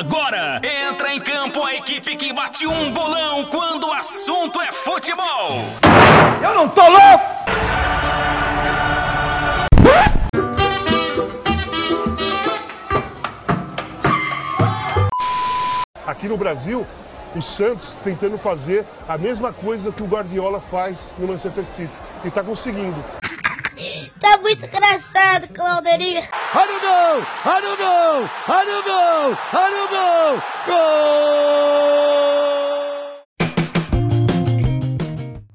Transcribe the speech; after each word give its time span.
agora 0.00 0.62
entra 0.64 1.14
em 1.14 1.20
campo 1.20 1.62
a 1.62 1.74
equipe 1.74 2.16
que 2.16 2.32
bate 2.32 2.66
um 2.66 2.90
bolão 2.90 3.44
quando 3.50 3.86
o 3.86 3.92
assunto 3.92 4.58
é 4.62 4.72
futebol. 4.72 5.62
Eu 6.42 6.54
não 6.54 6.68
tô 6.70 6.80
louco! 6.80 7.24
Aqui 16.06 16.26
no 16.28 16.38
Brasil, 16.38 16.86
o 17.36 17.42
Santos 17.42 17.94
tentando 18.02 18.38
fazer 18.38 18.86
a 19.06 19.18
mesma 19.18 19.52
coisa 19.52 19.92
que 19.92 20.02
o 20.02 20.06
Guardiola 20.06 20.62
faz 20.70 21.14
no 21.18 21.28
Manchester 21.28 21.66
City. 21.66 21.92
E 22.24 22.28
está 22.28 22.42
conseguindo. 22.42 23.04
Tá 24.20 24.36
muito 24.36 24.64
engraçado, 24.66 25.48
Clauderinho. 25.48 26.20
Olha 26.54 26.76
o 26.76 26.80
gol! 26.80 27.24
Olha 27.46 27.72
o 27.72 27.76
gol! 27.76 28.28
Olha 28.48 28.78
o 28.78 28.82
gol! 28.82 29.38
Olha 29.54 29.84
o 29.84 29.88
gol! 29.88 30.42
Gol! 30.66 31.10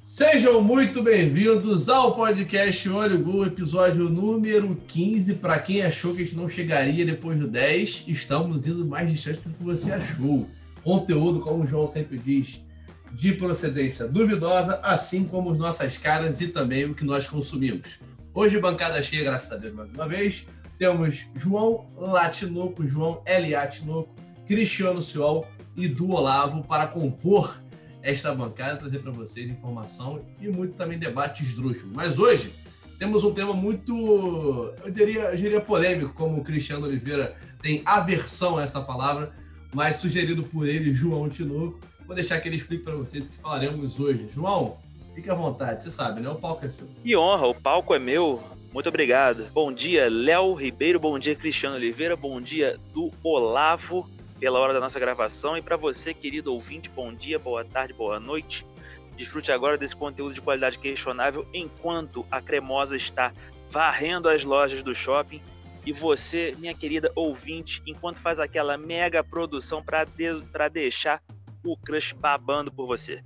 Sejam 0.01 0.61
muito 0.61 1.03
bem-vindos 1.03 1.89
ao 1.89 2.15
podcast 2.15 2.89
Olho 2.89 3.19
Gol, 3.19 3.45
episódio 3.45 4.09
número 4.09 4.75
15. 4.87 5.35
Para 5.35 5.59
quem 5.59 5.83
achou 5.83 6.15
que 6.15 6.23
a 6.23 6.25
gente 6.25 6.35
não 6.35 6.49
chegaria 6.49 7.05
depois 7.05 7.37
do 7.37 7.47
10, 7.47 8.05
estamos 8.07 8.65
indo 8.65 8.83
mais 8.83 9.11
distante 9.11 9.41
do 9.41 9.53
que 9.53 9.63
você 9.63 9.91
achou. 9.91 10.49
Conteúdo, 10.83 11.39
como 11.39 11.65
o 11.65 11.67
João 11.67 11.85
sempre 11.85 12.17
diz, 12.17 12.65
de 13.13 13.31
procedência 13.33 14.07
duvidosa, 14.07 14.79
assim 14.81 15.23
como 15.23 15.51
as 15.51 15.57
nossas 15.59 15.99
caras 15.99 16.41
e 16.41 16.47
também 16.47 16.85
o 16.85 16.95
que 16.95 17.05
nós 17.05 17.27
consumimos. 17.27 17.99
Hoje, 18.37 18.59
bancada 18.59 19.01
cheia, 19.01 19.23
graças 19.23 19.49
a 19.49 19.55
Deus, 19.55 19.73
mais 19.73 19.89
uma 19.91 20.05
vez. 20.09 20.45
Temos 20.77 21.29
João 21.35 21.87
Latinoco, 21.95 22.85
João 22.85 23.21
L. 23.23 23.55
Atinoco, 23.55 24.13
Cristiano 24.45 25.01
Ciol 25.01 25.47
e 25.73 25.87
Du 25.87 26.11
Olavo 26.11 26.61
para 26.61 26.85
compor 26.85 27.63
esta 28.01 28.35
bancada, 28.35 28.75
trazer 28.75 28.99
para 28.99 29.11
vocês 29.11 29.49
informação 29.49 30.25
e 30.41 30.49
muito 30.49 30.73
também 30.73 30.99
debate 30.99 31.43
esdrúxulo. 31.43 31.93
Mas 31.95 32.19
hoje 32.19 32.53
temos 32.99 33.23
um 33.23 33.33
tema 33.33 33.53
muito, 33.53 34.73
eu 34.83 34.91
diria, 34.91 35.31
eu 35.31 35.37
diria 35.37 35.61
polêmico, 35.61 36.13
como 36.13 36.41
o 36.41 36.43
Cristiano 36.43 36.87
Oliveira 36.87 37.37
tem 37.61 37.81
aversão 37.85 38.57
a 38.57 38.63
essa 38.63 38.81
palavra, 38.81 39.33
mas 39.73 39.95
sugerido 39.95 40.43
por 40.43 40.67
ele, 40.67 40.93
João 40.93 41.29
Tinoco. 41.29 41.79
Vou 42.05 42.13
deixar 42.13 42.41
que 42.41 42.49
ele 42.49 42.57
explique 42.57 42.83
para 42.83 42.95
vocês 42.95 43.27
o 43.27 43.29
que 43.29 43.37
falaremos 43.37 43.97
hoje. 43.97 44.27
João, 44.27 44.77
Fique 45.15 45.29
à 45.29 45.33
vontade, 45.33 45.81
você 45.81 45.89
sabe, 45.89 46.19
né? 46.19 46.29
O 46.29 46.35
palco 46.35 46.65
é 46.65 46.67
seu. 46.67 46.89
Que 47.01 47.15
honra, 47.15 47.47
o 47.47 47.55
palco 47.55 47.95
é 47.95 47.99
meu. 47.99 48.43
Muito 48.73 48.89
obrigado. 48.89 49.45
Bom 49.53 49.71
dia, 49.71 50.09
Léo 50.09 50.53
Ribeiro. 50.53 50.99
Bom 50.99 51.17
dia, 51.17 51.33
Cristiano 51.33 51.77
Oliveira. 51.77 52.17
Bom 52.17 52.41
dia 52.41 52.77
do 52.93 53.09
Olavo, 53.23 54.09
pela 54.37 54.59
hora 54.59 54.73
da 54.73 54.81
nossa 54.81 54.99
gravação. 54.99 55.57
E 55.57 55.61
para 55.61 55.77
você, 55.77 56.13
querido 56.13 56.51
ouvinte, 56.51 56.89
bom 56.89 57.13
dia, 57.13 57.39
boa 57.39 57.63
tarde, 57.63 57.93
boa 57.93 58.19
noite. 58.19 58.67
Desfrute 59.15 59.53
agora 59.53 59.77
desse 59.77 59.95
conteúdo 59.95 60.35
de 60.35 60.41
qualidade 60.41 60.77
questionável 60.77 61.47
enquanto 61.53 62.25
a 62.29 62.41
cremosa 62.41 62.97
está 62.97 63.31
varrendo 63.71 64.27
as 64.27 64.43
lojas 64.43 64.83
do 64.83 64.93
shopping. 64.93 65.41
E 65.85 65.93
você, 65.93 66.53
minha 66.59 66.73
querida 66.73 67.09
ouvinte, 67.15 67.81
enquanto 67.87 68.19
faz 68.19 68.37
aquela 68.37 68.77
mega 68.77 69.23
produção 69.23 69.81
para 69.81 70.03
de 70.03 70.41
deixar 70.73 71.21
o 71.63 71.77
crush 71.77 72.11
babando 72.11 72.69
por 72.69 72.85
você. 72.85 73.23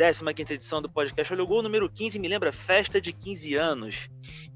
15 0.00 0.54
edição 0.54 0.80
do 0.80 0.88
podcast 0.88 1.30
Olho 1.30 1.46
Gol, 1.46 1.62
número 1.62 1.86
15 1.86 2.18
me 2.18 2.26
lembra 2.26 2.50
festa 2.50 2.98
de 2.98 3.12
15 3.12 3.54
anos. 3.54 4.08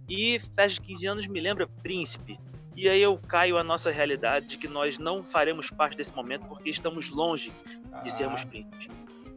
E 0.09 0.41
festa 0.57 0.81
de 0.81 0.81
15 0.81 1.07
anos 1.07 1.27
me 1.27 1.39
lembra 1.39 1.67
príncipe. 1.67 2.41
E 2.75 2.89
aí 2.89 3.03
eu 3.03 3.19
caio 3.19 3.59
a 3.59 3.63
nossa 3.63 3.91
realidade 3.91 4.47
de 4.47 4.57
que 4.57 4.67
nós 4.67 4.99
não 4.99 5.23
faremos 5.23 5.69
parte 5.69 5.99
desse 5.99 6.15
momento 6.15 6.47
porque 6.47 6.71
estamos 6.71 7.11
longe 7.11 7.53
de 8.03 8.11
sermos 8.11 8.41
ah. 8.41 8.47
príncipes. 8.47 8.89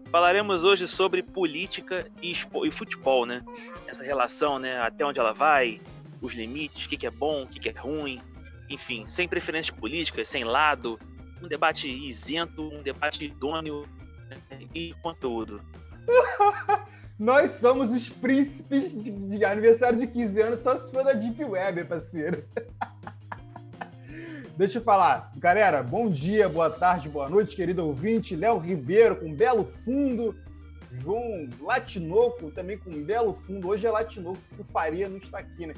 Falaremos 0.09 0.63
hoje 0.63 0.88
sobre 0.88 1.22
política 1.22 2.09
e, 2.22 2.31
e, 2.31 2.72
futebol, 2.72 3.25
né? 3.25 3.44
Essa 3.85 4.01
relação, 4.01 4.59
né? 4.59 4.79
Até 4.79 5.06
onde 5.06 5.19
ela 5.19 5.34
vai, 5.34 5.81
os 6.22 6.34
limites, 6.34 6.85
o 6.85 6.90
que, 6.90 6.96
que 6.96 7.07
é 7.07 7.12
bom, 7.12 7.44
o 7.44 7.47
que, 7.47 7.59
que 7.59 7.67
é 7.67 7.73
ruim. 7.73 8.22
Enfim, 8.69 9.06
sem 9.07 9.28
preferências 9.28 9.75
políticas, 9.75 10.29
sem 10.29 10.46
lado. 10.46 10.97
Um 11.44 11.50
debate 11.50 11.90
isento, 11.90 12.62
um 12.62 12.81
debate 12.81 13.25
idôneo 13.25 13.85
né? 14.29 14.40
e 14.73 14.94
conteúdo. 15.03 15.62
Nós 17.19 17.53
somos 17.53 17.91
os 17.91 18.09
príncipes 18.09 18.91
de, 18.91 19.12
de, 19.12 19.45
aniversário 19.45 19.97
de 19.97 20.07
15 20.07 20.41
anos, 20.41 20.59
só 20.59 20.78
se 20.78 20.91
for 20.91 21.03
da 21.03 21.13
Deep 21.13 21.44
Web, 21.44 21.85
parceiro. 21.85 22.44
Deixa 24.56 24.79
eu 24.79 24.84
falar. 24.84 25.31
Galera, 25.38 25.84
bom 25.84 26.09
dia, 26.09 26.50
boa 26.50 26.69
tarde, 26.69 27.09
boa 27.09 27.29
noite, 27.29 27.56
querido 27.56 27.85
ouvinte. 27.85 28.35
Léo 28.35 28.57
Ribeiro 28.57 29.17
com 29.17 29.34
belo 29.34 29.66
fundo. 29.66 30.35
João 30.91 31.47
Latinoco 31.62 32.50
também 32.51 32.78
com 32.78 33.03
belo 33.03 33.34
fundo. 33.34 33.67
Hoje 33.67 33.85
é 33.85 33.91
Latinoco, 33.91 34.40
porque 34.50 34.63
o 34.63 34.66
Faria 34.66 35.07
não 35.07 35.17
está 35.17 35.40
aqui, 35.40 35.67
né? 35.67 35.75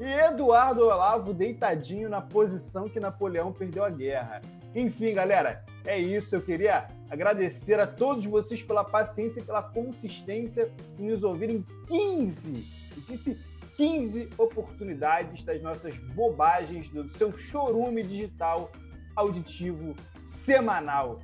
E 0.00 0.04
Eduardo 0.04 0.86
Olavo 0.86 1.34
deitadinho 1.34 2.08
na 2.08 2.22
posição 2.22 2.88
que 2.88 2.98
Napoleão 2.98 3.52
perdeu 3.52 3.84
a 3.84 3.90
guerra. 3.90 4.40
Enfim, 4.74 5.12
galera, 5.12 5.62
é 5.84 5.98
isso. 5.98 6.34
Eu 6.34 6.40
queria 6.40 6.88
agradecer 7.12 7.78
a 7.78 7.86
todos 7.86 8.24
vocês 8.24 8.62
pela 8.62 8.82
paciência 8.82 9.40
e 9.40 9.44
pela 9.44 9.62
consistência 9.62 10.72
em 10.98 11.10
nos 11.10 11.22
ouvirem 11.22 11.62
15, 11.86 12.66
eu 12.96 13.02
disse 13.06 13.38
15 13.76 14.30
oportunidades 14.38 15.44
das 15.44 15.60
nossas 15.60 15.98
bobagens 15.98 16.88
do 16.88 17.06
seu 17.10 17.36
chorume 17.36 18.02
digital 18.02 18.72
auditivo 19.14 19.94
semanal, 20.24 21.20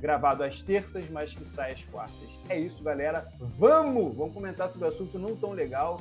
gravado 0.00 0.42
às 0.42 0.62
terças, 0.62 1.10
mas 1.10 1.34
que 1.34 1.44
sai 1.44 1.72
às 1.72 1.84
quartas. 1.84 2.30
É 2.48 2.58
isso, 2.58 2.82
galera. 2.82 3.28
Vamos! 3.58 4.16
Vamos 4.16 4.32
comentar 4.32 4.70
sobre 4.70 4.86
o 4.86 4.88
assunto 4.88 5.18
não 5.18 5.36
tão 5.36 5.52
legal. 5.52 6.00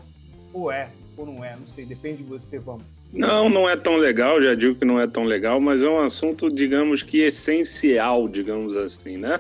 Ou 0.54 0.72
é, 0.72 0.90
ou 1.18 1.26
não 1.26 1.44
é, 1.44 1.58
não 1.58 1.68
sei, 1.68 1.86
depende 1.86 2.24
de 2.24 2.30
você, 2.30 2.58
vamos. 2.58 2.86
Não, 3.16 3.50
não 3.50 3.70
é 3.70 3.78
tão 3.78 3.96
legal, 3.96 4.42
já 4.42 4.54
digo 4.54 4.76
que 4.76 4.84
não 4.84 5.00
é 5.00 5.08
tão 5.08 5.24
legal, 5.24 5.60
mas 5.62 5.84
é 5.84 5.90
um 5.90 6.00
assunto, 6.00 6.50
digamos 6.50 7.02
que 7.02 7.22
essencial, 7.22 8.28
digamos 8.28 8.76
assim, 8.76 9.18
né? 9.18 9.40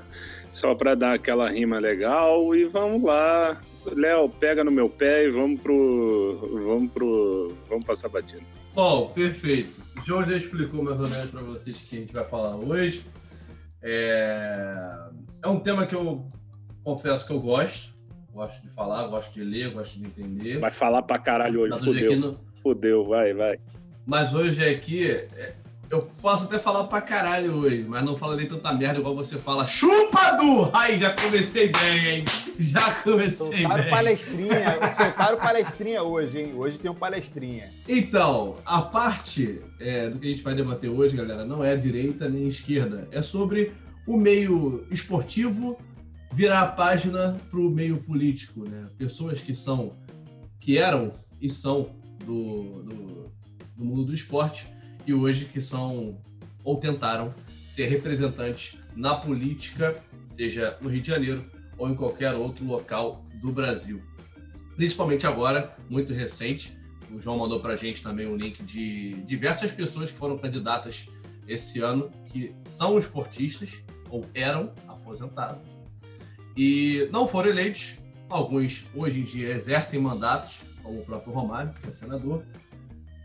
Só 0.54 0.74
para 0.74 0.96
dar 0.96 1.14
aquela 1.14 1.50
rima 1.50 1.78
legal 1.78 2.56
e 2.56 2.64
vamos 2.64 3.04
lá. 3.04 3.62
Léo, 3.86 4.30
pega 4.30 4.64
no 4.64 4.72
meu 4.72 4.90
pé 4.90 5.26
e 5.26 5.30
vamos 5.30 5.60
pro. 5.60 6.62
Vamos 6.66 6.92
pro. 6.94 7.54
Vamos 7.70 7.86
passar 7.86 8.08
batida. 8.08 8.42
Bom, 8.74 9.10
perfeito. 9.10 9.82
O 10.02 10.06
João 10.06 10.26
já 10.26 10.38
explicou 10.38 10.82
mais 10.82 11.00
ou 11.00 11.10
menos 11.10 11.30
para 11.30 11.42
vocês 11.42 11.78
o 11.78 11.84
que 11.84 11.98
a 11.98 12.00
gente 12.00 12.14
vai 12.14 12.24
falar 12.24 12.56
hoje. 12.56 13.06
É... 13.84 14.98
é 15.44 15.48
um 15.48 15.60
tema 15.60 15.86
que 15.86 15.94
eu 15.94 16.26
confesso 16.84 17.28
que 17.28 17.34
eu 17.34 17.40
gosto. 17.42 17.94
Gosto 18.34 18.62
de 18.62 18.70
falar, 18.70 19.08
gosto 19.08 19.34
de 19.34 19.44
ler, 19.44 19.72
gosto 19.72 20.00
de 20.00 20.06
entender. 20.06 20.60
Vai 20.60 20.72
falar 20.72 21.02
pra 21.02 21.18
caralho 21.18 21.62
hoje, 21.62 21.80
fodeu 21.80 22.38
fodeu, 22.66 23.06
vai, 23.06 23.32
vai. 23.32 23.60
Mas 24.08 24.34
hoje 24.34 24.68
aqui, 24.68 25.06
é, 25.08 25.54
eu 25.88 26.02
posso 26.20 26.46
até 26.46 26.58
falar 26.58 26.86
pra 26.86 27.00
caralho 27.00 27.54
hoje, 27.54 27.86
mas 27.88 28.04
não 28.04 28.18
falarei 28.18 28.48
tanta 28.48 28.74
merda 28.74 29.00
igual 29.00 29.16
você 29.16 29.38
fala. 29.38 29.68
Chupa, 29.68 30.32
Du! 30.32 30.72
Ai, 30.74 30.98
já 30.98 31.14
comecei 31.14 31.72
bem, 31.72 32.08
hein? 32.08 32.26
Já 32.58 32.92
comecei 33.04 33.60
soltaram 33.60 33.84
bem. 33.84 33.90
palestrinha, 33.92 34.80
soltaram 34.98 35.38
palestrinha 35.38 36.02
hoje, 36.02 36.40
hein? 36.40 36.54
Hoje 36.56 36.80
tem 36.80 36.90
um 36.90 36.96
palestrinha. 36.96 37.72
Então, 37.88 38.58
a 38.66 38.82
parte 38.82 39.62
é, 39.80 40.10
do 40.10 40.18
que 40.18 40.26
a 40.26 40.30
gente 40.32 40.42
vai 40.42 40.56
debater 40.56 40.90
hoje, 40.90 41.16
galera, 41.16 41.46
não 41.46 41.64
é 41.64 41.76
direita 41.76 42.28
nem 42.28 42.48
esquerda. 42.48 43.08
É 43.12 43.22
sobre 43.22 43.74
o 44.08 44.18
meio 44.18 44.88
esportivo 44.90 45.78
virar 46.34 46.62
a 46.62 46.68
página 46.68 47.40
pro 47.52 47.70
meio 47.70 47.98
político, 47.98 48.68
né? 48.68 48.90
Pessoas 48.98 49.40
que 49.40 49.54
são, 49.54 49.94
que 50.60 50.80
eram 50.80 51.12
e 51.40 51.48
são 51.48 52.04
do, 52.26 52.84
do, 52.84 53.32
do 53.76 53.86
mundo 53.86 54.06
do 54.06 54.14
esporte 54.14 54.68
e 55.06 55.14
hoje 55.14 55.46
que 55.46 55.62
são 55.62 56.20
ou 56.64 56.78
tentaram 56.78 57.34
ser 57.66 57.88
representantes 57.88 58.78
na 58.96 59.16
política, 59.16 60.02
seja 60.26 60.78
no 60.82 60.90
Rio 60.90 61.02
de 61.02 61.08
Janeiro 61.08 61.46
ou 61.78 61.90
em 61.90 61.96
qualquer 61.96 62.34
outro 62.34 62.66
local 62.66 63.26
do 63.42 63.52
Brasil. 63.52 64.02
Principalmente 64.76 65.28
agora, 65.28 65.76
muito 65.90 66.14
recente, 66.14 66.78
o 67.12 67.20
João 67.20 67.38
mandou 67.38 67.60
para 67.60 67.74
a 67.74 67.78
gente 67.78 68.02
também 68.02 68.28
um 68.28 68.36
link 68.36 68.64
de 68.64 69.14
diversas 69.24 69.72
pessoas 69.72 70.12
que 70.12 70.18
foram 70.18 70.38
candidatas 70.38 71.08
esse 71.48 71.80
ano, 71.82 72.10
que 72.26 72.56
são 72.66 72.98
esportistas 72.98 73.84
ou 74.10 74.26
eram 74.34 74.74
aposentados 74.88 75.76
e 76.58 77.08
não 77.12 77.28
foram 77.28 77.50
eleitos. 77.50 77.98
Alguns 78.30 78.86
hoje 78.96 79.20
em 79.20 79.24
dia 79.24 79.50
exercem 79.50 80.00
mandatos 80.00 80.62
como 80.86 81.00
o 81.00 81.06
próprio 81.06 81.34
Romário, 81.34 81.74
que 81.74 81.90
é 81.90 81.92
senador. 81.92 82.46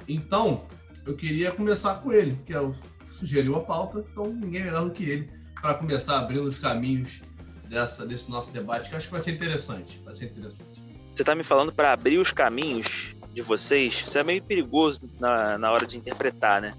Então, 0.09 0.65
eu 1.07 1.15
queria 1.15 1.53
começar 1.53 1.97
com 1.97 2.11
ele, 2.11 2.39
que 2.47 2.55
é 2.55 2.61
o, 2.61 2.75
sugeriu 3.13 3.55
a 3.57 3.61
pauta, 3.61 4.05
então 4.11 4.27
ninguém 4.33 4.65
melhor 4.65 4.85
do 4.85 4.91
que 4.91 5.05
ele 5.05 5.31
para 5.61 5.75
começar 5.75 6.19
abrindo 6.19 6.45
os 6.45 6.59
caminhos 6.59 7.21
dessa, 7.69 8.07
desse 8.07 8.31
nosso 8.31 8.51
debate, 8.51 8.89
que 8.89 8.95
eu 8.95 8.97
acho 8.97 9.07
que 9.07 9.13
vai 9.13 9.21
ser 9.21 9.33
interessante. 9.33 10.01
Vai 10.03 10.15
ser 10.15 10.25
interessante. 10.25 10.81
Você 11.13 11.23
está 11.23 11.35
me 11.35 11.45
falando 11.45 11.71
para 11.71 11.93
abrir 11.93 12.19
os 12.19 12.33
caminhos 12.33 13.15
de 13.35 13.43
vocês? 13.43 14.05
Isso 14.07 14.17
é 14.17 14.25
meio 14.25 14.43
perigoso 14.43 15.03
na, 15.21 15.59
na 15.59 15.71
hora 15.71 15.87
de 15.87 15.99
interpretar, 15.99 16.63
né? 16.63 16.73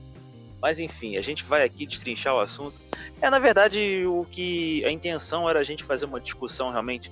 Mas 0.59 0.79
enfim, 0.79 1.15
a 1.15 1.21
gente 1.21 1.43
vai 1.43 1.63
aqui 1.63 1.85
destrinchar 1.85 2.33
o 2.33 2.39
assunto. 2.39 2.73
É, 3.21 3.29
na 3.29 3.39
verdade, 3.39 4.03
o 4.07 4.25
que 4.25 4.83
a 4.85 4.91
intenção 4.91 5.47
era 5.47 5.59
a 5.59 5.63
gente 5.63 5.83
fazer 5.83 6.05
uma 6.05 6.19
discussão 6.19 6.69
realmente 6.69 7.11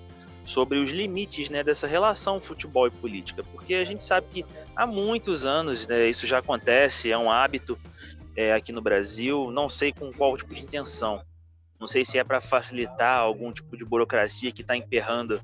sobre 0.50 0.80
os 0.80 0.90
limites 0.90 1.50
né, 1.50 1.63
dessa 1.63 1.86
relação 1.86 2.42
futebol 2.42 2.88
e 2.88 2.92
política, 2.92 3.44
porque 3.44 3.75
a 3.75 3.84
gente 3.84 4.01
sabe 4.01 4.28
que 4.31 4.46
há 4.75 4.88
muitos 4.88 5.46
anos 5.46 5.86
né, 5.86 6.07
isso 6.07 6.25
já 6.25 6.40
acontece, 6.40 7.12
é 7.12 7.18
um 7.18 7.31
hábito 7.31 7.80
é, 8.36 8.54
aqui 8.54 8.72
no 8.72 8.81
Brasil, 8.81 9.51
não 9.51 9.69
sei 9.69 9.94
com 9.94 10.10
qual 10.10 10.36
tipo 10.36 10.54
de 10.56 10.63
intenção, 10.63 11.22
não 11.80 11.88
sei 11.88 12.04
se 12.04 12.18
é 12.18 12.24
para 12.24 12.42
facilitar 12.42 13.19
algum 13.19 13.54
tipo 13.54 13.78
de 13.78 13.86
burocracia 13.86 14.51
que 14.51 14.62
está 14.62 14.75
emperrando 14.75 15.40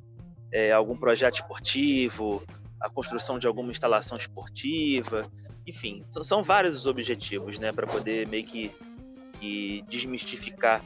é, 0.51 0.71
algum 0.71 0.97
projeto 0.97 1.35
esportivo, 1.35 2.43
a 2.81 2.89
construção 2.89 3.37
de 3.37 3.45
alguma 3.45 3.69
instalação 3.69 4.17
esportiva, 4.17 5.29
enfim, 5.67 6.03
são, 6.09 6.23
são 6.23 6.41
vários 6.41 6.75
os 6.75 6.87
objetivos, 6.87 7.59
né, 7.59 7.71
para 7.71 7.85
poder 7.85 8.27
meio 8.27 8.43
que, 8.43 8.71
que 9.39 9.83
desmistificar 9.87 10.83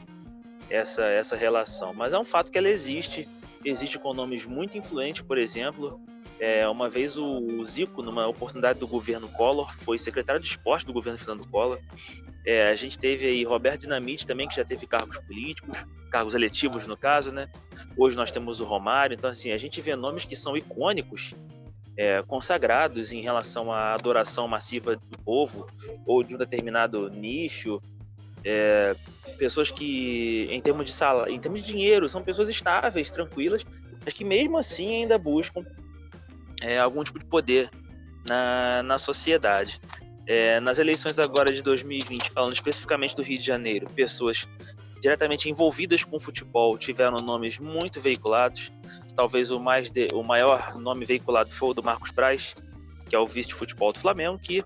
essa, 0.68 1.04
essa 1.04 1.36
relação. 1.36 1.94
Mas 1.94 2.12
é 2.12 2.18
um 2.18 2.24
fato 2.24 2.52
que 2.52 2.58
ela 2.58 2.68
existe, 2.68 3.26
existe 3.64 3.98
com 3.98 4.14
nomes 4.14 4.46
muito 4.46 4.78
influentes, 4.78 5.22
por 5.22 5.38
exemplo. 5.38 6.00
É, 6.38 6.66
uma 6.68 6.88
vez 6.88 7.18
o 7.18 7.62
Zico, 7.64 8.02
numa 8.02 8.26
oportunidade 8.26 8.78
do 8.78 8.86
governo 8.86 9.28
Collor, 9.28 9.74
foi 9.74 9.98
secretário 9.98 10.40
de 10.40 10.48
esporte 10.48 10.86
do 10.86 10.92
governo 10.92 11.18
Fernando 11.18 11.46
Collor. 11.46 11.78
É, 12.46 12.70
a 12.70 12.76
gente 12.76 12.98
teve 12.98 13.26
aí 13.26 13.44
Roberto 13.44 13.82
Dinamite 13.82 14.26
também, 14.26 14.48
que 14.48 14.56
já 14.56 14.64
teve 14.64 14.86
cargos 14.86 15.18
políticos, 15.18 15.76
cargos 16.10 16.34
eletivos 16.34 16.86
no 16.86 16.96
caso, 16.96 17.30
né? 17.30 17.48
Hoje 17.96 18.16
nós 18.16 18.32
temos 18.32 18.60
o 18.60 18.64
Romário. 18.64 19.14
Então, 19.14 19.28
assim, 19.28 19.52
a 19.52 19.58
gente 19.58 19.80
vê 19.82 19.94
nomes 19.94 20.24
que 20.24 20.34
são 20.34 20.56
icônicos 20.56 21.34
é, 21.96 22.22
consagrados 22.22 23.12
em 23.12 23.20
relação 23.20 23.70
à 23.70 23.92
adoração 23.92 24.48
massiva 24.48 24.96
do 24.96 25.18
povo 25.18 25.66
ou 26.06 26.22
de 26.22 26.34
um 26.34 26.38
determinado 26.38 27.10
nicho. 27.10 27.82
É, 28.42 28.96
pessoas 29.40 29.70
que, 29.70 30.46
em 30.50 30.60
termos 30.60 30.84
de 30.84 30.92
sala, 30.92 31.30
em 31.30 31.40
termos 31.40 31.62
de 31.62 31.72
dinheiro, 31.72 32.06
são 32.10 32.22
pessoas 32.22 32.50
estáveis, 32.50 33.10
tranquilas, 33.10 33.64
mas 34.04 34.12
que 34.12 34.22
mesmo 34.22 34.58
assim 34.58 34.96
ainda 34.96 35.16
buscam 35.16 35.64
é, 36.62 36.78
algum 36.78 37.02
tipo 37.02 37.18
de 37.18 37.24
poder 37.24 37.70
na, 38.28 38.82
na 38.82 38.98
sociedade. 38.98 39.80
É, 40.26 40.60
nas 40.60 40.78
eleições 40.78 41.18
agora 41.18 41.50
de 41.50 41.62
2020, 41.62 42.30
falando 42.30 42.52
especificamente 42.52 43.16
do 43.16 43.22
Rio 43.22 43.38
de 43.38 43.46
Janeiro, 43.46 43.88
pessoas 43.90 44.46
diretamente 45.00 45.48
envolvidas 45.48 46.04
com 46.04 46.18
o 46.18 46.20
futebol 46.20 46.76
tiveram 46.76 47.16
nomes 47.16 47.58
muito 47.58 47.98
veiculados. 47.98 48.70
Talvez 49.16 49.50
o, 49.50 49.58
mais 49.58 49.90
de, 49.90 50.08
o 50.12 50.22
maior 50.22 50.76
nome 50.78 51.06
veiculado 51.06 51.50
foi 51.54 51.70
o 51.70 51.74
do 51.74 51.82
Marcos 51.82 52.10
Braz, 52.10 52.54
que 53.08 53.16
é 53.16 53.18
o 53.18 53.26
vice 53.26 53.48
de 53.48 53.54
futebol 53.54 53.90
do 53.90 53.98
Flamengo, 53.98 54.38
que 54.38 54.62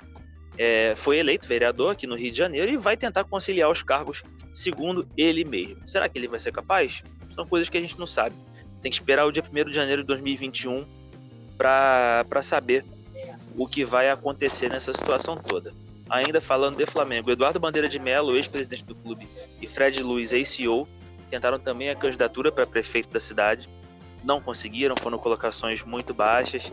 é, 0.59 0.95
foi 0.97 1.19
eleito 1.19 1.47
vereador 1.47 1.93
aqui 1.93 2.09
no 2.09 2.17
Rio 2.17 2.33
de 2.33 2.39
Janeiro 2.39 2.73
e 2.73 2.77
vai 2.77 2.97
tentar 2.97 3.23
conciliar 3.25 3.71
os 3.71 3.83
cargos 3.83 4.25
segundo 4.55 5.07
ele 5.17 5.45
mesmo. 5.45 5.87
Será 5.87 6.09
que 6.09 6.17
ele 6.17 6.29
vai 6.29 6.39
ser 6.39 6.53
capaz? 6.53 7.03
São 7.35 7.45
coisas 7.45 7.69
que 7.69 7.77
a 7.77 7.81
gente 7.81 7.99
não 7.99 8.07
sabe. 8.07 8.37
Tem 8.81 8.91
que 8.91 8.97
esperar 8.97 9.27
o 9.27 9.33
dia 9.33 9.43
1 9.43 9.65
de 9.71 9.75
janeiro 9.75 10.03
de 10.03 10.07
2021 10.07 10.87
para 11.59 12.43
saber 12.43 12.85
o 13.57 13.67
que 13.67 13.85
vai 13.85 14.09
acontecer 14.09 14.71
nessa 14.71 14.93
situação 14.93 15.37
toda. 15.37 15.73
Ainda 16.09 16.41
falando 16.41 16.77
de 16.77 16.87
Flamengo, 16.87 17.31
Eduardo 17.31 17.59
Bandeira 17.59 17.89
de 17.89 17.99
Mello, 17.99 18.37
ex-presidente 18.37 18.85
do 18.85 18.95
clube, 18.95 19.29
e 19.61 19.67
Fred 19.67 20.03
Luiz, 20.03 20.33
ex-CEO, 20.33 20.89
tentaram 21.31 21.59
também 21.59 21.91
a 21.91 21.97
candidatura 21.97 22.53
para 22.53 22.67
prefeito 22.67 23.09
da 23.09 23.19
cidade. 23.19 23.69
Não 24.23 24.41
conseguiram, 24.41 24.95
foram 24.97 25.19
colocações 25.19 25.83
muito 25.83 26.15
baixas. 26.15 26.73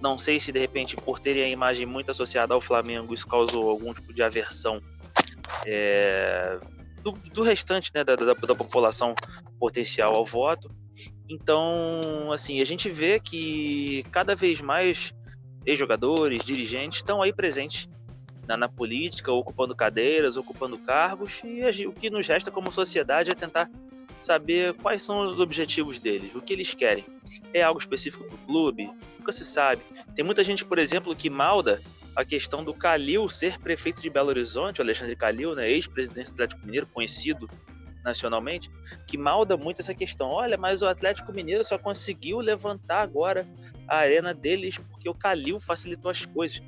Não 0.00 0.16
sei 0.16 0.38
se 0.38 0.52
de 0.52 0.58
repente 0.58 0.96
por 0.96 1.18
terem 1.18 1.42
a 1.42 1.48
imagem 1.48 1.84
muito 1.84 2.10
associada 2.10 2.54
ao 2.54 2.60
Flamengo 2.60 3.12
isso 3.12 3.26
causou 3.26 3.68
algum 3.68 3.92
tipo 3.92 4.14
de 4.14 4.22
aversão 4.22 4.80
é, 5.66 6.58
do, 7.12 7.30
do, 7.30 7.42
restante 7.42 7.90
né, 7.94 8.04
da, 8.04 8.16
da, 8.16 8.32
da 8.32 8.54
população 8.54 9.14
potencial 9.58 10.14
ao 10.14 10.24
voto. 10.24 10.70
Então, 11.28 12.32
assim, 12.32 12.60
a 12.60 12.64
gente 12.64 12.88
vê 12.88 13.20
que 13.20 14.02
cada 14.10 14.34
vez 14.34 14.60
mais 14.60 15.12
ex-jogadores, 15.66 16.42
dirigentes 16.42 16.98
estão 16.98 17.20
aí 17.20 17.32
presentes 17.32 17.88
na, 18.46 18.56
na, 18.56 18.68
política, 18.68 19.30
ocupando 19.30 19.76
cadeiras, 19.76 20.36
ocupando 20.36 20.78
cargos, 20.78 21.42
e 21.44 21.62
a, 21.62 21.88
o 21.88 21.92
que 21.92 22.08
nos 22.08 22.26
resta 22.26 22.50
como 22.50 22.72
sociedade 22.72 23.30
é 23.30 23.34
tentar 23.34 23.70
saber 24.20 24.72
quais 24.74 25.02
são 25.02 25.20
os 25.20 25.38
objetivos 25.38 25.98
deles, 25.98 26.34
o 26.34 26.40
que 26.40 26.52
eles 26.52 26.74
querem. 26.74 27.04
É 27.52 27.62
algo 27.62 27.78
específico 27.78 28.24
para 28.24 28.34
o 28.34 28.38
clube? 28.38 28.90
Nunca 29.18 29.32
se 29.32 29.44
sabe. 29.44 29.82
Tem 30.14 30.24
muita 30.24 30.42
gente, 30.42 30.64
por 30.64 30.78
exemplo, 30.78 31.14
que 31.14 31.28
malda 31.28 31.80
a 32.18 32.24
questão 32.24 32.64
do 32.64 32.74
Calil 32.74 33.28
ser 33.28 33.60
prefeito 33.60 34.02
de 34.02 34.10
Belo 34.10 34.30
Horizonte, 34.30 34.80
o 34.80 34.82
Alexandre 34.82 35.14
Calil, 35.14 35.54
né, 35.54 35.70
ex-presidente 35.70 36.26
do 36.26 36.32
Atlético 36.32 36.66
Mineiro, 36.66 36.88
conhecido 36.88 37.48
nacionalmente, 38.04 38.68
que 39.06 39.16
malda 39.16 39.56
muito 39.56 39.80
essa 39.80 39.94
questão. 39.94 40.28
Olha, 40.30 40.56
mas 40.56 40.82
o 40.82 40.88
Atlético 40.88 41.32
Mineiro 41.32 41.62
só 41.62 41.78
conseguiu 41.78 42.40
levantar 42.40 43.02
agora 43.02 43.46
a 43.86 43.98
arena 43.98 44.34
deles 44.34 44.76
porque 44.90 45.08
o 45.08 45.14
Calil 45.14 45.60
facilitou 45.60 46.10
as 46.10 46.26
coisas 46.26 46.60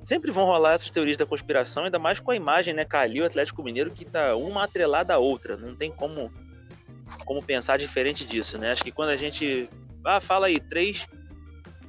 sempre 0.00 0.30
vão 0.30 0.44
rolar 0.44 0.74
essas 0.74 0.90
teorias 0.90 1.16
da 1.16 1.26
conspiração, 1.26 1.84
ainda 1.84 1.98
mais 1.98 2.20
com 2.20 2.30
a 2.30 2.36
imagem, 2.36 2.74
né, 2.74 2.84
Calil 2.84 3.24
Atlético 3.24 3.64
Mineiro, 3.64 3.90
que 3.90 4.04
tá 4.04 4.36
uma 4.36 4.64
atrelada 4.64 5.14
à 5.14 5.18
outra. 5.18 5.56
Não 5.56 5.74
tem 5.74 5.90
como, 5.90 6.30
como 7.24 7.42
pensar 7.42 7.78
diferente 7.78 8.24
disso, 8.24 8.58
né? 8.58 8.70
Acho 8.70 8.84
que 8.84 8.92
quando 8.92 9.08
a 9.08 9.16
gente. 9.16 9.68
Ah, 10.04 10.20
fala 10.20 10.48
aí, 10.48 10.60
três 10.60 11.08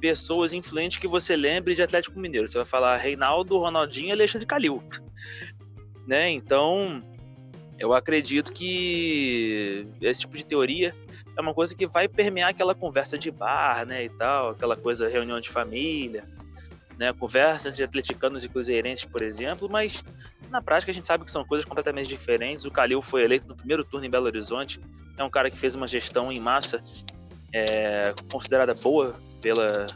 pessoas 0.00 0.52
influentes 0.52 0.98
que 0.98 1.08
você 1.08 1.36
lembre 1.36 1.74
de 1.74 1.82
Atlético 1.82 2.18
Mineiro. 2.18 2.48
Você 2.48 2.58
vai 2.58 2.66
falar 2.66 2.96
Reinaldo, 2.96 3.58
Ronaldinho 3.58 4.08
e 4.08 4.12
Alexandre 4.12 4.46
Calil. 4.46 4.82
né? 6.06 6.30
Então, 6.30 7.02
eu 7.78 7.92
acredito 7.92 8.52
que 8.52 9.86
esse 10.00 10.20
tipo 10.20 10.36
de 10.36 10.46
teoria 10.46 10.94
é 11.36 11.40
uma 11.40 11.52
coisa 11.52 11.74
que 11.74 11.86
vai 11.86 12.08
permear 12.08 12.50
aquela 12.50 12.74
conversa 12.74 13.18
de 13.18 13.30
bar, 13.30 13.84
né, 13.84 14.04
e 14.04 14.08
tal, 14.08 14.50
aquela 14.50 14.76
coisa 14.76 15.08
reunião 15.08 15.38
de 15.40 15.50
família 15.50 16.24
né, 16.98 17.12
conversa 17.12 17.68
entre 17.68 17.82
atleticanos 17.82 18.44
e 18.44 18.48
cruzeirenses, 18.48 19.04
por 19.04 19.22
exemplo, 19.22 19.68
mas 19.70 20.02
na 20.50 20.62
prática 20.62 20.90
a 20.90 20.94
gente 20.94 21.06
sabe 21.06 21.24
que 21.24 21.30
são 21.30 21.44
coisas 21.44 21.64
completamente 21.64 22.08
diferentes. 22.08 22.64
O 22.64 22.70
Calil 22.70 23.02
foi 23.02 23.22
eleito 23.22 23.46
no 23.46 23.54
primeiro 23.54 23.84
turno 23.84 24.06
em 24.06 24.10
Belo 24.10 24.26
Horizonte, 24.26 24.80
é 25.16 25.24
um 25.24 25.30
cara 25.30 25.50
que 25.50 25.58
fez 25.58 25.74
uma 25.74 25.86
gestão 25.86 26.32
em 26.32 26.40
massa 26.40 26.82
é, 27.52 28.14
considerada 28.30 28.74
boa 28.74 29.14
pela, 29.40 29.86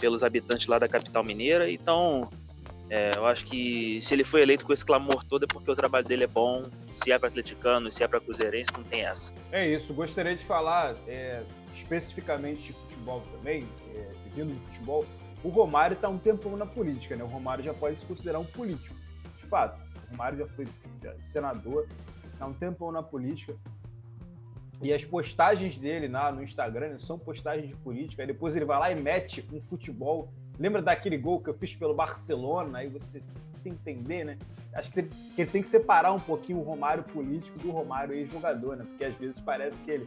pelos 0.00 0.24
habitantes 0.24 0.66
lá 0.66 0.78
da 0.78 0.88
capital 0.88 1.24
mineira, 1.24 1.70
então 1.70 2.28
é, 2.90 3.16
eu 3.16 3.26
acho 3.26 3.46
que 3.46 4.00
se 4.02 4.12
ele 4.14 4.24
foi 4.24 4.42
eleito 4.42 4.66
com 4.66 4.72
esse 4.72 4.84
clamor 4.84 5.24
todo 5.24 5.44
é 5.44 5.46
porque 5.46 5.70
o 5.70 5.74
trabalho 5.74 6.06
dele 6.06 6.24
é 6.24 6.26
bom, 6.26 6.64
se 6.90 7.10
é 7.10 7.18
para 7.18 7.28
atleticano, 7.28 7.90
se 7.90 8.02
é 8.02 8.08
para 8.08 8.20
cruzeirense, 8.20 8.70
não 8.76 8.84
tem 8.84 9.02
essa. 9.02 9.32
É 9.50 9.66
isso, 9.66 9.94
gostaria 9.94 10.36
de 10.36 10.44
falar 10.44 10.94
é, 11.06 11.42
especificamente 11.74 12.64
de 12.64 12.72
futebol 12.72 13.22
também, 13.32 13.66
é, 13.94 14.10
vindo 14.34 14.54
do 14.54 14.60
futebol, 14.66 15.06
o 15.42 15.48
Romário 15.48 15.94
está 15.94 16.08
um 16.08 16.18
tempão 16.18 16.56
na 16.56 16.66
política, 16.66 17.16
né? 17.16 17.24
O 17.24 17.26
Romário 17.26 17.64
já 17.64 17.74
pode 17.74 17.98
se 17.98 18.06
considerar 18.06 18.38
um 18.38 18.44
político, 18.44 18.94
de 19.38 19.46
fato. 19.46 19.80
O 20.06 20.10
Romário 20.10 20.38
já 20.38 20.46
foi 20.48 20.68
senador, 21.22 21.88
está 22.32 22.46
um 22.46 22.52
tempão 22.52 22.92
na 22.92 23.02
política. 23.02 23.54
E 24.82 24.92
as 24.92 25.04
postagens 25.04 25.78
dele 25.78 26.08
lá 26.08 26.32
no 26.32 26.42
Instagram 26.42 26.90
né, 26.90 26.96
são 26.98 27.18
postagens 27.18 27.68
de 27.68 27.76
política. 27.76 28.22
Aí 28.22 28.26
depois 28.26 28.56
ele 28.56 28.64
vai 28.64 28.78
lá 28.78 28.90
e 28.90 28.94
mete 28.94 29.46
um 29.52 29.60
futebol. 29.60 30.32
Lembra 30.58 30.82
daquele 30.82 31.16
gol 31.16 31.40
que 31.40 31.48
eu 31.48 31.54
fiz 31.54 31.76
pelo 31.76 31.94
Barcelona? 31.94 32.78
Aí 32.78 32.88
você 32.88 33.22
tem 33.62 33.74
que 33.74 33.90
entender, 33.90 34.24
né? 34.24 34.38
Acho 34.74 34.90
que, 34.90 34.94
você, 34.96 35.02
que 35.02 35.40
ele 35.40 35.50
tem 35.50 35.62
que 35.62 35.68
separar 35.68 36.12
um 36.12 36.18
pouquinho 36.18 36.58
o 36.58 36.62
Romário 36.62 37.04
político 37.04 37.58
do 37.58 37.70
Romário 37.70 38.14
ex-jogador, 38.14 38.76
né? 38.76 38.84
Porque 38.84 39.04
às 39.04 39.14
vezes 39.14 39.38
parece 39.40 39.80
que 39.80 39.90
ele. 39.90 40.06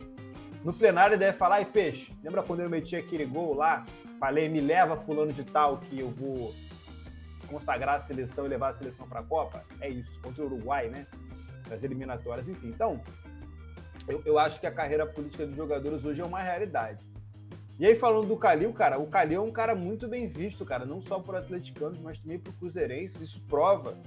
No 0.63 0.73
plenário 0.73 1.13
ele 1.13 1.19
deve 1.19 1.37
falar, 1.37 1.61
e 1.61 1.65
peixe, 1.65 2.11
lembra 2.23 2.43
quando 2.43 2.59
eu 2.61 2.69
meti 2.69 2.95
aquele 2.95 3.25
gol 3.25 3.53
lá? 3.53 3.85
falei, 4.19 4.49
me 4.49 4.61
leva 4.61 4.97
fulano 4.97 5.31
de 5.31 5.43
tal 5.43 5.77
que 5.77 5.99
eu 5.99 6.09
vou 6.09 6.53
consagrar 7.47 7.95
a 7.95 7.99
seleção 7.99 8.45
e 8.45 8.49
levar 8.49 8.69
a 8.69 8.73
seleção 8.73 9.07
para 9.07 9.19
a 9.19 9.23
Copa. 9.23 9.63
É 9.79 9.89
isso, 9.89 10.19
contra 10.21 10.43
o 10.43 10.47
Uruguai, 10.47 10.89
né? 10.89 11.05
Nas 11.69 11.83
eliminatórias, 11.83 12.47
enfim. 12.47 12.69
Então, 12.69 13.01
eu, 14.07 14.21
eu 14.25 14.39
acho 14.39 14.59
que 14.59 14.67
a 14.67 14.71
carreira 14.71 15.05
política 15.05 15.45
dos 15.45 15.55
jogadores 15.55 16.05
hoje 16.05 16.21
é 16.21 16.25
uma 16.25 16.41
realidade. 16.41 17.05
E 17.77 17.85
aí, 17.85 17.95
falando 17.95 18.27
do 18.27 18.37
Calil, 18.37 18.71
cara, 18.71 18.97
o 18.97 19.07
Calil 19.07 19.41
é 19.41 19.43
um 19.43 19.51
cara 19.51 19.75
muito 19.75 20.07
bem 20.07 20.27
visto, 20.27 20.63
cara, 20.63 20.85
não 20.85 21.01
só 21.01 21.19
por 21.19 21.35
atleticanos, 21.35 21.99
mas 21.99 22.17
também 22.19 22.39
por 22.39 22.53
cruzeirenses. 22.53 23.19
Isso 23.19 23.43
prova, 23.49 23.97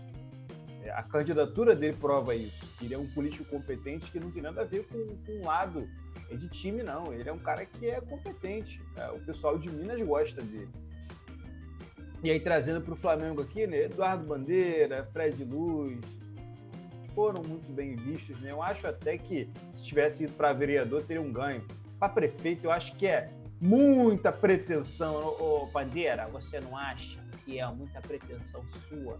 é, 0.82 0.90
a 0.90 1.02
candidatura 1.02 1.76
dele 1.76 1.96
prova 2.00 2.34
isso. 2.34 2.66
Ele 2.80 2.94
é 2.94 2.98
um 2.98 3.06
político 3.06 3.44
competente 3.44 4.10
que 4.10 4.18
não 4.18 4.30
tem 4.30 4.42
nada 4.42 4.62
a 4.62 4.64
ver 4.64 4.86
com, 4.86 5.16
com 5.26 5.32
um 5.32 5.44
lado 5.44 5.86
de 6.30 6.48
time, 6.48 6.82
não. 6.82 7.12
Ele 7.12 7.28
é 7.28 7.32
um 7.32 7.38
cara 7.38 7.66
que 7.66 7.86
é 7.86 8.00
competente. 8.00 8.80
É, 8.96 9.10
o 9.10 9.20
pessoal 9.20 9.58
de 9.58 9.70
Minas 9.70 10.00
gosta 10.00 10.40
dele. 10.40 10.70
E 12.22 12.30
aí, 12.30 12.40
trazendo 12.40 12.80
para 12.80 12.94
o 12.94 12.96
Flamengo 12.96 13.42
aqui, 13.42 13.66
né? 13.66 13.82
Eduardo 13.82 14.24
Bandeira, 14.24 15.08
Fred 15.12 15.44
Luz, 15.44 16.00
foram 17.18 17.42
muito 17.42 17.72
bem 17.72 17.96
vistos, 17.96 18.40
né? 18.42 18.52
Eu 18.52 18.62
acho 18.62 18.86
até 18.86 19.18
que 19.18 19.50
se 19.74 19.82
tivesse 19.82 20.22
ido 20.22 20.34
para 20.34 20.52
vereador, 20.52 21.02
teria 21.02 21.20
um 21.20 21.32
ganho. 21.32 21.66
Para 21.98 22.08
prefeito, 22.08 22.66
eu 22.66 22.70
acho 22.70 22.94
que 22.94 23.08
é 23.08 23.28
muita 23.60 24.30
pretensão. 24.30 25.16
Ô, 25.40 25.66
Bandeira, 25.66 26.28
você 26.28 26.60
não 26.60 26.76
acha? 26.76 27.18
que 27.44 27.58
é 27.58 27.66
muita 27.68 28.00
pretensão 28.02 28.62
sua. 28.88 29.18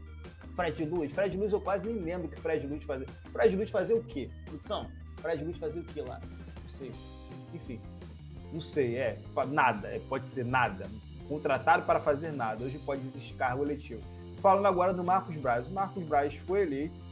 Fred 0.55 0.85
Luz, 0.85 1.13
Fred 1.13 1.35
Luz 1.37 1.53
eu 1.53 1.61
quase 1.61 1.87
nem 1.87 1.99
lembro 1.99 2.29
que 2.29 2.39
Fred 2.39 2.67
Luz 2.67 2.85
fazia. 2.85 3.07
Fred 3.33 3.57
Luz 3.57 3.71
fazia 3.71 3.97
o 3.97 4.05
quê? 4.05 4.31
Produção, 4.45 4.87
Fred 5.17 5.43
Luz 5.43 5.57
fazia 5.57 5.81
o 5.81 5.85
quê 5.87 6.03
lá? 6.03 6.21
Não 6.61 6.69
sei. 6.69 6.93
Enfim, 7.55 7.81
não 8.53 8.61
sei, 8.61 8.97
é 8.97 9.19
nada, 9.49 9.89
é, 9.89 9.99
pode 9.99 10.29
ser 10.29 10.45
nada. 10.45 10.87
Contratado 11.27 11.85
para 11.85 12.01
fazer 12.01 12.31
nada. 12.33 12.63
Hoje 12.63 12.79
pode 12.81 13.01
existir 13.07 13.35
cargo 13.35 13.65
eletivo. 13.65 14.03
Falando 14.43 14.67
agora 14.67 14.93
do 14.93 15.03
Marcos 15.03 15.37
Braz. 15.37 15.67
O 15.67 15.73
Marcos 15.73 16.05
Braz 16.05 16.35
foi 16.35 16.63
eleito 16.63 17.08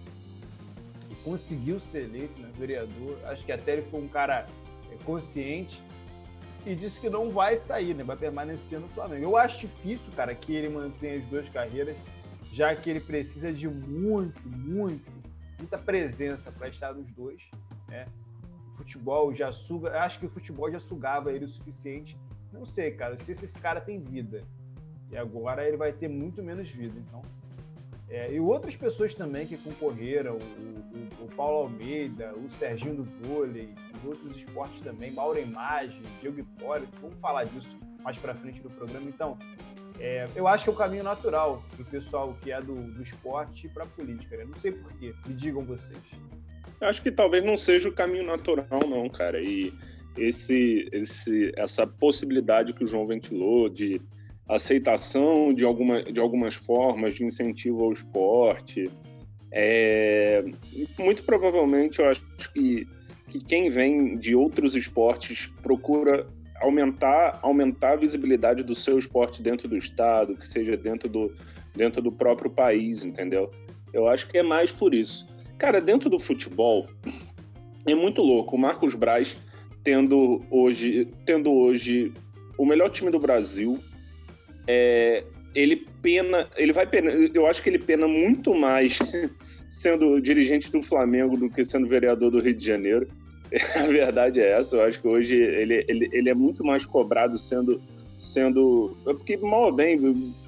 conseguiu 1.26 1.80
ser 1.80 2.04
eleito, 2.04 2.40
né, 2.40 2.49
vereador. 2.56 3.18
Acho 3.25 3.45
que 3.45 3.50
até 3.50 3.73
ele 3.73 3.83
foi 3.83 4.00
um 4.00 4.06
cara 4.06 4.47
é, 4.92 5.04
consciente 5.04 5.83
e 6.64 6.73
disse 6.73 7.00
que 7.00 7.11
não 7.11 7.30
vai 7.30 7.59
sair, 7.59 7.95
né? 7.95 8.04
Vai 8.04 8.16
permanecer 8.16 8.78
no 8.78 8.87
Flamengo. 8.88 9.25
Eu 9.25 9.37
acho 9.37 9.66
difícil, 9.66 10.12
cara, 10.12 10.33
que 10.37 10.54
ele 10.54 10.68
mantenha 10.68 11.18
as 11.18 11.26
duas 11.26 11.49
carreiras, 11.49 11.97
já 12.52 12.76
que 12.76 12.88
ele 12.88 13.00
precisa 13.00 13.52
de 13.52 13.68
muito, 13.68 14.40
muito, 14.49 15.11
muita 15.59 15.76
presença 15.76 16.52
para 16.52 16.68
estar 16.68 16.95
nos 16.95 17.11
dois, 17.11 17.42
né? 17.88 18.06
O 18.71 18.76
futebol 18.76 19.35
já 19.35 19.50
suga, 19.50 20.00
acho 20.02 20.21
que 20.21 20.26
o 20.26 20.30
futebol 20.30 20.71
já 20.71 20.78
sugava 20.78 21.33
ele 21.33 21.45
o 21.45 21.49
suficiente. 21.49 22.16
Não 22.52 22.64
sei, 22.64 22.92
cara, 22.92 23.14
não 23.14 23.25
sei 23.25 23.35
se 23.35 23.45
esse 23.47 23.59
cara 23.59 23.80
tem 23.80 24.00
vida. 24.00 24.45
E 25.11 25.16
agora 25.16 25.66
ele 25.66 25.76
vai 25.76 25.92
ter 25.92 26.09
muito 26.09 26.40
menos 26.40 26.71
vida. 26.71 26.97
Então, 26.99 27.23
é, 28.09 28.33
e 28.33 28.39
outras 28.39 28.77
pessoas 28.77 29.15
também 29.15 29.47
que 29.47 29.57
concorreram, 29.57 30.37
o, 30.37 31.23
o, 31.23 31.25
o, 31.25 31.29
Paulo 31.35 31.65
Almeida, 31.65 32.33
o 32.37 32.49
Serginho 32.49 32.95
do 32.95 33.03
vôlei, 33.03 33.69
e 34.03 34.07
outros 34.07 34.37
esportes 34.37 34.81
também, 34.81 35.11
Mauro 35.11 35.41
Imagem, 35.41 36.03
Diego 36.21 36.39
Hipólito, 36.39 36.93
vamos 37.01 37.19
falar 37.19 37.45
disso 37.45 37.77
mais 38.03 38.17
para 38.17 38.35
frente 38.35 38.61
do 38.61 38.71
programa. 38.71 39.09
Então, 39.09 39.37
é, 39.99 40.29
eu 40.37 40.47
acho 40.47 40.65
que 40.65 40.71
é 40.71 40.73
o 40.73 40.77
caminho 40.77 41.03
natural 41.03 41.65
do 41.77 41.85
pessoal 41.85 42.37
que 42.43 42.53
é 42.53 42.61
do, 42.61 42.75
do 42.75 43.03
esporte 43.03 43.69
para 43.69 43.83
a 43.83 43.87
política. 43.87 44.37
Né? 44.37 44.45
Não 44.45 44.57
sei 44.57 44.71
porquê, 44.71 45.13
me 45.27 45.35
digam 45.35 45.65
vocês. 45.65 45.99
Eu 46.81 46.89
acho 46.89 47.03
que 47.03 47.11
talvez 47.11 47.45
não 47.45 47.57
seja 47.57 47.89
o 47.89 47.93
caminho 47.93 48.25
natural, 48.25 48.81
não, 48.89 49.09
cara. 49.09 49.41
E 49.43 49.73
esse, 50.17 50.89
esse, 50.93 51.53
essa 51.57 51.87
possibilidade 51.87 52.73
que 52.73 52.85
o 52.85 52.87
João 52.87 53.07
ventilou 53.07 53.69
de 53.69 54.01
aceitação 54.49 55.53
de, 55.53 55.65
alguma, 55.65 56.03
de 56.03 56.21
algumas 56.21 56.55
formas 56.55 57.15
de 57.15 57.25
incentivo 57.25 57.85
ao 57.85 57.93
esporte. 57.93 58.91
É, 59.50 60.45
muito 60.99 61.23
provavelmente 61.23 62.00
eu 62.00 62.09
acho 62.09 62.23
que, 62.53 62.87
que 63.29 63.41
quem 63.41 63.71
vem 63.71 64.17
de 64.17 64.35
outros 64.35 64.75
esportes 64.75 65.50
procura 65.62 66.26
aumentar, 66.61 67.38
aumentar 67.43 67.93
a 67.93 67.97
visibilidade 67.97 68.62
do 68.62 68.75
seu 68.75 68.99
esporte 68.99 69.43
dentro 69.43 69.69
do 69.69 69.76
estado, 69.76 70.37
que 70.37 70.47
seja 70.47 70.76
dentro 70.76 71.09
do, 71.09 71.35
dentro 71.75 72.00
do 72.00 72.12
próprio 72.12 72.50
país, 72.50 73.05
entendeu? 73.05 73.50
Eu 73.93 74.09
acho 74.09 74.29
que 74.29 74.38
é 74.38 74.43
mais 74.43 74.73
por 74.73 74.95
isso. 74.95 75.26
Cara, 75.59 75.81
dentro 75.81 76.11
do 76.11 76.19
futebol, 76.19 76.88
é 77.87 77.95
muito 77.95 78.21
louco. 78.23 78.57
O 78.57 78.59
Marcos 78.59 78.95
Braz 78.95 79.38
tendo 79.83 80.45
hoje, 80.50 81.09
tendo 81.25 81.53
hoje 81.53 82.12
o 82.59 82.67
melhor 82.67 82.91
time 82.91 83.11
do 83.11 83.19
Brasil, 83.19 83.79
é, 84.67 85.25
ele 85.55 85.87
pena, 86.03 86.49
ele 86.57 86.73
vai 86.73 86.87
pena, 86.87 87.11
eu 87.11 87.47
acho 87.47 87.63
que 87.63 87.71
ele 87.71 87.79
pena 87.79 88.07
muito 88.07 88.55
mais 88.55 88.99
sendo 89.69 90.21
dirigente 90.21 90.71
do 90.71 90.83
Flamengo 90.83 91.37
do 91.37 91.49
que 91.49 91.65
sendo 91.65 91.87
vereador 91.87 92.31
do 92.31 92.41
Rio 92.41 92.55
de 92.55 92.65
Janeiro. 92.65 93.09
A 93.77 93.87
verdade 93.87 94.41
é 94.41 94.51
essa, 94.51 94.77
eu 94.77 94.83
acho 94.83 95.01
que 95.01 95.09
hoje 95.09 95.37
ele, 95.37 95.85
ele, 95.89 96.09
ele 96.13 96.29
é 96.29 96.35
muito 96.35 96.65
mais 96.65 96.85
cobrado 96.85 97.39
sendo 97.39 97.81
sendo 98.19 98.97
porque 99.05 99.37
mal 99.37 99.65
ou 99.65 99.73
bem, 99.73 99.99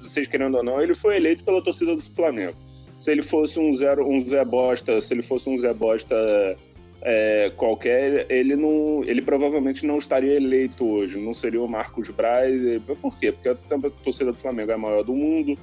vocês 0.01 0.27
querendo 0.27 0.57
ou 0.57 0.63
não, 0.63 0.81
ele 0.81 0.95
foi 0.95 1.17
eleito 1.17 1.43
pela 1.43 1.61
torcida 1.61 1.95
do 1.95 2.01
Flamengo. 2.01 2.55
Se 2.97 3.11
ele 3.11 3.21
fosse 3.21 3.59
um 3.59 3.73
zero, 3.73 4.05
um 4.07 4.19
Zé 4.19 4.43
Bosta, 4.43 5.01
se 5.01 5.13
ele 5.13 5.21
fosse 5.21 5.47
um 5.49 5.57
Zé 5.57 5.73
Bosta 5.73 6.15
é, 7.01 7.51
qualquer, 7.55 8.29
ele 8.29 8.55
não, 8.55 9.03
ele 9.05 9.21
provavelmente 9.21 9.85
não 9.85 9.97
estaria 9.97 10.33
eleito 10.35 10.85
hoje, 10.85 11.17
não 11.17 11.33
seria 11.33 11.61
o 11.61 11.67
Marcos 11.67 12.09
Braz. 12.09 12.53
Por 13.01 13.17
quê? 13.17 13.31
Porque 13.31 13.49
a 13.49 13.55
torcida 14.03 14.31
do 14.31 14.37
Flamengo 14.37 14.71
é 14.71 14.75
a 14.75 14.77
maior 14.77 15.03
do 15.03 15.13
mundo, 15.13 15.57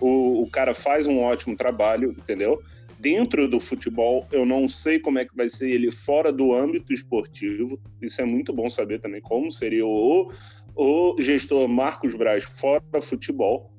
o, 0.00 0.42
o 0.42 0.50
cara 0.50 0.74
faz 0.74 1.06
um 1.06 1.20
ótimo 1.20 1.56
trabalho, 1.56 2.12
entendeu? 2.12 2.62
Dentro 2.98 3.48
do 3.48 3.60
futebol, 3.60 4.26
eu 4.32 4.44
não 4.44 4.66
sei 4.66 4.98
como 4.98 5.18
é 5.18 5.24
que 5.24 5.36
vai 5.36 5.48
ser 5.48 5.70
ele 5.70 5.90
fora 5.90 6.32
do 6.32 6.52
âmbito 6.52 6.92
esportivo. 6.92 7.78
Isso 8.02 8.20
é 8.20 8.24
muito 8.24 8.52
bom 8.52 8.68
saber 8.68 9.00
também 9.00 9.20
como 9.20 9.52
seria 9.52 9.86
o, 9.86 10.32
o 10.74 11.14
gestor 11.20 11.68
Marcos 11.68 12.14
Braz 12.14 12.42
fora 12.42 13.00
futebol 13.00 13.70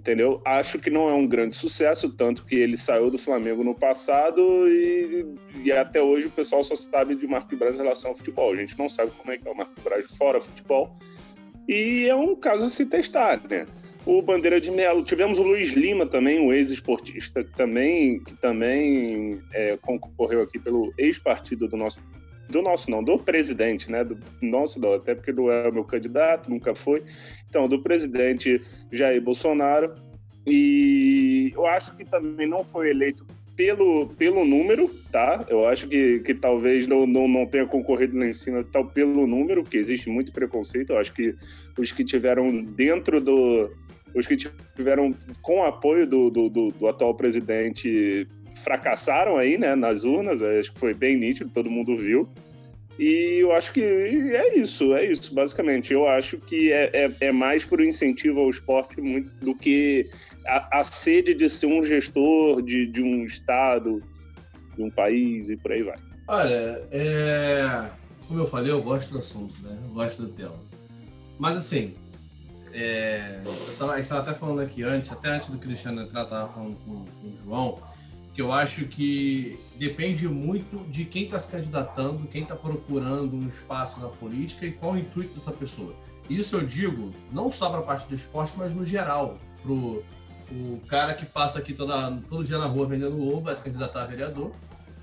entendeu? 0.00 0.40
Acho 0.46 0.78
que 0.78 0.88
não 0.88 1.10
é 1.10 1.12
um 1.12 1.26
grande 1.26 1.54
sucesso, 1.54 2.08
tanto 2.08 2.44
que 2.46 2.56
ele 2.56 2.76
saiu 2.76 3.10
do 3.10 3.18
Flamengo 3.18 3.62
no 3.62 3.74
passado 3.74 4.40
e, 4.66 5.26
e 5.62 5.70
até 5.70 6.02
hoje 6.02 6.26
o 6.26 6.30
pessoal 6.30 6.62
só 6.62 6.74
sabe 6.74 7.14
de 7.14 7.26
Marco 7.26 7.54
Braz 7.54 7.78
em 7.78 7.82
relação 7.82 8.10
ao 8.10 8.16
futebol. 8.16 8.50
A 8.50 8.56
gente 8.56 8.78
não 8.78 8.88
sabe 8.88 9.12
como 9.12 9.30
é 9.30 9.36
que 9.36 9.46
é 9.46 9.50
o 9.50 9.56
Marco 9.56 9.78
Braz 9.82 10.06
fora 10.16 10.40
futebol. 10.40 10.96
E 11.68 12.06
é 12.08 12.14
um 12.14 12.34
caso 12.34 12.64
a 12.64 12.68
se 12.70 12.86
testar, 12.86 13.46
né? 13.48 13.66
O 14.06 14.22
Bandeira 14.22 14.58
de 14.58 14.70
Melo, 14.70 15.04
tivemos 15.04 15.38
o 15.38 15.42
Luiz 15.42 15.72
Lima 15.72 16.06
também, 16.06 16.40
um 16.40 16.50
ex-esportista 16.50 17.44
também, 17.44 18.24
que 18.24 18.34
também 18.36 19.42
é, 19.52 19.76
concorreu 19.76 20.40
aqui 20.40 20.58
pelo 20.58 20.94
ex-partido 20.96 21.68
do 21.68 21.76
nosso 21.76 22.00
do 22.50 22.62
nosso 22.62 22.90
não, 22.90 23.02
do 23.02 23.18
presidente, 23.18 23.90
né? 23.90 24.04
Do 24.04 24.18
nosso 24.42 24.80
não, 24.80 24.94
até 24.94 25.14
porque 25.14 25.32
não 25.32 25.50
é 25.50 25.68
o 25.68 25.72
meu 25.72 25.84
candidato, 25.84 26.50
nunca 26.50 26.74
foi. 26.74 27.02
Então, 27.48 27.68
do 27.68 27.82
presidente 27.82 28.60
Jair 28.92 29.20
Bolsonaro. 29.22 29.94
E 30.46 31.52
eu 31.54 31.66
acho 31.66 31.96
que 31.96 32.04
também 32.04 32.46
não 32.46 32.62
foi 32.62 32.90
eleito 32.90 33.26
pelo, 33.60 34.08
pelo 34.16 34.42
número, 34.44 34.88
tá? 35.12 35.44
Eu 35.48 35.66
acho 35.66 35.86
que, 35.86 36.20
que 36.20 36.34
talvez 36.34 36.86
não, 36.86 37.06
não, 37.06 37.28
não 37.28 37.46
tenha 37.46 37.66
concorrido 37.66 38.18
lá 38.18 38.26
em 38.26 38.32
cima 38.32 38.64
tal, 38.64 38.86
pelo 38.86 39.26
número, 39.26 39.62
porque 39.62 39.76
existe 39.76 40.08
muito 40.08 40.32
preconceito. 40.32 40.90
Eu 40.90 40.98
acho 40.98 41.12
que 41.12 41.34
os 41.78 41.92
que 41.92 42.02
tiveram 42.02 42.62
dentro 42.62 43.20
do. 43.20 43.70
Os 44.14 44.26
que 44.26 44.36
tiveram 44.74 45.14
com 45.42 45.62
apoio 45.62 46.06
do, 46.06 46.30
do, 46.30 46.48
do, 46.48 46.68
do 46.70 46.88
atual 46.88 47.14
presidente 47.14 48.26
fracassaram 48.60 49.36
aí, 49.36 49.58
né, 49.58 49.74
nas 49.74 50.04
urnas, 50.04 50.42
acho 50.42 50.72
que 50.72 50.80
foi 50.80 50.94
bem 50.94 51.16
nítido, 51.16 51.50
todo 51.50 51.70
mundo 51.70 51.96
viu. 51.96 52.28
E 52.98 53.38
eu 53.40 53.52
acho 53.52 53.72
que 53.72 53.82
é 53.82 54.58
isso, 54.58 54.94
é 54.94 55.06
isso, 55.06 55.34
basicamente. 55.34 55.90
Eu 55.90 56.06
acho 56.06 56.36
que 56.36 56.70
é, 56.70 56.90
é, 56.92 57.12
é 57.20 57.32
mais 57.32 57.64
por 57.64 57.80
incentivo 57.80 58.40
ao 58.40 58.50
esporte 58.50 59.00
muito 59.00 59.32
do 59.36 59.54
que 59.54 60.06
a, 60.46 60.80
a 60.80 60.84
sede 60.84 61.32
de 61.34 61.48
ser 61.48 61.66
um 61.66 61.82
gestor 61.82 62.60
de, 62.60 62.86
de 62.86 63.02
um 63.02 63.24
estado, 63.24 64.02
de 64.76 64.82
um 64.82 64.90
país 64.90 65.48
e 65.48 65.56
por 65.56 65.72
aí 65.72 65.82
vai. 65.82 65.96
Olha, 66.28 66.82
é... 66.90 67.86
como 68.28 68.40
eu 68.40 68.46
falei, 68.46 68.70
eu 68.70 68.82
gosto 68.82 69.12
do 69.12 69.18
assunto, 69.18 69.54
né? 69.62 69.78
Eu 69.82 69.94
gosto 69.94 70.22
do 70.22 70.28
tema. 70.28 70.60
Mas 71.38 71.56
assim, 71.56 71.94
é... 72.70 73.40
eu 73.46 73.98
estava 73.98 74.20
até 74.20 74.34
falando 74.34 74.60
aqui 74.60 74.82
antes, 74.82 75.10
até 75.10 75.30
antes 75.30 75.48
do 75.48 75.56
Cristiano 75.56 76.02
entrar, 76.02 76.24
estava 76.24 76.52
falando 76.52 76.76
com, 76.84 77.06
com 77.06 77.28
o 77.28 77.36
João 77.42 77.78
que 78.40 78.42
eu 78.42 78.52
acho 78.54 78.86
que 78.86 79.60
depende 79.76 80.26
muito 80.26 80.78
de 80.90 81.04
quem 81.04 81.24
está 81.24 81.38
se 81.38 81.52
candidatando, 81.52 82.26
quem 82.26 82.42
está 82.42 82.56
procurando 82.56 83.36
um 83.36 83.46
espaço 83.46 84.00
na 84.00 84.08
política 84.08 84.64
e 84.64 84.72
qual 84.72 84.92
o 84.92 84.98
intuito 84.98 85.34
dessa 85.34 85.52
pessoa. 85.52 85.94
Isso 86.28 86.56
eu 86.56 86.64
digo 86.64 87.12
não 87.30 87.52
só 87.52 87.68
para 87.68 87.80
a 87.80 87.82
parte 87.82 88.08
do 88.08 88.14
esporte, 88.14 88.54
mas 88.56 88.72
no 88.74 88.86
geral. 88.86 89.38
Pro 89.62 90.02
o 90.50 90.80
cara 90.88 91.14
que 91.14 91.26
passa 91.26 91.58
aqui 91.58 91.74
toda, 91.74 92.16
todo 92.28 92.42
dia 92.42 92.58
na 92.58 92.64
rua 92.64 92.86
vendendo 92.86 93.22
ovo, 93.22 93.42
vai 93.42 93.54
se 93.54 93.62
candidatar 93.62 94.02
a 94.02 94.06
vereador. 94.06 94.52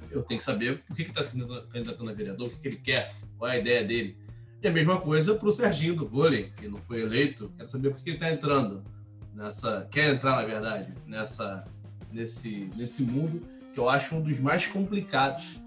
Eu 0.09 0.23
tenho 0.23 0.39
que 0.39 0.43
saber 0.43 0.79
por 0.79 0.95
que 0.95 1.03
está 1.03 1.21
se 1.21 1.31
candidatando 1.69 2.09
a 2.09 2.13
vereador, 2.13 2.47
o 2.47 2.49
que, 2.49 2.57
que 2.57 2.67
ele 2.67 2.77
quer, 2.77 3.13
qual 3.37 3.51
é 3.51 3.55
a 3.55 3.59
ideia 3.59 3.83
dele. 3.83 4.17
E 4.61 4.67
a 4.67 4.71
mesma 4.71 4.99
coisa 4.99 5.35
para 5.35 5.47
o 5.47 5.51
Serginho 5.51 5.95
do 5.95 6.07
vôlei, 6.07 6.51
que 6.57 6.67
não 6.67 6.79
foi 6.79 7.01
eleito. 7.01 7.53
Quero 7.55 7.69
saber 7.69 7.91
por 7.91 8.03
que 8.03 8.09
ele 8.09 8.17
está 8.17 8.31
entrando 8.31 8.83
nessa. 9.33 9.87
Quer 9.91 10.15
entrar, 10.15 10.35
na 10.35 10.43
verdade, 10.43 10.91
nessa 11.05 11.63
nesse, 12.11 12.69
nesse 12.75 13.03
mundo 13.03 13.41
que 13.73 13.79
eu 13.79 13.89
acho 13.89 14.15
um 14.15 14.21
dos 14.21 14.39
mais 14.39 14.65
complicados 14.65 15.59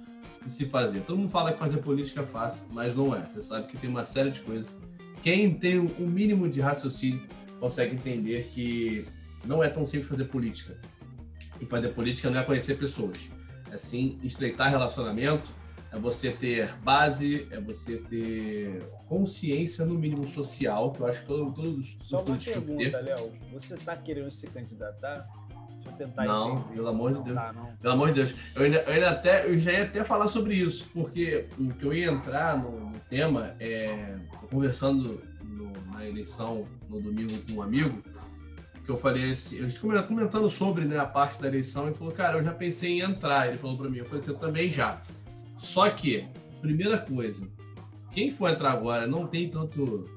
de 0.44 0.52
se 0.52 0.66
fazer. 0.66 1.00
Todo 1.00 1.18
mundo 1.18 1.30
fala 1.30 1.52
que 1.52 1.59
fazer 1.59 1.78
política 1.78 2.23
é 2.23 2.26
fácil, 2.26 2.66
mas 2.73 2.94
não 2.94 3.14
é. 3.14 3.20
Você 3.20 3.42
sabe 3.42 3.68
que 3.68 3.76
tem 3.76 3.88
uma 3.88 4.04
série 4.04 4.30
de 4.30 4.40
coisas. 4.40 4.75
Quem 5.23 5.54
tem 5.54 5.78
o 5.78 5.94
um 6.00 6.06
mínimo 6.06 6.49
de 6.49 6.61
raciocínio 6.61 7.23
consegue 7.59 7.94
entender 7.94 8.50
que 8.52 9.06
não 9.44 9.62
é 9.62 9.68
tão 9.68 9.85
simples 9.85 10.09
fazer 10.09 10.25
política. 10.25 10.76
E 11.61 11.66
fazer 11.66 11.88
política 11.88 12.30
não 12.30 12.40
é 12.40 12.42
conhecer 12.42 12.76
pessoas. 12.78 13.30
É 13.70 13.76
sim 13.76 14.18
estreitar 14.23 14.70
relacionamento, 14.70 15.54
é 15.92 15.99
você 15.99 16.30
ter 16.30 16.75
base, 16.78 17.47
é 17.50 17.61
você 17.61 17.97
ter 17.97 18.82
consciência, 19.09 19.85
no 19.85 19.94
mínimo, 19.94 20.26
social, 20.26 20.92
que 20.92 21.00
eu 21.00 21.06
acho 21.06 21.20
que 21.20 21.26
todo, 21.26 21.52
todos 21.52 21.97
Só 22.02 22.25
uma 22.25 22.37
pergunta, 22.37 23.00
Léo. 23.00 23.32
Você 23.52 23.75
está 23.75 23.97
querendo 23.97 24.30
se 24.30 24.47
candidatar 24.47 25.28
tentar 25.92 26.25
não, 26.25 26.59
entender. 26.59 26.75
pelo 26.75 26.88
amor 26.88 27.14
de 27.14 27.23
Deus. 27.23 27.40
Pelo 27.80 27.94
amor 27.94 28.09
de 28.09 28.14
Deus. 28.14 28.35
Eu, 28.54 28.62
ainda, 28.62 28.78
eu, 28.78 28.92
ainda 28.92 29.11
até, 29.11 29.47
eu 29.47 29.59
já 29.59 29.73
ia 29.73 29.85
até 29.85 30.04
falar 30.04 30.26
sobre 30.26 30.54
isso, 30.54 30.88
porque 30.92 31.49
o 31.59 31.73
que 31.75 31.85
eu 31.85 31.92
ia 31.92 32.11
entrar 32.11 32.59
no, 32.59 32.90
no 32.90 32.99
tema 33.09 33.54
é 33.61 34.14
conversando 34.50 35.23
no, 35.42 35.73
na 35.92 36.06
eleição 36.06 36.66
no 36.88 37.00
domingo 37.00 37.32
com 37.49 37.59
um 37.59 37.62
amigo. 37.62 38.02
que 38.85 38.90
eu 38.90 38.97
falei 38.97 39.32
assim, 39.32 39.64
a 39.64 39.68
gente 39.68 39.80
comentando 39.80 40.49
sobre 40.49 40.85
né, 40.85 40.99
a 40.99 41.06
parte 41.06 41.40
da 41.40 41.49
eleição, 41.49 41.88
e 41.88 41.94
falou, 41.94 42.12
cara, 42.12 42.38
eu 42.38 42.44
já 42.44 42.52
pensei 42.52 42.99
em 42.99 43.00
entrar. 43.00 43.49
Ele 43.49 43.59
falou 43.59 43.76
para 43.76 43.88
mim, 43.88 43.99
eu 43.99 44.04
falei, 44.04 44.23
você 44.23 44.35
também 44.35 44.70
já. 44.70 45.00
Só 45.56 45.88
que, 45.90 46.26
primeira 46.61 46.99
coisa, 46.99 47.47
quem 48.11 48.30
for 48.30 48.50
entrar 48.50 48.73
agora 48.73 49.06
não 49.06 49.26
tem 49.26 49.49
tanto 49.49 50.09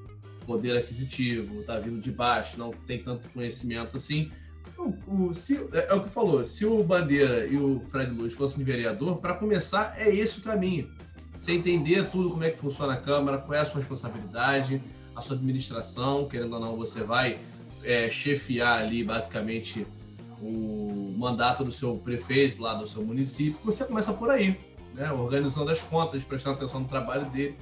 poder 0.46 0.76
aquisitivo, 0.76 1.62
tá 1.62 1.78
vindo 1.78 2.00
de 2.00 2.10
baixo, 2.10 2.58
não 2.58 2.70
tem 2.70 3.02
tanto 3.02 3.28
conhecimento 3.30 3.96
assim. 3.96 4.30
O, 4.76 5.32
se, 5.32 5.56
é, 5.72 5.88
é, 5.90 5.94
o 5.94 6.02
que 6.02 6.08
falou, 6.08 6.44
se 6.44 6.66
o 6.66 6.82
Bandeira 6.82 7.46
e 7.46 7.56
o 7.56 7.80
Fred 7.88 8.10
Luz 8.10 8.34
fossem 8.34 8.64
vereador, 8.64 9.18
para 9.18 9.34
começar, 9.34 9.94
é 9.96 10.14
esse 10.14 10.38
o 10.38 10.42
caminho. 10.42 10.90
Você 11.38 11.52
entender 11.52 12.08
tudo 12.10 12.30
como 12.30 12.44
é 12.44 12.50
que 12.50 12.58
funciona 12.58 12.94
a 12.94 12.96
Câmara, 12.96 13.38
qual 13.38 13.54
é 13.54 13.60
a 13.60 13.64
sua 13.64 13.76
responsabilidade, 13.76 14.82
a 15.14 15.20
sua 15.20 15.36
administração, 15.36 16.28
querendo 16.28 16.54
ou 16.54 16.60
não, 16.60 16.76
você 16.76 17.02
vai 17.02 17.40
é, 17.82 18.08
chefiar 18.10 18.80
ali 18.80 19.04
basicamente 19.04 19.86
o 20.40 21.14
mandato 21.16 21.64
do 21.64 21.72
seu 21.72 21.96
prefeito 21.96 22.60
lá 22.60 22.74
do 22.74 22.86
seu 22.86 23.02
município, 23.02 23.58
você 23.64 23.84
começa 23.84 24.12
por 24.12 24.30
aí, 24.30 24.58
né? 24.94 25.10
organizando 25.12 25.70
as 25.70 25.80
contas, 25.80 26.22
prestando 26.22 26.56
atenção 26.56 26.80
no 26.80 26.88
trabalho 26.88 27.26
dele, 27.30 27.56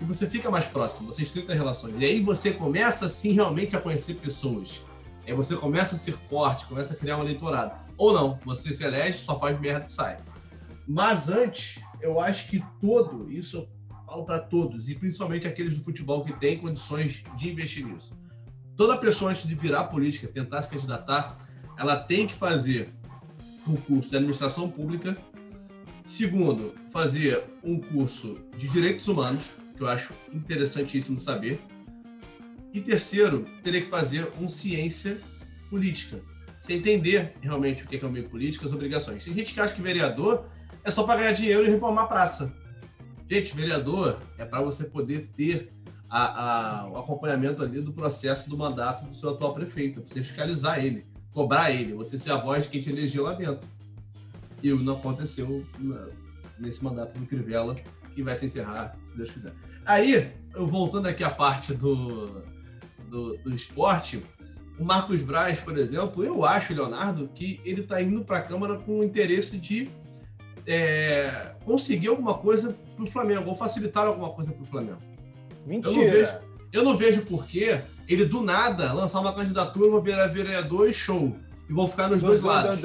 e 0.00 0.04
você 0.04 0.28
fica 0.28 0.50
mais 0.50 0.66
próximo, 0.66 1.12
você 1.12 1.22
estreita 1.22 1.54
relações. 1.54 1.94
E 1.98 2.04
aí 2.04 2.20
você 2.20 2.52
começa, 2.52 3.08
sim, 3.08 3.32
realmente 3.32 3.76
a 3.76 3.80
conhecer 3.80 4.14
pessoas. 4.14 4.84
Aí 5.26 5.34
você 5.34 5.56
começa 5.56 5.94
a 5.94 5.98
ser 5.98 6.12
forte, 6.12 6.66
começa 6.66 6.94
a 6.94 6.96
criar 6.96 7.18
um 7.18 7.22
eleitorado. 7.22 7.74
Ou 7.96 8.12
não, 8.12 8.38
você 8.44 8.72
se 8.72 8.84
elege, 8.84 9.18
só 9.18 9.38
faz 9.38 9.58
merda 9.58 9.86
e 9.86 9.90
sai. 9.90 10.18
Mas 10.86 11.28
antes, 11.28 11.80
eu 12.00 12.20
acho 12.20 12.48
que 12.48 12.64
todo, 12.80 13.30
isso 13.30 13.56
eu 13.56 13.68
falo 14.06 14.24
para 14.24 14.38
todos, 14.38 14.88
e 14.88 14.94
principalmente 14.94 15.48
aqueles 15.48 15.74
do 15.74 15.82
futebol 15.82 16.22
que 16.22 16.32
têm 16.32 16.58
condições 16.58 17.24
de 17.36 17.50
investir 17.50 17.84
nisso 17.84 18.14
toda 18.76 18.96
pessoa 18.98 19.30
antes 19.30 19.48
de 19.48 19.54
virar 19.54 19.84
política, 19.84 20.28
tentar 20.28 20.60
se 20.60 20.70
candidatar, 20.70 21.36
ela 21.78 21.96
tem 21.96 22.26
que 22.26 22.34
fazer 22.34 22.92
um 23.66 23.74
curso 23.74 24.10
de 24.10 24.16
administração 24.16 24.70
pública. 24.70 25.16
Segundo, 26.04 26.74
fazer 26.92 27.42
um 27.64 27.80
curso 27.80 28.38
de 28.56 28.68
direitos 28.68 29.08
humanos, 29.08 29.54
que 29.76 29.82
eu 29.82 29.88
acho 29.88 30.14
interessantíssimo 30.32 31.18
saber. 31.18 31.60
E 32.76 32.80
terceiro, 32.82 33.46
teria 33.62 33.80
que 33.80 33.86
fazer 33.86 34.30
um 34.38 34.50
ciência 34.50 35.18
política. 35.70 36.20
Você 36.60 36.74
entender 36.74 37.32
realmente 37.40 37.82
o 37.82 37.88
que 37.88 37.96
é 37.96 38.06
o 38.06 38.12
meio 38.12 38.28
político, 38.28 38.66
as 38.66 38.72
obrigações. 38.72 39.24
Tem 39.24 39.32
gente 39.32 39.54
que 39.54 39.58
acha 39.58 39.72
que 39.72 39.80
vereador 39.80 40.44
é 40.84 40.90
só 40.90 41.02
para 41.02 41.20
ganhar 41.20 41.32
dinheiro 41.32 41.64
e 41.64 41.70
reformar 41.70 42.02
a 42.02 42.06
praça. 42.06 42.54
Gente, 43.30 43.56
vereador 43.56 44.20
é 44.36 44.44
para 44.44 44.60
você 44.60 44.84
poder 44.84 45.30
ter 45.34 45.72
a, 46.06 46.82
a, 46.82 46.90
o 46.90 46.98
acompanhamento 46.98 47.62
ali 47.62 47.80
do 47.80 47.94
processo 47.94 48.50
do 48.50 48.58
mandato 48.58 49.06
do 49.06 49.14
seu 49.14 49.30
atual 49.30 49.54
prefeito, 49.54 50.02
você 50.02 50.22
fiscalizar 50.22 50.84
ele, 50.84 51.06
cobrar 51.32 51.70
ele, 51.70 51.94
você 51.94 52.18
ser 52.18 52.32
a 52.32 52.36
voz 52.36 52.64
de 52.64 52.70
quem 52.72 52.80
te 52.82 52.90
elegeu 52.90 53.22
lá 53.22 53.32
dentro. 53.32 53.66
E 54.62 54.70
não 54.70 54.92
aconteceu 54.92 55.64
nesse 56.58 56.84
mandato 56.84 57.18
do 57.18 57.24
Crivella, 57.24 57.74
que 58.14 58.22
vai 58.22 58.36
se 58.36 58.44
encerrar, 58.44 58.98
se 59.02 59.16
Deus 59.16 59.30
quiser. 59.30 59.54
Aí, 59.86 60.30
eu 60.54 60.66
voltando 60.66 61.06
aqui 61.06 61.24
à 61.24 61.30
parte 61.30 61.72
do, 61.72 62.42
do, 63.08 63.36
do 63.38 63.54
esporte, 63.54 64.22
o 64.78 64.84
Marcos 64.84 65.22
Braz, 65.22 65.58
por 65.58 65.76
exemplo, 65.78 66.22
eu 66.24 66.44
acho, 66.44 66.74
Leonardo, 66.74 67.28
que 67.34 67.60
ele 67.64 67.80
está 67.80 68.00
indo 68.02 68.22
para 68.24 68.38
a 68.38 68.42
Câmara 68.42 68.76
com 68.76 69.00
o 69.00 69.04
interesse 69.04 69.58
de 69.58 69.88
é, 70.66 71.52
conseguir 71.64 72.08
alguma 72.08 72.34
coisa 72.34 72.76
para 72.94 73.04
o 73.04 73.06
Flamengo, 73.06 73.48
ou 73.48 73.54
facilitar 73.54 74.06
alguma 74.06 74.30
coisa 74.30 74.52
para 74.52 74.62
o 74.62 74.66
Flamengo. 74.66 74.98
Mentira. 75.64 75.94
Eu 75.94 76.04
não 76.04 76.10
vejo, 76.10 76.38
eu 76.72 76.84
não 76.84 76.96
vejo 76.96 77.22
por 77.22 77.46
que 77.46 77.80
ele 78.08 78.24
do 78.24 78.42
nada 78.42 78.92
lançar 78.92 79.20
uma 79.20 79.34
candidatura, 79.34 79.90
vou 79.90 80.02
virar 80.02 80.26
vereador 80.26 80.88
e 80.88 80.92
show. 80.92 81.34
E 81.68 81.72
vou 81.72 81.88
ficar 81.88 82.08
nos 82.08 82.22
dois 82.22 82.42
lados. 82.42 82.80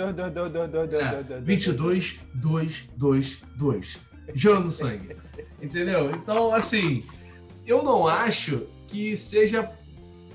22, 1.44 2.20
2, 2.34 2.90
2, 2.98 3.44
2. 3.56 4.00
Jando 4.34 4.72
sangue. 4.72 5.16
Entendeu? 5.62 6.12
Então, 6.12 6.51
assim, 6.51 7.04
eu 7.65 7.84
não 7.84 8.08
acho 8.08 8.67
que 8.88 9.15
seja 9.15 9.69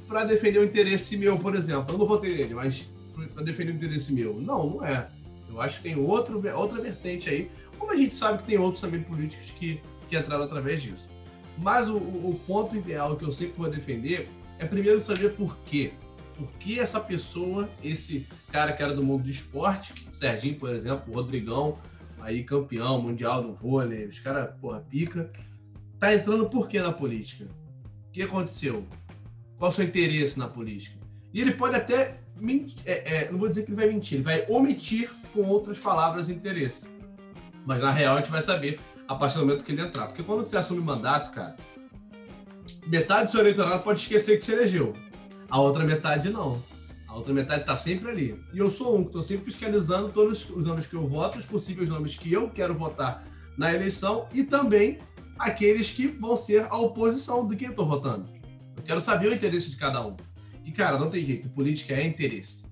para 0.07 0.25
defender 0.25 0.59
o 0.59 0.65
interesse 0.65 1.17
meu, 1.17 1.39
por 1.39 1.55
exemplo. 1.55 1.95
Eu 1.95 1.99
não 1.99 2.07
votei 2.07 2.37
nele, 2.37 2.55
mas 2.55 2.89
para 3.35 3.43
defender 3.43 3.73
o 3.73 3.75
interesse 3.77 4.13
meu. 4.13 4.41
Não, 4.41 4.71
não 4.71 4.85
é. 4.85 5.09
Eu 5.49 5.61
acho 5.61 5.79
que 5.79 5.85
tem 5.85 5.97
outro, 5.97 6.43
outra 6.57 6.81
vertente 6.81 7.29
aí. 7.29 7.51
Como 7.79 7.93
a 7.93 7.97
gente 7.97 8.15
sabe 8.15 8.39
que 8.39 8.49
tem 8.49 8.59
outros 8.59 8.81
também 8.81 9.03
políticos 9.03 9.51
que, 9.53 9.81
que 10.09 10.17
entraram 10.17 10.45
através 10.45 10.83
disso. 10.83 11.11
Mas 11.59 11.89
o, 11.89 11.97
o, 11.97 12.39
ponto 12.47 12.77
ideal 12.77 13.17
que 13.17 13.25
eu 13.25 13.33
sempre 13.33 13.55
vou 13.57 13.71
defender 13.71 14.29
é 14.59 14.67
primeiro 14.67 15.01
saber 15.01 15.31
por 15.35 15.59
quê. 15.61 15.93
Por 16.37 16.53
que 16.55 16.79
essa 16.79 17.01
pessoa, 17.01 17.69
esse 17.83 18.27
cara 18.53 18.73
que 18.73 18.83
era 18.83 18.95
do 18.95 19.03
mundo 19.03 19.25
do 19.25 19.31
esporte, 19.31 19.95
Serginho, 20.13 20.59
por 20.59 20.71
exemplo, 20.71 21.15
Rodrigão, 21.15 21.79
aí 22.21 22.45
campeão 22.45 23.01
mundial 23.01 23.43
no 23.43 23.55
vôlei, 23.55 24.07
os 24.07 24.21
caras, 24.21 24.55
porra, 24.61 24.81
pica, 24.81 25.31
tá 25.99 26.15
entrando 26.15 26.49
por 26.51 26.69
quê 26.69 26.81
na 26.81 26.93
política? 26.93 27.47
O 28.09 28.13
que 28.13 28.23
aconteceu? 28.23 28.87
Qual 29.59 29.71
o 29.71 29.75
seu 29.75 29.85
interesse 29.85 30.39
na 30.39 30.49
política? 30.49 30.97
E 31.33 31.41
ele 31.41 31.53
pode 31.53 31.77
até 31.77 32.21
mentir, 32.39 32.77
é, 32.85 33.25
é, 33.25 33.31
não 33.31 33.39
vou 33.39 33.49
dizer 33.49 33.65
que 33.65 33.71
ele 33.71 33.77
vai 33.77 33.89
mentir, 33.89 34.17
ele 34.17 34.25
vai 34.25 34.45
omitir 34.49 35.11
com 35.33 35.43
outras 35.43 35.79
palavras 35.79 36.29
o 36.29 36.33
interesse. 36.33 36.89
Mas 37.65 37.81
na 37.81 37.91
real 37.91 38.15
a 38.15 38.19
gente 38.19 38.31
vai 38.31 38.43
saber 38.43 38.79
a 39.09 39.15
partir 39.15 39.39
do 39.39 39.47
momento 39.47 39.65
que 39.65 39.73
ele 39.73 39.83
entrar. 39.83 40.07
Porque 40.07 40.23
quando 40.23 40.45
você 40.45 40.57
assume 40.57 40.81
mandato, 40.81 41.33
cara, 41.33 41.57
metade 42.87 43.27
do 43.27 43.31
seu 43.31 43.41
eleitorado 43.41 43.83
pode 43.83 44.01
esquecer 44.01 44.39
que 44.39 44.47
te 44.47 44.53
elegeu. 44.53 44.95
A 45.49 45.61
outra 45.61 45.85
metade 45.85 46.31
não. 46.31 46.63
A 47.07 47.15
outra 47.15 47.33
metade 47.33 47.63
está 47.63 47.77
sempre 47.77 48.11
ali. 48.11 48.41
E 48.53 48.59
eu 48.59 48.71
sou 48.71 48.97
um 48.97 49.03
que 49.03 49.09
estou 49.09 49.23
sempre 49.23 49.47
fiscalizando 49.47 50.11
todos 50.11 50.51
os 50.51 50.65
nomes 50.65 50.87
que 50.87 50.95
eu 50.95 51.07
voto, 51.09 51.39
os 51.39 51.47
possíveis 51.47 51.89
nomes 51.89 52.17
que 52.17 52.33
eu 52.33 52.51
quero 52.51 52.75
votar 52.75 53.25
na 53.57 53.73
eleição 53.73 54.29
e 54.33 54.45
também 54.45 54.99
aqueles 55.39 55.91
que 55.91 56.07
vão 56.07 56.37
ser 56.37 56.67
a 56.69 56.77
oposição 56.77 57.47
de 57.47 57.57
quem 57.57 57.67
eu 57.67 57.73
estou 57.73 57.87
votando. 57.87 58.36
Eu 58.77 58.83
quero 58.83 59.01
saber 59.01 59.29
o 59.29 59.35
interesse 59.35 59.71
de 59.71 59.77
cada 59.77 60.07
um. 60.07 60.17
E, 60.65 60.73
cara, 60.73 60.99
não 60.99 61.11
tem 61.11 61.25
jeito. 61.25 61.49
Política 61.51 61.95
é 61.95 62.07
interesse. 62.07 62.67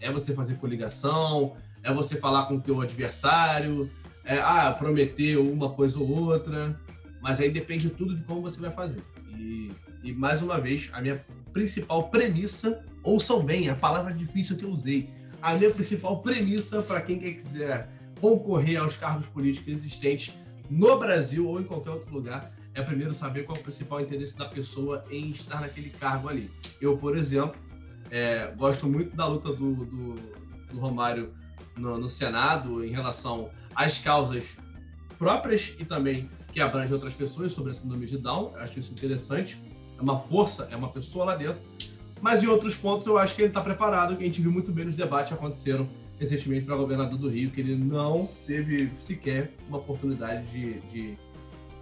É 0.00 0.10
você 0.10 0.34
fazer 0.34 0.54
coligação, 0.54 1.56
é 1.82 1.92
você 1.92 2.16
falar 2.16 2.46
com 2.46 2.56
o 2.56 2.60
teu 2.60 2.80
adversário, 2.80 3.90
é, 4.24 4.38
ah, 4.38 4.70
prometeu 4.72 5.50
uma 5.50 5.70
coisa 5.70 5.98
ou 5.98 6.08
outra, 6.08 6.78
mas 7.20 7.40
aí 7.40 7.50
depende 7.50 7.88
tudo 7.90 8.14
de 8.14 8.22
como 8.22 8.42
você 8.42 8.60
vai 8.60 8.70
fazer. 8.70 9.02
E, 9.30 9.72
e 10.04 10.12
mais 10.12 10.42
uma 10.42 10.60
vez, 10.60 10.88
a 10.92 11.00
minha 11.00 11.24
principal 11.52 12.08
premissa, 12.10 12.84
ouçam 13.02 13.42
bem, 13.42 13.68
a 13.68 13.74
palavra 13.74 14.12
difícil 14.12 14.56
que 14.56 14.64
eu 14.64 14.70
usei, 14.70 15.10
a 15.40 15.54
minha 15.54 15.70
principal 15.70 16.20
premissa 16.20 16.82
para 16.82 17.00
quem 17.00 17.18
quiser 17.18 17.88
concorrer 18.20 18.80
aos 18.80 18.96
cargos 18.96 19.26
políticos 19.26 19.72
existentes 19.72 20.34
no 20.70 20.98
Brasil 20.98 21.46
ou 21.46 21.60
em 21.60 21.64
qualquer 21.64 21.90
outro 21.90 22.12
lugar, 22.12 22.52
é 22.74 22.82
primeiro 22.82 23.12
saber 23.12 23.44
qual 23.44 23.56
é 23.56 23.60
o 23.60 23.62
principal 23.62 24.00
interesse 24.00 24.36
da 24.36 24.44
pessoa 24.44 25.02
em 25.10 25.30
estar 25.30 25.60
naquele 25.60 25.90
cargo 25.90 26.28
ali. 26.28 26.50
Eu, 26.80 26.96
por 26.96 27.16
exemplo, 27.16 27.58
é, 28.10 28.52
gosto 28.56 28.88
muito 28.88 29.16
da 29.16 29.26
luta 29.26 29.52
do, 29.52 29.74
do, 29.84 30.14
do 30.72 30.78
Romário 30.78 31.34
no, 31.76 31.98
no 31.98 32.08
Senado 32.08 32.84
em 32.84 32.90
relação 32.90 33.50
às 33.74 33.98
causas 33.98 34.58
próprias 35.18 35.76
e 35.78 35.84
também 35.84 36.30
que 36.52 36.60
abrangem 36.60 36.92
outras 36.92 37.14
pessoas 37.14 37.52
sobre 37.52 37.72
a 37.72 37.74
síndrome 37.74 38.06
de 38.06 38.18
Down. 38.18 38.52
Eu 38.54 38.60
acho 38.60 38.78
isso 38.78 38.92
interessante. 38.92 39.60
É 39.98 40.02
uma 40.02 40.18
força, 40.18 40.68
é 40.70 40.76
uma 40.76 40.88
pessoa 40.88 41.24
lá 41.24 41.34
dentro. 41.34 41.60
Mas 42.20 42.42
em 42.42 42.46
outros 42.46 42.74
pontos 42.74 43.06
eu 43.06 43.18
acho 43.18 43.34
que 43.34 43.42
ele 43.42 43.48
está 43.48 43.60
preparado, 43.60 44.16
que 44.16 44.22
a 44.22 44.26
gente 44.26 44.40
viu 44.40 44.50
muito 44.50 44.72
bem 44.72 44.84
nos 44.84 44.96
debates 44.96 45.28
que 45.28 45.34
aconteceram 45.34 45.88
recentemente 46.18 46.64
para 46.64 46.76
governador 46.76 47.18
do 47.18 47.28
Rio, 47.28 47.50
que 47.50 47.60
ele 47.60 47.76
não 47.76 48.28
teve 48.46 48.90
sequer 48.98 49.52
uma 49.68 49.78
oportunidade 49.78 50.46
de, 50.46 50.80
de, 50.80 51.18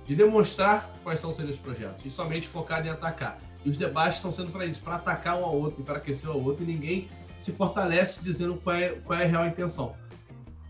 de 0.07 0.15
demonstrar 0.15 0.93
quais 1.03 1.21
são 1.21 1.31
os 1.31 1.57
projetos, 1.57 2.05
e 2.05 2.11
somente 2.11 2.47
focado 2.47 2.87
em 2.87 2.91
atacar. 2.91 3.41
E 3.65 3.71
os 3.71 3.77
debates 3.77 4.17
estão 4.17 4.31
sendo 4.31 4.53
para 4.53 4.67
isso, 4.67 4.83
para 4.83 4.97
atacar 4.97 5.39
um 5.41 5.45
ao 5.45 5.57
outro, 5.57 5.83
para 5.83 5.97
aquecer 5.97 6.31
um 6.31 6.45
outro, 6.45 6.63
e 6.63 6.67
ninguém 6.67 7.09
se 7.39 7.53
fortalece 7.53 8.23
dizendo 8.23 8.55
qual 8.57 8.77
é, 8.77 8.91
qual 8.91 9.19
é 9.19 9.25
a 9.25 9.27
real 9.27 9.47
intenção. 9.47 9.95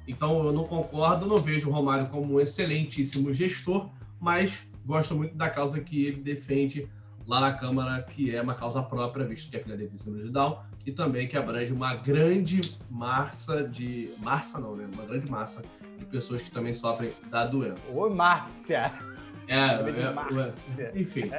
Então 0.07 0.44
eu 0.44 0.52
não 0.52 0.64
concordo, 0.64 1.26
não 1.26 1.38
vejo 1.38 1.68
o 1.68 1.72
Romário 1.72 2.07
como 2.09 2.35
um 2.35 2.40
excelentíssimo 2.40 3.33
gestor, 3.33 3.90
mas 4.20 4.66
gosto 4.85 5.14
muito 5.14 5.35
da 5.35 5.50
causa 5.50 5.81
que 5.81 6.07
ele 6.07 6.22
defende 6.22 6.88
lá 7.26 7.40
na 7.40 7.52
Câmara, 7.52 8.02
que 8.02 8.35
é 8.35 8.40
uma 8.40 8.55
causa 8.55 8.81
própria, 8.83 9.26
visto 9.26 9.50
que 9.50 9.57
é 9.57 9.61
filha 9.61 9.76
dele 9.76 9.90
tem 10.02 10.14
de 10.14 10.31
Down, 10.31 10.59
e 10.87 10.92
também 10.92 11.27
que 11.27 11.37
abrange 11.37 11.72
uma 11.72 11.96
grande 11.96 12.61
massa 12.88 13.66
de... 13.66 14.11
Massa 14.18 14.61
não, 14.61 14.77
né? 14.77 14.88
Uma 14.92 15.05
grande 15.05 15.29
massa 15.29 15.64
de 15.99 16.05
pessoas 16.07 16.42
que 16.42 16.51
também 16.51 16.72
sofrem 16.72 17.11
da 17.29 17.44
doença. 17.44 17.99
Ô, 17.99 18.09
Márcia! 18.09 18.92
É, 19.49 19.57
é, 19.57 20.83
é, 20.83 20.92
enfim. 20.99 21.31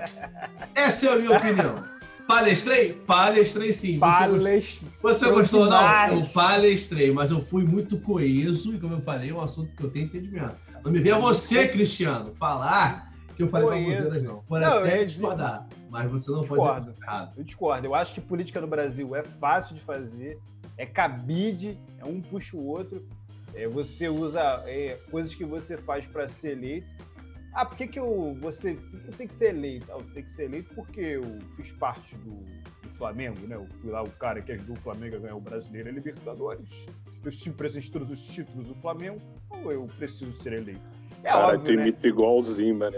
Essa 0.75 1.07
é 1.07 1.13
a 1.13 1.15
minha 1.15 1.37
opinião. 1.37 1.83
Palestrei? 2.27 2.93
Palestrei 2.93 3.71
sim. 3.71 3.99
Palest... 3.99 4.83
Você, 5.01 5.31
gostou, 5.31 5.61
ou 5.61 5.69
não? 5.69 6.07
Eu 6.07 6.25
palestrei, 6.25 7.11
mas 7.11 7.31
eu 7.31 7.41
fui 7.41 7.63
muito 7.63 7.97
coeso 7.99 8.73
e, 8.73 8.79
como 8.79 8.95
eu 8.95 9.01
falei, 9.01 9.29
é 9.29 9.33
um 9.33 9.39
assunto 9.39 9.73
que 9.75 9.83
eu 9.83 9.89
tenho 9.89 10.05
entendimento. 10.05 10.55
Não 10.83 10.91
me 10.91 10.99
venha 10.99 11.17
você, 11.17 11.67
Cristiano, 11.69 12.33
falar 12.35 13.13
que 13.35 13.43
eu 13.43 13.47
falei 13.47 13.67
Poeta. 13.67 14.03
baboseiras, 14.03 14.23
não. 14.23 14.43
Eu 14.49 14.77
até 14.77 15.05
discordar, 15.05 15.67
mas 15.89 16.11
você 16.11 16.31
não 16.31 16.41
Discordo. 16.41 16.87
pode 16.87 17.01
errado. 17.01 17.37
Eu 17.37 17.43
discordo. 17.43 17.87
Eu 17.87 17.95
acho 17.95 18.13
que 18.13 18.21
política 18.21 18.59
no 18.61 18.67
Brasil 18.67 19.15
é 19.15 19.23
fácil 19.23 19.75
de 19.75 19.81
fazer, 19.81 20.39
é 20.77 20.85
cabide, 20.85 21.77
é 21.97 22.05
um 22.05 22.21
puxa 22.21 22.55
o 22.55 22.65
outro. 22.65 23.05
É, 23.53 23.67
você 23.67 24.07
usa 24.07 24.41
é, 24.65 24.99
coisas 25.09 25.33
que 25.33 25.43
você 25.45 25.77
faz 25.77 26.05
para 26.05 26.29
ser 26.29 26.51
eleito. 26.51 26.87
Ah, 27.53 27.65
por 27.65 27.75
que, 27.75 27.87
que 27.87 27.97
eu, 27.97 28.37
você 28.39 28.75
por 28.75 29.17
que 29.17 29.33
ser 29.33 29.49
eleito? 29.49 29.87
Ah, 29.91 29.95
eu 29.95 30.13
tenho 30.13 30.25
que 30.25 30.31
ser 30.31 30.43
eleito 30.43 30.75
porque 30.75 30.99
eu 31.01 31.39
fiz 31.55 31.71
parte 31.71 32.15
do, 32.17 32.35
do 32.83 32.89
Flamengo, 32.89 33.47
né? 33.47 33.55
Eu 33.55 33.67
fui 33.81 33.89
lá 33.89 34.03
o 34.03 34.11
cara 34.11 34.41
que 34.41 34.51
ajudou 34.51 34.75
o 34.75 34.79
Flamengo 34.79 35.15
a 35.15 35.19
ganhar 35.19 35.35
o 35.35 35.41
Brasileiro 35.41 35.89
e 35.89 35.91
Libertadores. 35.91 36.87
Eu 37.23 37.29
estive 37.29 37.55
presente 37.55 37.89
em 37.89 37.91
todos 37.91 38.11
os 38.11 38.27
títulos 38.27 38.67
do 38.67 38.75
Flamengo, 38.75 39.19
ou 39.49 39.71
eu 39.71 39.87
preciso 39.97 40.31
ser 40.33 40.53
eleito? 40.53 41.06
É 41.23 41.29
Cara, 41.29 41.57
tu 41.57 41.61
óbvio, 41.61 41.75
né? 41.75 41.81
imita 41.83 42.07
igualzinho, 42.07 42.75
mano. 42.75 42.97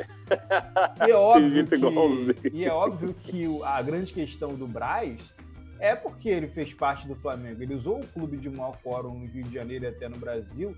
E 1.07 1.11
é 1.11 1.15
óbvio 1.15 1.47
imita 1.47 1.75
igualzinho. 1.75 2.33
que, 2.33 2.49
e 2.53 2.65
é 2.65 2.71
óbvio 2.71 3.13
que 3.13 3.45
a 3.63 3.81
grande 3.81 4.13
questão 4.13 4.53
do 4.55 4.67
Braz 4.67 5.33
é 5.79 5.95
porque 5.95 6.29
ele 6.29 6.47
fez 6.47 6.73
parte 6.73 7.07
do 7.07 7.15
Flamengo. 7.15 7.63
Ele 7.63 7.73
usou 7.73 8.01
o 8.01 8.07
clube 8.07 8.37
de 8.37 8.49
maior 8.49 8.77
quórum 8.83 9.17
no 9.17 9.25
Rio 9.25 9.43
de 9.45 9.53
Janeiro 9.53 9.85
e 9.85 9.87
até 9.87 10.09
no 10.09 10.17
Brasil 10.17 10.75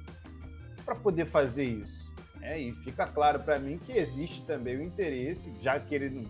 para 0.86 0.95
poder 0.95 1.25
fazer 1.25 1.65
isso. 1.65 2.12
né? 2.39 2.60
E 2.60 2.73
fica 2.73 3.06
claro 3.08 3.39
para 3.39 3.60
mim 3.60 3.80
que 3.84 3.91
existe 3.91 4.45
também 4.45 4.77
o 4.77 4.84
interesse, 4.84 5.54
já 5.62 5.80
que 5.80 5.93
ele 5.95 6.10
não, 6.10 6.25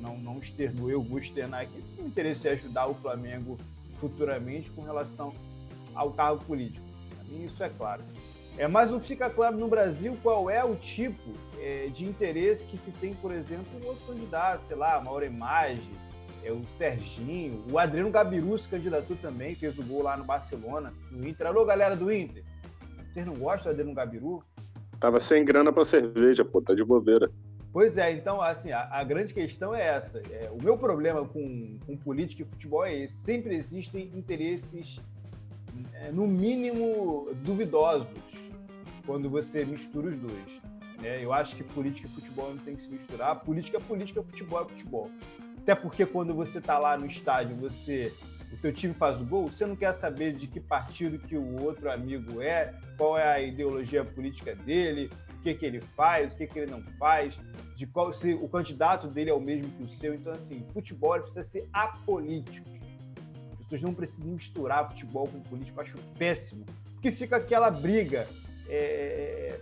não, 0.00 0.18
não 0.18 0.38
externou, 0.38 0.90
eu 0.90 1.02
vou 1.02 1.18
externar 1.18 1.62
aqui, 1.62 1.78
o 1.98 2.06
interesse 2.06 2.48
é 2.48 2.52
ajudar 2.52 2.86
o 2.86 2.94
Flamengo 2.94 3.56
futuramente 3.96 4.70
com 4.70 4.82
relação 4.82 5.32
ao 5.94 6.10
cargo 6.10 6.44
político. 6.44 6.84
Para 7.14 7.24
mim 7.24 7.44
isso 7.44 7.62
é 7.62 7.68
claro. 7.68 8.02
É, 8.56 8.68
mas 8.68 8.90
não 8.90 9.00
fica 9.00 9.28
claro 9.28 9.56
no 9.56 9.66
Brasil 9.66 10.16
qual 10.22 10.48
é 10.48 10.64
o 10.64 10.76
tipo 10.76 11.32
é, 11.60 11.88
de 11.88 12.04
interesse 12.04 12.64
que 12.66 12.78
se 12.78 12.92
tem, 12.92 13.14
por 13.14 13.32
exemplo, 13.32 13.66
um 13.82 13.86
outro 13.86 14.06
candidato, 14.06 14.66
sei 14.68 14.76
lá, 14.76 15.00
Mauro 15.00 15.24
Image, 15.24 15.90
é, 16.44 16.52
o 16.52 16.62
Serginho, 16.68 17.64
o 17.70 17.78
Adriano 17.78 18.10
Gabiru 18.10 18.56
se 18.58 18.68
candidatou 18.68 19.16
também, 19.16 19.54
fez 19.54 19.78
o 19.78 19.82
gol 19.82 20.02
lá 20.02 20.16
no 20.16 20.24
Barcelona, 20.24 20.92
no 21.10 21.26
Inter. 21.26 21.46
Alô, 21.48 21.64
galera 21.64 21.96
do 21.96 22.12
Inter, 22.12 22.44
vocês 23.10 23.26
não 23.26 23.34
gostam 23.34 23.64
do 23.64 23.70
Adriano 23.70 23.94
Gabiru? 23.94 24.44
Tava 25.00 25.18
sem 25.18 25.44
grana 25.44 25.72
pra 25.72 25.84
cerveja, 25.84 26.44
pô, 26.44 26.62
tá 26.62 26.74
de 26.74 26.84
bobeira. 26.84 27.30
Pois 27.72 27.98
é, 27.98 28.12
então, 28.12 28.40
assim, 28.40 28.70
a, 28.70 28.88
a 28.88 29.02
grande 29.02 29.34
questão 29.34 29.74
é 29.74 29.84
essa. 29.84 30.18
É, 30.30 30.48
o 30.52 30.62
meu 30.62 30.78
problema 30.78 31.26
com, 31.26 31.76
com 31.84 31.96
política 31.96 32.42
e 32.42 32.44
futebol 32.44 32.84
é 32.84 32.94
esse. 32.94 33.16
Sempre 33.16 33.56
existem 33.56 34.12
interesses, 34.14 35.00
no 36.12 36.26
mínimo, 36.26 37.28
duvidosos 37.42 38.50
quando 39.06 39.28
você 39.28 39.64
mistura 39.64 40.08
os 40.08 40.16
dois. 40.16 40.60
né? 41.00 41.22
eu 41.22 41.32
acho 41.32 41.56
que 41.56 41.62
política 41.62 42.06
e 42.06 42.10
futebol 42.10 42.50
não 42.50 42.58
tem 42.58 42.76
que 42.76 42.82
se 42.82 42.88
misturar. 42.88 43.40
Política 43.40 43.78
é 43.78 43.80
política, 43.80 44.22
futebol 44.22 44.62
é 44.62 44.68
futebol. 44.68 45.10
Até 45.58 45.74
porque 45.74 46.04
quando 46.04 46.34
você 46.34 46.58
está 46.58 46.78
lá 46.78 46.96
no 46.96 47.06
estádio, 47.06 47.56
você 47.56 48.12
o 48.54 48.56
teu 48.56 48.72
time 48.72 48.94
faz 48.94 49.20
o 49.20 49.24
gol, 49.24 49.50
você 49.50 49.66
não 49.66 49.74
quer 49.74 49.92
saber 49.92 50.32
de 50.32 50.46
que 50.46 50.60
partido 50.60 51.18
que 51.18 51.36
o 51.36 51.60
outro 51.62 51.90
amigo 51.90 52.40
é, 52.40 52.72
qual 52.96 53.18
é 53.18 53.26
a 53.26 53.40
ideologia 53.40 54.04
política 54.04 54.54
dele, 54.54 55.10
o 55.36 55.42
que, 55.42 55.54
que 55.54 55.66
ele 55.66 55.80
faz, 55.80 56.32
o 56.32 56.36
que, 56.36 56.46
que 56.46 56.60
ele 56.60 56.70
não 56.70 56.82
faz, 56.92 57.40
de 57.74 57.86
qual 57.86 58.12
se 58.12 58.32
o 58.32 58.48
candidato 58.48 59.08
dele 59.08 59.30
é 59.30 59.34
o 59.34 59.40
mesmo 59.40 59.70
que 59.72 59.82
o 59.82 59.88
seu. 59.90 60.14
Então, 60.14 60.32
assim, 60.32 60.64
futebol 60.72 61.18
precisa 61.20 61.42
ser 61.42 61.68
apolítico. 61.72 62.70
As 63.64 63.70
pessoas 63.70 63.80
não 63.80 63.94
precisam 63.94 64.30
misturar 64.30 64.86
futebol 64.90 65.26
com 65.26 65.40
político, 65.40 65.78
eu 65.78 65.82
acho 65.82 65.98
péssimo. 66.18 66.66
Porque 66.92 67.10
fica 67.10 67.36
aquela 67.36 67.70
briga 67.70 68.28
é, 68.68 69.58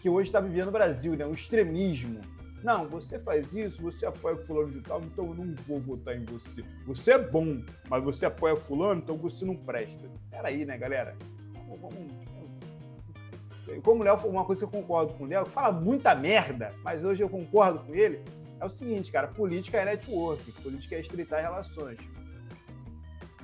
que 0.00 0.08
hoje 0.08 0.28
está 0.28 0.38
vivendo 0.38 0.66
no 0.66 0.72
Brasil, 0.72 1.16
né? 1.16 1.26
um 1.26 1.32
extremismo. 1.32 2.20
Não, 2.62 2.88
você 2.88 3.18
faz 3.18 3.52
isso, 3.52 3.82
você 3.82 4.06
apoia 4.06 4.36
fulano 4.36 4.70
de 4.70 4.80
tal, 4.82 5.02
então 5.02 5.26
eu 5.26 5.34
não 5.34 5.52
vou 5.66 5.80
votar 5.80 6.16
em 6.16 6.24
você. 6.24 6.64
Você 6.86 7.10
é 7.10 7.18
bom, 7.18 7.60
mas 7.88 8.04
você 8.04 8.24
apoia 8.24 8.56
fulano, 8.56 9.00
então 9.02 9.16
você 9.18 9.44
não 9.44 9.56
presta. 9.56 10.08
Peraí, 10.30 10.64
né, 10.64 10.78
galera? 10.78 11.16
Como 13.82 14.00
o 14.00 14.04
Léo, 14.04 14.16
uma 14.28 14.44
coisa 14.44 14.60
que 14.60 14.76
eu 14.76 14.80
concordo 14.80 15.12
com 15.14 15.24
o 15.24 15.26
Léo, 15.26 15.44
que 15.44 15.50
fala 15.50 15.72
muita 15.72 16.14
merda, 16.14 16.72
mas 16.84 17.04
hoje 17.04 17.20
eu 17.20 17.28
concordo 17.28 17.80
com 17.80 17.94
ele, 17.94 18.22
é 18.60 18.64
o 18.64 18.70
seguinte, 18.70 19.10
cara, 19.10 19.26
política 19.26 19.78
é 19.78 19.84
network, 19.84 20.52
política 20.62 20.94
é 20.94 21.00
estreitar 21.00 21.42
relações. 21.42 21.98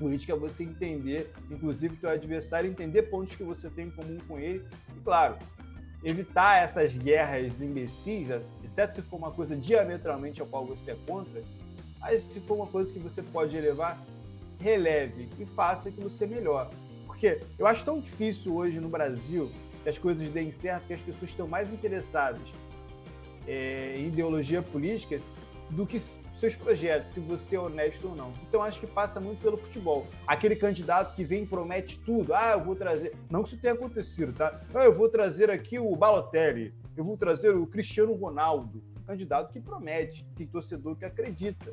Política 0.01 0.33
é 0.33 0.37
você 0.37 0.65
entender, 0.65 1.31
inclusive, 1.51 1.95
teu 1.97 2.09
adversário, 2.09 2.71
entender 2.71 3.03
pontos 3.03 3.37
que 3.37 3.45
você 3.45 3.69
tem 3.69 3.89
em 3.89 3.91
comum 3.91 4.17
com 4.27 4.39
ele, 4.39 4.65
e 4.97 5.01
claro, 5.01 5.37
evitar 6.03 6.63
essas 6.63 6.97
guerras 6.97 7.61
imbecis, 7.61 8.29
exceto 8.65 8.95
se 8.95 9.03
for 9.03 9.19
uma 9.19 9.31
coisa 9.31 9.55
diametralmente 9.55 10.41
ao 10.41 10.47
qual 10.47 10.65
você 10.65 10.93
é 10.93 10.97
contra, 11.07 11.43
mas 12.01 12.23
se 12.23 12.41
for 12.41 12.55
uma 12.55 12.67
coisa 12.67 12.91
que 12.91 12.99
você 12.99 13.23
pode 13.23 13.55
elevar, 13.55 14.01
releve 14.59 15.29
e 15.39 15.45
faça 15.45 15.91
aquilo 15.91 16.09
ser 16.09 16.29
melhor. 16.29 16.71
Porque 17.05 17.41
eu 17.59 17.67
acho 17.67 17.85
tão 17.85 18.01
difícil 18.01 18.57
hoje 18.57 18.81
no 18.81 18.89
Brasil 18.89 19.51
que 19.83 19.89
as 19.91 19.99
coisas 19.99 20.31
deem 20.31 20.51
certo, 20.51 20.87
que 20.87 20.95
as 20.95 21.01
pessoas 21.03 21.31
estão 21.31 21.47
mais 21.47 21.71
interessadas 21.71 22.41
é, 23.47 23.97
em 23.99 24.09
ideologia 24.09 24.63
política 24.63 25.21
do 25.69 25.87
que 25.87 26.01
seus 26.41 26.57
projetos, 26.57 27.13
se 27.13 27.21
você 27.21 27.57
é 27.57 27.61
honesto 27.61 28.09
ou 28.09 28.17
não. 28.17 28.33
Então 28.49 28.63
acho 28.63 28.81
que 28.81 28.87
passa 28.87 29.21
muito 29.21 29.41
pelo 29.43 29.57
futebol. 29.57 30.07
Aquele 30.27 30.57
candidato 30.57 31.15
que 31.15 31.23
vem 31.23 31.43
e 31.43 31.47
promete 31.47 31.99
tudo, 32.01 32.35
ah, 32.35 32.53
eu 32.53 32.65
vou 32.65 32.75
trazer. 32.75 33.15
Não 33.31 33.43
que 33.43 33.51
isso 33.51 33.59
tenha 33.61 33.75
acontecido, 33.75 34.33
tá? 34.33 34.61
Ah, 34.75 34.85
eu 34.85 34.93
vou 34.95 35.09
trazer 35.09 35.51
aqui 35.51 35.79
o 35.79 35.95
Balotelli, 35.95 36.75
eu 36.97 37.05
vou 37.05 37.17
trazer 37.17 37.55
o 37.55 37.67
Cristiano 37.67 38.13
Ronaldo. 38.15 38.83
Candidato 39.07 39.53
que 39.53 39.61
promete, 39.61 40.25
tem 40.37 40.47
torcedor 40.47 40.97
que 40.97 41.05
acredita. 41.05 41.73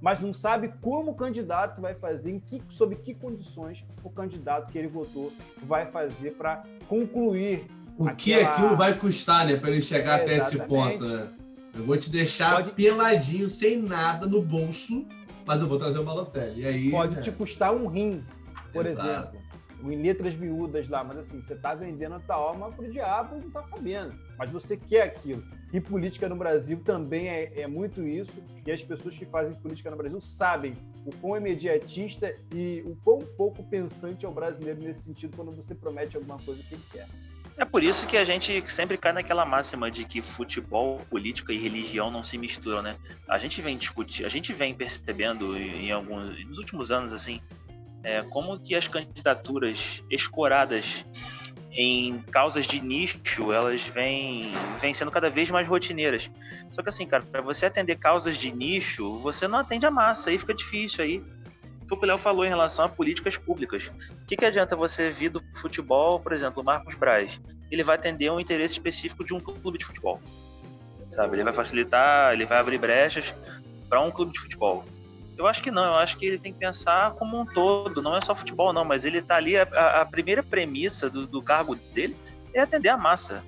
Mas 0.00 0.20
não 0.20 0.34
sabe 0.34 0.74
como 0.82 1.12
o 1.12 1.14
candidato 1.14 1.80
vai 1.80 1.94
fazer, 1.94 2.30
em 2.30 2.38
que, 2.38 2.60
sob 2.68 2.94
que 2.96 3.14
condições 3.14 3.86
o 4.02 4.10
candidato 4.10 4.70
que 4.70 4.76
ele 4.76 4.88
votou 4.88 5.32
vai 5.62 5.86
fazer 5.86 6.32
para 6.32 6.62
concluir 6.88 7.66
O 7.96 8.12
que 8.14 8.34
Aquela- 8.34 8.52
aquilo 8.52 8.76
vai 8.76 8.98
custar, 8.98 9.46
né, 9.46 9.56
para 9.56 9.70
ele 9.70 9.80
chegar 9.80 10.18
É, 10.18 10.22
até 10.24 10.36
esse 10.38 10.58
ponto, 10.58 11.04
né? 11.04 11.32
Eu 11.74 11.84
vou 11.84 11.96
te 11.96 12.10
deixar 12.10 12.54
Pode- 12.56 12.72
peladinho, 12.72 13.48
sem 13.48 13.76
nada 13.76 14.26
no 14.26 14.40
bolso, 14.40 15.06
mas 15.44 15.60
eu 15.60 15.66
vou 15.68 15.78
trazer 15.78 15.98
o 15.98 16.04
Balotelli. 16.04 16.62
E 16.62 16.66
aí, 16.66 16.90
pode 16.90 17.16
né? 17.16 17.22
te 17.22 17.32
custar 17.32 17.74
um 17.74 17.86
rim, 17.86 18.24
por 18.72 18.86
Exato. 18.86 19.36
exemplo. 19.36 19.44
Em 19.92 20.00
letras 20.00 20.34
miúdas 20.34 20.88
lá, 20.88 21.04
mas 21.04 21.18
assim, 21.18 21.42
você 21.42 21.54
tá 21.54 21.74
vendendo 21.74 22.14
a 22.14 22.20
tua 22.20 22.36
alma 22.36 22.72
pro 22.72 22.90
diabo 22.90 23.36
e 23.36 23.40
não 23.40 23.50
tá 23.50 23.62
sabendo. 23.62 24.14
Mas 24.38 24.48
você 24.50 24.78
quer 24.78 25.02
aquilo. 25.02 25.44
E 25.74 25.80
política 25.80 26.26
no 26.26 26.36
Brasil 26.36 26.80
também 26.82 27.28
é, 27.28 27.60
é 27.60 27.66
muito 27.66 28.02
isso. 28.06 28.42
E 28.64 28.72
as 28.72 28.82
pessoas 28.82 29.14
que 29.14 29.26
fazem 29.26 29.54
política 29.56 29.90
no 29.90 29.96
Brasil 29.96 30.18
sabem 30.22 30.74
o 31.04 31.14
quão 31.16 31.36
imediatista 31.36 32.34
e 32.54 32.82
o 32.86 32.96
quão 33.04 33.18
pouco 33.36 33.62
pensante 33.64 34.24
é 34.24 34.28
o 34.28 34.32
brasileiro 34.32 34.80
nesse 34.80 35.02
sentido 35.02 35.36
quando 35.36 35.50
você 35.52 35.74
promete 35.74 36.16
alguma 36.16 36.38
coisa 36.38 36.62
que 36.62 36.76
ele 36.76 36.84
quer. 36.90 37.06
É 37.56 37.64
por 37.64 37.82
isso 37.84 38.06
que 38.06 38.16
a 38.16 38.24
gente 38.24 38.64
sempre 38.70 38.96
cai 38.96 39.12
naquela 39.12 39.44
máxima 39.44 39.90
de 39.90 40.04
que 40.04 40.20
futebol, 40.20 41.00
política 41.08 41.52
e 41.52 41.58
religião 41.58 42.10
não 42.10 42.22
se 42.22 42.36
misturam, 42.36 42.82
né? 42.82 42.96
A 43.28 43.38
gente 43.38 43.62
vem 43.62 43.76
discutir, 43.76 44.24
a 44.24 44.28
gente 44.28 44.52
vem 44.52 44.74
percebendo 44.74 45.56
em 45.56 45.92
alguns, 45.92 46.44
nos 46.46 46.58
últimos 46.58 46.90
anos 46.90 47.12
assim, 47.12 47.40
é, 48.02 48.22
como 48.22 48.58
que 48.58 48.74
as 48.74 48.88
candidaturas 48.88 50.02
escoradas 50.10 51.04
em 51.70 52.20
causas 52.30 52.66
de 52.66 52.80
nicho, 52.80 53.52
elas 53.52 53.86
vêm, 53.86 54.52
vêm 54.80 54.94
sendo 54.94 55.10
cada 55.10 55.28
vez 55.28 55.50
mais 55.50 55.66
rotineiras. 55.66 56.30
Só 56.70 56.82
que 56.82 56.88
assim, 56.88 57.06
cara, 57.06 57.24
para 57.24 57.40
você 57.40 57.66
atender 57.66 57.96
causas 57.96 58.36
de 58.36 58.52
nicho, 58.52 59.18
você 59.18 59.48
não 59.48 59.58
atende 59.58 59.84
a 59.84 59.90
massa, 59.90 60.30
aí 60.30 60.38
fica 60.38 60.54
difícil 60.54 61.04
aí. 61.04 61.22
O 61.90 61.96
que 61.96 62.04
o 62.04 62.06
Léo 62.06 62.18
falou 62.18 62.44
em 62.44 62.48
relação 62.48 62.84
a 62.84 62.88
políticas 62.88 63.36
públicas. 63.36 63.90
O 64.22 64.26
que, 64.26 64.36
que 64.36 64.44
adianta 64.44 64.74
você 64.74 65.10
vir 65.10 65.28
do 65.28 65.42
futebol, 65.56 66.18
por 66.18 66.32
exemplo, 66.32 66.62
o 66.62 66.64
Marcos 66.64 66.94
Braz? 66.94 67.40
Ele 67.70 67.84
vai 67.84 67.96
atender 67.96 68.30
um 68.30 68.40
interesse 68.40 68.74
específico 68.74 69.24
de 69.24 69.34
um 69.34 69.40
clube 69.40 69.78
de 69.78 69.84
futebol. 69.84 70.20
Sabe? 71.10 71.36
Ele 71.36 71.44
vai 71.44 71.52
facilitar, 71.52 72.32
ele 72.32 72.46
vai 72.46 72.58
abrir 72.58 72.78
brechas 72.78 73.34
para 73.88 74.00
um 74.00 74.10
clube 74.10 74.32
de 74.32 74.40
futebol. 74.40 74.84
Eu 75.36 75.46
acho 75.46 75.62
que 75.62 75.70
não, 75.70 75.84
eu 75.84 75.94
acho 75.94 76.16
que 76.16 76.26
ele 76.26 76.38
tem 76.38 76.52
que 76.52 76.58
pensar 76.58 77.12
como 77.12 77.40
um 77.40 77.44
todo, 77.44 78.00
não 78.00 78.16
é 78.16 78.20
só 78.20 78.34
futebol, 78.34 78.72
não, 78.72 78.84
mas 78.84 79.04
ele 79.04 79.20
tá 79.20 79.36
ali, 79.36 79.56
a, 79.56 79.62
a 80.00 80.06
primeira 80.06 80.42
premissa 80.42 81.10
do, 81.10 81.26
do 81.26 81.42
cargo 81.42 81.74
dele 81.74 82.16
é 82.52 82.60
atender 82.60 82.88
a 82.88 82.96
massa. 82.96 83.44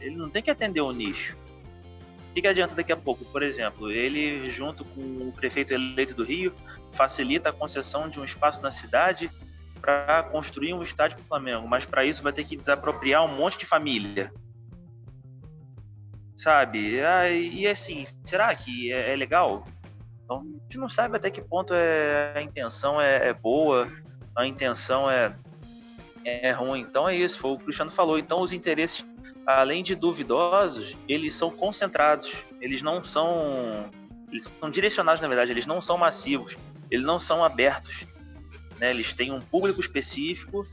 Ele 0.00 0.16
não 0.16 0.30
tem 0.30 0.42
que 0.42 0.50
atender 0.50 0.80
o 0.80 0.92
nicho. 0.92 1.36
Que, 2.34 2.42
que 2.42 2.48
adianta 2.48 2.74
daqui 2.74 2.92
a 2.92 2.96
pouco? 2.96 3.24
Por 3.24 3.42
exemplo, 3.42 3.90
ele, 3.90 4.48
junto 4.48 4.84
com 4.84 5.28
o 5.28 5.32
prefeito 5.32 5.72
eleito 5.72 6.14
do 6.14 6.24
Rio, 6.24 6.54
facilita 6.92 7.50
a 7.50 7.52
concessão 7.52 8.08
de 8.08 8.20
um 8.20 8.24
espaço 8.24 8.62
na 8.62 8.70
cidade 8.70 9.30
para 9.80 10.24
construir 10.24 10.74
um 10.74 10.82
estádio 10.82 11.16
para 11.16 11.24
o 11.24 11.26
Flamengo, 11.26 11.66
mas 11.68 11.86
para 11.86 12.04
isso 12.04 12.22
vai 12.22 12.32
ter 12.32 12.44
que 12.44 12.56
desapropriar 12.56 13.24
um 13.24 13.36
monte 13.36 13.58
de 13.58 13.66
família. 13.66 14.32
Sabe? 16.36 17.00
E 17.52 17.66
assim, 17.66 18.04
será 18.24 18.54
que 18.54 18.92
é, 18.92 19.12
é 19.12 19.16
legal? 19.16 19.66
Então, 20.24 20.40
a 20.40 20.62
gente 20.64 20.78
não 20.78 20.88
sabe 20.88 21.16
até 21.16 21.30
que 21.30 21.40
ponto 21.40 21.72
é, 21.74 22.34
a 22.36 22.42
intenção 22.42 23.00
é, 23.00 23.28
é 23.28 23.32
boa, 23.32 23.90
a 24.36 24.46
intenção 24.46 25.10
é, 25.10 25.34
é 26.24 26.50
ruim. 26.50 26.80
Então 26.80 27.08
é 27.08 27.16
isso, 27.16 27.38
foi 27.38 27.50
o 27.50 27.54
o 27.54 27.58
Cristiano 27.58 27.90
falou. 27.90 28.18
Então 28.18 28.42
os 28.42 28.52
interesses 28.52 29.04
além 29.48 29.82
de 29.82 29.94
duvidosos, 29.94 30.94
eles 31.08 31.34
são 31.34 31.50
concentrados. 31.50 32.44
Eles 32.60 32.82
não 32.82 33.02
são. 33.02 33.90
Eles 34.30 34.46
são 34.60 34.68
direcionados, 34.68 35.22
na 35.22 35.28
verdade, 35.28 35.50
eles 35.50 35.66
não 35.66 35.80
são 35.80 35.96
massivos, 35.96 36.58
eles 36.90 37.06
não 37.06 37.18
são 37.18 37.42
abertos. 37.42 38.06
Né? 38.78 38.90
Eles 38.90 39.14
têm 39.14 39.32
um 39.32 39.40
público 39.40 39.80
específico, 39.80 40.66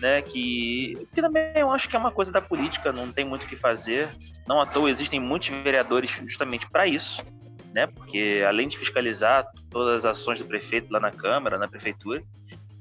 né? 0.00 0.20
Que, 0.20 1.08
que 1.14 1.22
também 1.22 1.50
eu 1.54 1.72
acho 1.72 1.88
que 1.88 1.96
é 1.96 1.98
uma 1.98 2.12
coisa 2.12 2.30
da 2.30 2.42
política, 2.42 2.92
não 2.92 3.10
tem 3.10 3.24
muito 3.24 3.44
o 3.44 3.46
que 3.46 3.56
fazer. 3.56 4.08
Não 4.46 4.60
à 4.60 4.66
toa 4.66 4.90
existem 4.90 5.18
muitos 5.18 5.48
vereadores 5.48 6.10
justamente 6.26 6.68
para 6.68 6.86
isso, 6.86 7.24
né? 7.74 7.86
Porque 7.86 8.44
além 8.46 8.68
de 8.68 8.76
fiscalizar 8.76 9.46
todas 9.70 10.04
as 10.04 10.18
ações 10.18 10.38
do 10.38 10.44
prefeito 10.44 10.92
lá 10.92 11.00
na 11.00 11.10
Câmara, 11.10 11.56
na 11.56 11.66
Prefeitura, 11.66 12.22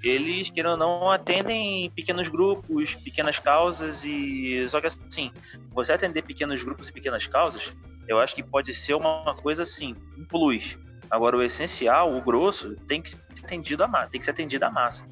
eles, 0.03 0.49
querendo 0.49 0.71
ou 0.71 0.77
não, 0.77 1.11
atendem 1.11 1.91
pequenos 1.91 2.29
grupos, 2.29 2.95
pequenas 2.95 3.39
causas 3.39 4.03
e. 4.03 4.65
Só 4.69 4.79
que 4.79 4.87
assim, 4.87 5.31
você 5.71 5.93
atender 5.93 6.21
pequenos 6.21 6.63
grupos 6.63 6.89
e 6.89 6.93
pequenas 6.93 7.27
causas, 7.27 7.75
eu 8.07 8.19
acho 8.19 8.33
que 8.33 8.43
pode 8.43 8.73
ser 8.73 8.93
uma 8.93 9.35
coisa 9.35 9.63
assim, 9.63 9.95
um 10.17 10.25
plus. 10.25 10.77
Agora, 11.09 11.37
o 11.37 11.43
essencial, 11.43 12.15
o 12.15 12.21
grosso, 12.21 12.75
tem 12.87 13.01
que 13.01 13.09
ser 13.09 13.23
atendido 13.43 13.83
a 13.83 13.87
massa, 13.87 14.09
tem 14.09 14.19
que 14.19 14.25
ser 14.25 14.31
atendido 14.31 14.63
à 14.65 14.71
massa. 14.71 15.07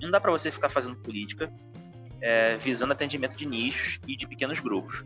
Não 0.00 0.10
dá 0.10 0.20
para 0.20 0.30
você 0.30 0.50
ficar 0.50 0.68
fazendo 0.68 0.96
política 0.96 1.52
é, 2.20 2.56
visando 2.56 2.92
atendimento 2.92 3.36
de 3.36 3.46
nichos 3.46 4.00
e 4.06 4.16
de 4.16 4.26
pequenos 4.26 4.60
grupos. 4.60 5.04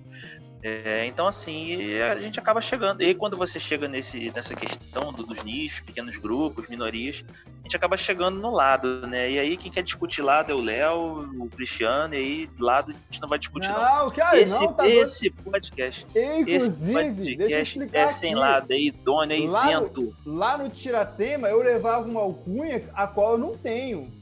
É, 0.64 1.04
então, 1.06 1.26
assim, 1.26 2.00
a 2.00 2.16
gente 2.20 2.38
acaba 2.38 2.60
chegando. 2.60 3.02
E 3.02 3.12
quando 3.14 3.36
você 3.36 3.58
chega 3.58 3.88
nesse, 3.88 4.30
nessa 4.30 4.54
questão 4.54 5.12
do, 5.12 5.26
dos 5.26 5.42
nichos, 5.42 5.80
pequenos 5.80 6.16
grupos, 6.18 6.68
minorias, 6.68 7.24
a 7.44 7.62
gente 7.64 7.74
acaba 7.76 7.96
chegando 7.96 8.38
no 8.38 8.50
lado, 8.52 9.04
né? 9.08 9.28
E 9.28 9.38
aí, 9.40 9.56
quem 9.56 9.72
quer 9.72 9.82
discutir 9.82 10.22
lado 10.22 10.52
é 10.52 10.54
o 10.54 10.60
Léo, 10.60 11.28
o 11.40 11.48
Cristiano, 11.48 12.14
e 12.14 12.16
aí, 12.16 12.50
lado 12.60 12.92
a 12.92 13.12
gente 13.12 13.20
não 13.20 13.28
vai 13.28 13.40
discutir, 13.40 13.70
não. 13.70 13.80
Não, 13.80 14.08
cara, 14.10 14.40
esse, 14.40 14.54
não, 14.54 14.72
tá 14.72 14.88
esse 14.88 15.30
podcast. 15.30 16.06
Inclusive, 16.14 16.54
esse 16.54 16.68
deixa 16.68 17.32
eu 17.32 17.36
podcast 17.38 17.78
explicar 17.78 17.98
é 17.98 18.04
aqui. 18.04 18.14
sem 18.14 18.34
lado, 18.36 18.70
é 18.70 18.78
idôneo, 18.78 19.34
é 19.34 19.50
Lá 19.50 19.64
no- 19.64 19.70
isento. 19.72 20.16
Lá 20.24 20.58
no 20.58 20.70
Tiratema, 20.70 21.48
eu 21.48 21.60
levava 21.60 22.06
uma 22.06 22.20
alcunha 22.20 22.84
a 22.94 23.08
qual 23.08 23.32
eu 23.32 23.38
não 23.38 23.56
tenho. 23.56 24.21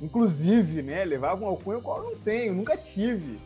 Inclusive, 0.00 0.82
né? 0.82 1.04
Levava 1.04 1.42
uma 1.42 1.50
alcunha 1.50 1.80
qual 1.80 2.04
eu 2.04 2.10
não 2.10 2.18
tenho, 2.18 2.54
nunca 2.54 2.76
tive. 2.76 3.38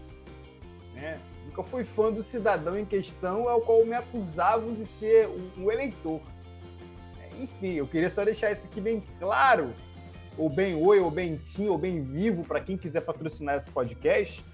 Né? 0.94 1.18
Nunca 1.46 1.62
fui 1.62 1.84
fã 1.84 2.12
do 2.12 2.22
cidadão 2.22 2.78
em 2.78 2.84
questão 2.84 3.48
ao 3.48 3.60
qual 3.62 3.84
me 3.84 3.94
acusavam 3.94 4.74
de 4.74 4.84
ser 4.84 5.28
um, 5.28 5.64
um 5.64 5.72
eleitor. 5.72 6.20
É, 7.20 7.42
Enfim, 7.42 7.72
eu 7.74 7.86
queria 7.86 8.10
só 8.10 8.24
deixar 8.24 8.52
isso 8.52 8.66
aqui 8.66 8.80
bem 8.80 9.02
claro. 9.18 9.72
Ou 10.36 10.48
bem 10.48 10.74
oi, 10.74 10.98
ou 10.98 11.10
bem 11.10 11.36
tim, 11.36 11.68
ou 11.68 11.76
bem 11.76 12.02
vivo, 12.02 12.42
para 12.42 12.60
quem 12.60 12.76
quiser 12.76 13.02
patrocinar 13.02 13.56
esse 13.56 13.70
podcast. 13.70 14.44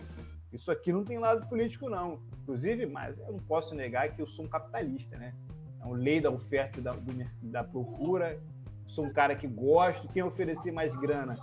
Isso 0.52 0.72
aqui 0.72 0.92
não 0.92 1.04
tem 1.04 1.18
lado 1.18 1.46
político, 1.48 1.88
não. 1.88 2.20
Inclusive, 2.42 2.86
mas 2.86 3.18
eu 3.18 3.32
não 3.32 3.38
posso 3.38 3.74
negar 3.74 4.12
que 4.14 4.22
eu 4.22 4.26
sou 4.26 4.44
um 4.44 4.48
capitalista, 4.48 5.16
né? 5.16 5.34
É 5.80 5.84
uma 5.84 5.96
lei 5.96 6.20
da 6.20 6.30
oferta 6.30 6.80
e 6.80 6.82
da, 6.82 6.96
da 7.42 7.62
procura. 7.62 8.40
Sou 8.86 9.04
um 9.04 9.12
cara 9.12 9.36
que 9.36 9.46
gosto. 9.46 10.08
Quem 10.08 10.22
oferecer 10.22 10.72
mais 10.72 10.96
grana 10.96 11.36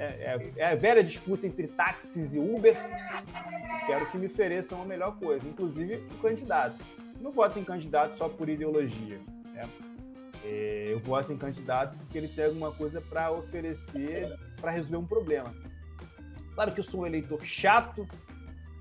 é, 0.00 0.50
é- 0.56 0.60
é 0.62 0.64
a 0.72 0.74
velha 0.74 1.02
disputa 1.02 1.46
entre 1.46 1.66
táxis 1.68 2.34
e 2.34 2.38
Uber. 2.38 2.74
Quero 3.86 4.10
que 4.10 4.18
me 4.18 4.26
ofereçam 4.26 4.80
a 4.82 4.84
melhor 4.84 5.16
coisa, 5.18 5.46
inclusive 5.48 5.96
o 6.14 6.18
candidato. 6.22 6.76
Não 7.20 7.30
voto 7.32 7.58
em 7.58 7.64
candidato 7.64 8.16
só 8.16 8.28
por 8.28 8.48
ideologia. 8.48 9.18
né? 9.52 9.68
É, 10.44 10.88
eu 10.90 10.98
voto 10.98 11.32
em 11.32 11.36
candidato 11.36 11.96
porque 11.98 12.16
ele 12.16 12.28
tem 12.28 12.46
alguma 12.46 12.72
coisa 12.72 13.00
para 13.00 13.30
oferecer 13.30 14.34
para 14.60 14.70
resolver 14.70 14.96
um 14.96 15.06
problema. 15.06 15.54
Claro 16.54 16.72
que 16.72 16.80
eu 16.80 16.84
sou 16.84 17.02
um 17.02 17.06
eleitor 17.06 17.42
chato, 17.44 18.06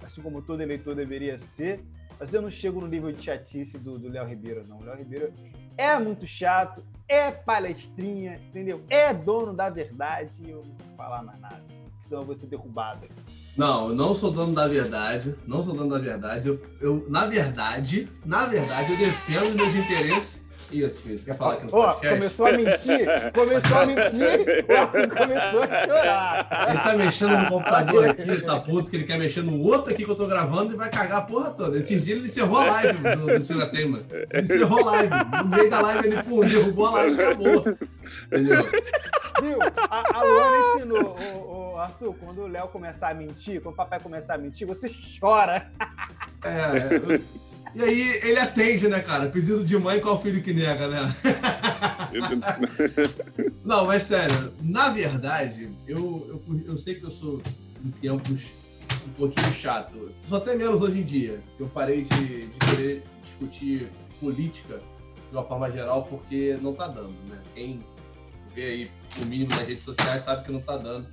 assim 0.03 0.21
como 0.21 0.41
todo 0.41 0.61
eleitor 0.61 0.95
deveria 0.95 1.37
ser, 1.37 1.83
mas 2.19 2.33
eu 2.33 2.41
não 2.41 2.49
chego 2.51 2.79
no 2.81 2.87
nível 2.87 3.11
de 3.11 3.21
chatice 3.23 3.77
do 3.77 3.97
Léo 4.09 4.25
Ribeiro, 4.25 4.65
não. 4.67 4.77
O 4.79 4.83
Léo 4.83 4.97
Ribeiro 4.97 5.33
é 5.79 5.97
muito 5.97 6.27
chato, 6.27 6.83
é 7.07 7.31
palestrinha, 7.31 8.37
entendeu? 8.49 8.83
É 8.89 9.13
dono 9.13 9.53
da 9.53 9.69
verdade 9.69 10.33
e 10.45 10.49
eu 10.49 10.57
não 10.57 10.75
vou 10.75 10.97
falar 10.97 11.23
mais 11.23 11.39
nada, 11.39 11.63
senão 12.01 12.23
eu 12.23 12.25
vou 12.25 12.35
ser 12.35 12.47
derrubado. 12.47 13.07
Não, 13.55 13.87
eu 13.87 13.95
não 13.95 14.13
sou 14.13 14.29
dono 14.29 14.53
da 14.53 14.67
verdade. 14.67 15.35
Não 15.47 15.63
sou 15.63 15.73
dono 15.73 15.89
da 15.89 15.97
verdade. 15.97 16.49
Eu, 16.49 16.61
eu, 16.81 17.05
na 17.09 17.25
verdade, 17.25 18.09
na 18.25 18.45
verdade, 18.45 18.91
eu 18.91 18.97
defendo 18.97 19.55
meus 19.55 19.73
interesses. 19.73 20.45
Isso, 20.71 21.01
filho. 21.01 21.19
Quer 21.19 21.35
falar 21.35 21.53
aqui 21.55 21.63
no 21.65 21.75
Ó, 21.77 21.87
podcast? 21.93 22.15
começou 22.19 22.45
a 22.45 22.51
mentir, 22.51 23.31
começou 23.33 23.77
a 23.79 23.85
mentir, 23.85 24.65
o 24.69 24.75
Arthur 24.77 25.07
começou 25.09 25.63
a 25.63 25.85
chorar. 25.85 26.67
Ele 26.69 26.79
tá 26.79 26.93
mexendo 26.97 27.37
no 27.37 27.47
computador 27.47 28.09
aqui, 28.09 28.41
tá 28.41 28.59
puto 28.59 28.89
que 28.91 28.97
ele 28.97 29.03
quer 29.05 29.17
mexer 29.17 29.41
no 29.41 29.59
outro 29.61 29.91
aqui 29.91 30.05
que 30.05 30.11
eu 30.11 30.15
tô 30.15 30.27
gravando 30.27 30.73
e 30.73 30.77
vai 30.77 30.89
cagar 30.91 31.17
a 31.19 31.21
porra 31.21 31.49
toda. 31.51 31.77
Esses 31.79 32.05
dias 32.05 32.17
ele 32.17 32.27
encerrou 32.27 32.57
a 32.59 32.65
live 32.65 32.97
do, 32.97 33.25
do 33.25 33.39
Tiratema. 33.39 34.01
Ele 34.31 34.41
encerrou 34.43 34.79
a 34.87 34.91
live. 34.91 35.09
No 35.43 35.47
meio 35.49 35.69
da 35.69 35.81
live 35.81 36.07
ele, 36.07 36.23
pum, 36.23 36.39
derrubou 36.41 36.85
a 36.85 36.91
live 36.91 37.15
e 37.15 37.23
acabou. 37.23 37.65
Entendeu? 38.27 38.63
Viu? 39.41 39.59
A, 39.89 40.19
a 40.19 40.23
Luana 40.23 40.57
ensinou, 40.75 41.15
ô, 41.17 41.73
ô, 41.73 41.77
Arthur, 41.77 42.13
quando 42.19 42.41
o 42.41 42.47
Léo 42.47 42.67
começar 42.67 43.09
a 43.09 43.13
mentir, 43.13 43.61
quando 43.61 43.73
o 43.73 43.77
papai 43.77 43.99
começar 43.99 44.35
a 44.35 44.37
mentir, 44.37 44.67
você 44.67 44.91
chora. 45.19 45.71
É, 46.43 46.49
é, 46.49 47.15
eu- 47.15 47.48
E 47.75 47.83
aí 47.83 48.19
ele 48.23 48.39
atende, 48.39 48.87
né, 48.87 48.99
cara? 48.99 49.29
Pedido 49.29 49.63
de 49.63 49.77
mãe, 49.77 49.99
qual 49.99 50.21
filho 50.21 50.41
que 50.41 50.53
nega, 50.53 50.87
né? 50.87 50.99
Não, 53.63 53.85
mas 53.85 54.03
sério, 54.03 54.53
na 54.61 54.89
verdade, 54.89 55.69
eu, 55.87 56.41
eu, 56.47 56.61
eu 56.65 56.77
sei 56.77 56.95
que 56.95 57.05
eu 57.05 57.11
sou 57.11 57.41
em 57.83 57.91
tempos 57.91 58.47
um 59.07 59.13
pouquinho 59.13 59.53
chato. 59.53 60.11
Só 60.27 60.37
até 60.37 60.55
menos 60.55 60.81
hoje 60.81 60.99
em 60.99 61.03
dia. 61.03 61.39
Eu 61.59 61.67
parei 61.67 62.03
de, 62.03 62.47
de 62.47 62.59
querer 62.59 63.03
discutir 63.21 63.87
política 64.19 64.81
de 65.29 65.35
uma 65.35 65.43
forma 65.43 65.71
geral 65.71 66.03
porque 66.03 66.57
não 66.61 66.73
tá 66.73 66.87
dando, 66.87 67.15
né? 67.27 67.39
Quem 67.53 67.83
vê 68.53 68.65
aí 68.65 68.91
o 69.21 69.25
mínimo 69.25 69.51
nas 69.51 69.67
redes 69.67 69.83
sociais 69.83 70.23
sabe 70.23 70.43
que 70.43 70.51
não 70.51 70.61
tá 70.61 70.77
dando. 70.77 71.07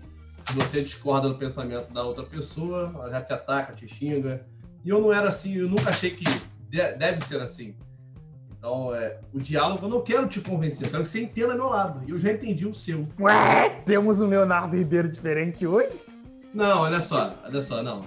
Se 0.46 0.52
você 0.54 0.80
discorda 0.80 1.28
do 1.28 1.34
pensamento 1.36 1.92
da 1.92 2.04
outra 2.04 2.24
pessoa, 2.24 2.92
ela 2.94 3.10
já 3.10 3.20
te 3.20 3.32
ataca, 3.32 3.74
te 3.74 3.88
xinga. 3.88 4.46
E 4.86 4.88
eu 4.88 5.00
não 5.00 5.12
era 5.12 5.28
assim, 5.28 5.56
eu 5.56 5.68
nunca 5.68 5.90
achei 5.90 6.10
que 6.10 6.22
de- 6.70 6.92
deve 6.96 7.20
ser 7.24 7.40
assim. 7.42 7.74
Então, 8.56 8.94
é, 8.94 9.18
o 9.34 9.40
diálogo, 9.40 9.84
eu 9.84 9.90
não 9.90 10.00
quero 10.00 10.28
te 10.28 10.40
convencer, 10.40 10.86
eu 10.86 10.90
quero 10.92 11.02
que 11.02 11.08
você 11.08 11.20
entenda 11.20 11.54
meu 11.56 11.68
lado. 11.68 12.02
E 12.06 12.10
eu 12.12 12.18
já 12.20 12.30
entendi 12.32 12.64
o 12.66 12.72
seu. 12.72 13.06
Ué, 13.18 13.68
temos 13.84 14.20
um 14.20 14.28
Leonardo 14.28 14.76
Ribeiro 14.76 15.08
diferente 15.08 15.66
hoje? 15.66 16.06
Não, 16.54 16.82
olha 16.82 17.00
só, 17.00 17.34
olha 17.44 17.60
só, 17.62 17.82
não. 17.82 18.04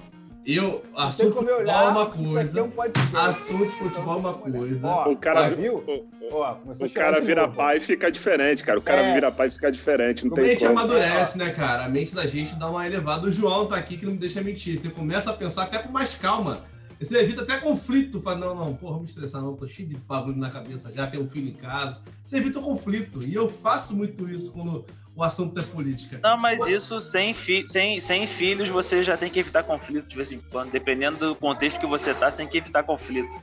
Eu, 0.56 0.80
Tem 0.80 0.92
assunto 0.96 1.34
futebol 1.34 1.60
olhar, 1.60 1.84
é 1.84 1.88
uma 1.90 2.02
isso 2.02 2.12
aqui 2.12 2.24
coisa. 2.34 2.60
é 2.60 2.64
um. 2.64 3.18
Assunto 3.20 3.66
de 3.66 3.72
futebol 3.72 4.14
é 4.16 4.18
uma 4.20 4.34
coisa. 4.34 4.88
Ó, 4.88 5.12
O 5.12 5.18
cara, 5.18 5.42
ó, 5.46 5.56
viu? 5.56 5.76
o, 5.76 6.06
Ó, 6.32 6.56
o 6.80 6.90
cara 6.90 7.20
vira 7.22 7.44
novo. 7.44 7.56
pai 7.56 7.78
e 7.78 7.80
fica 7.80 8.12
diferente, 8.12 8.64
cara. 8.64 8.80
O 8.80 8.82
cara 8.82 9.02
É. 9.02 9.14
vira 9.14 9.32
pai 9.32 9.48
e 9.48 9.52
fica 9.52 9.72
diferente, 9.72 10.26
não 10.26 10.32
A 10.34 10.36
tem 10.36 10.44
mente 10.46 10.60
como. 10.60 10.72
amadurece, 10.72 11.38
né, 11.38 11.52
cara? 11.52 11.86
A 11.86 11.90
mente 11.90 12.16
da 12.16 12.26
gente 12.26 12.56
dá 12.56 12.70
uma 12.70 12.86
elevada. 12.86 13.28
O 13.28 13.32
João 13.32 13.68
tá 13.68 13.76
aqui 13.76 13.96
que 13.98 14.06
não 14.06 14.14
me 14.14 14.18
deixa 14.20 14.42
mentir. 14.42 14.78
Você 14.78 14.90
começa 14.90 15.30
a 15.30 15.34
pensar 15.34 15.64
até 15.64 15.78
com 15.80 15.92
mais 15.92 16.16
calma. 16.16 16.62
Você 17.00 17.18
evita 17.18 17.44
até 17.44 17.58
conflito. 17.58 18.20
Fala, 18.22 18.38
não, 18.38 18.56
não, 18.56 18.76
porra, 18.76 18.94
vou 18.94 19.02
me 19.04 19.08
estressar, 19.08 19.42
não. 19.42 19.56
Tô 19.56 19.68
cheio 19.68 19.88
de 19.88 19.96
bagulho 19.98 20.38
na 20.38 20.50
cabeça 20.50 20.92
já, 20.92 21.06
tenho 21.08 21.24
um 21.24 21.28
filho 21.30 21.50
em 21.50 21.54
casa. 21.54 21.98
Você 22.26 22.38
evita 22.38 22.60
o 22.60 22.64
conflito. 22.64 23.24
E 23.24 23.34
eu 23.36 23.50
faço 23.50 23.96
muito 23.96 24.28
isso 24.30 24.52
quando 24.52 24.84
o 25.20 25.24
assunto 25.24 25.60
é 25.60 25.64
política. 25.64 26.18
Não, 26.24 26.38
mas 26.38 26.66
isso 26.66 27.02
sem, 27.02 27.34
fi 27.34 27.68
sem, 27.68 28.00
sem 28.00 28.26
filhos 28.26 28.70
você 28.70 29.04
já 29.04 29.18
tem 29.18 29.30
que 29.30 29.38
evitar 29.38 29.64
conflito 29.64 30.08
de 30.08 30.16
vez 30.16 30.32
em 30.32 30.40
quando. 30.40 30.72
Dependendo 30.72 31.18
do 31.18 31.36
contexto 31.36 31.78
que 31.78 31.86
você 31.86 32.14
tá, 32.14 32.32
você 32.32 32.38
tem 32.38 32.48
que 32.48 32.58
evitar 32.58 32.84
conflito. 32.84 33.38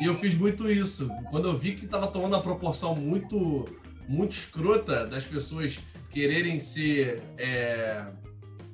E 0.00 0.06
eu 0.06 0.14
fiz 0.14 0.34
muito 0.34 0.70
isso. 0.70 1.10
Quando 1.28 1.48
eu 1.48 1.58
vi 1.58 1.74
que 1.74 1.84
estava 1.84 2.06
tomando 2.06 2.34
uma 2.34 2.42
proporção 2.42 2.94
muito, 2.94 3.64
muito 4.08 4.32
escrota 4.32 5.04
das 5.04 5.24
pessoas 5.26 5.80
quererem 6.12 6.60
ser 6.60 7.20
é, 7.36 8.04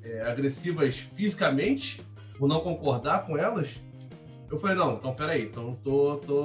é, 0.03 0.21
agressivas 0.21 0.95
fisicamente, 0.97 2.03
por 2.37 2.47
não 2.47 2.59
concordar 2.59 3.25
com 3.25 3.35
elas, 3.35 3.81
eu 4.51 4.57
falei, 4.57 4.75
não, 4.75 4.93
então 4.93 5.15
peraí, 5.15 5.45
então 5.45 5.75
tô, 5.83 6.17
tô, 6.17 6.43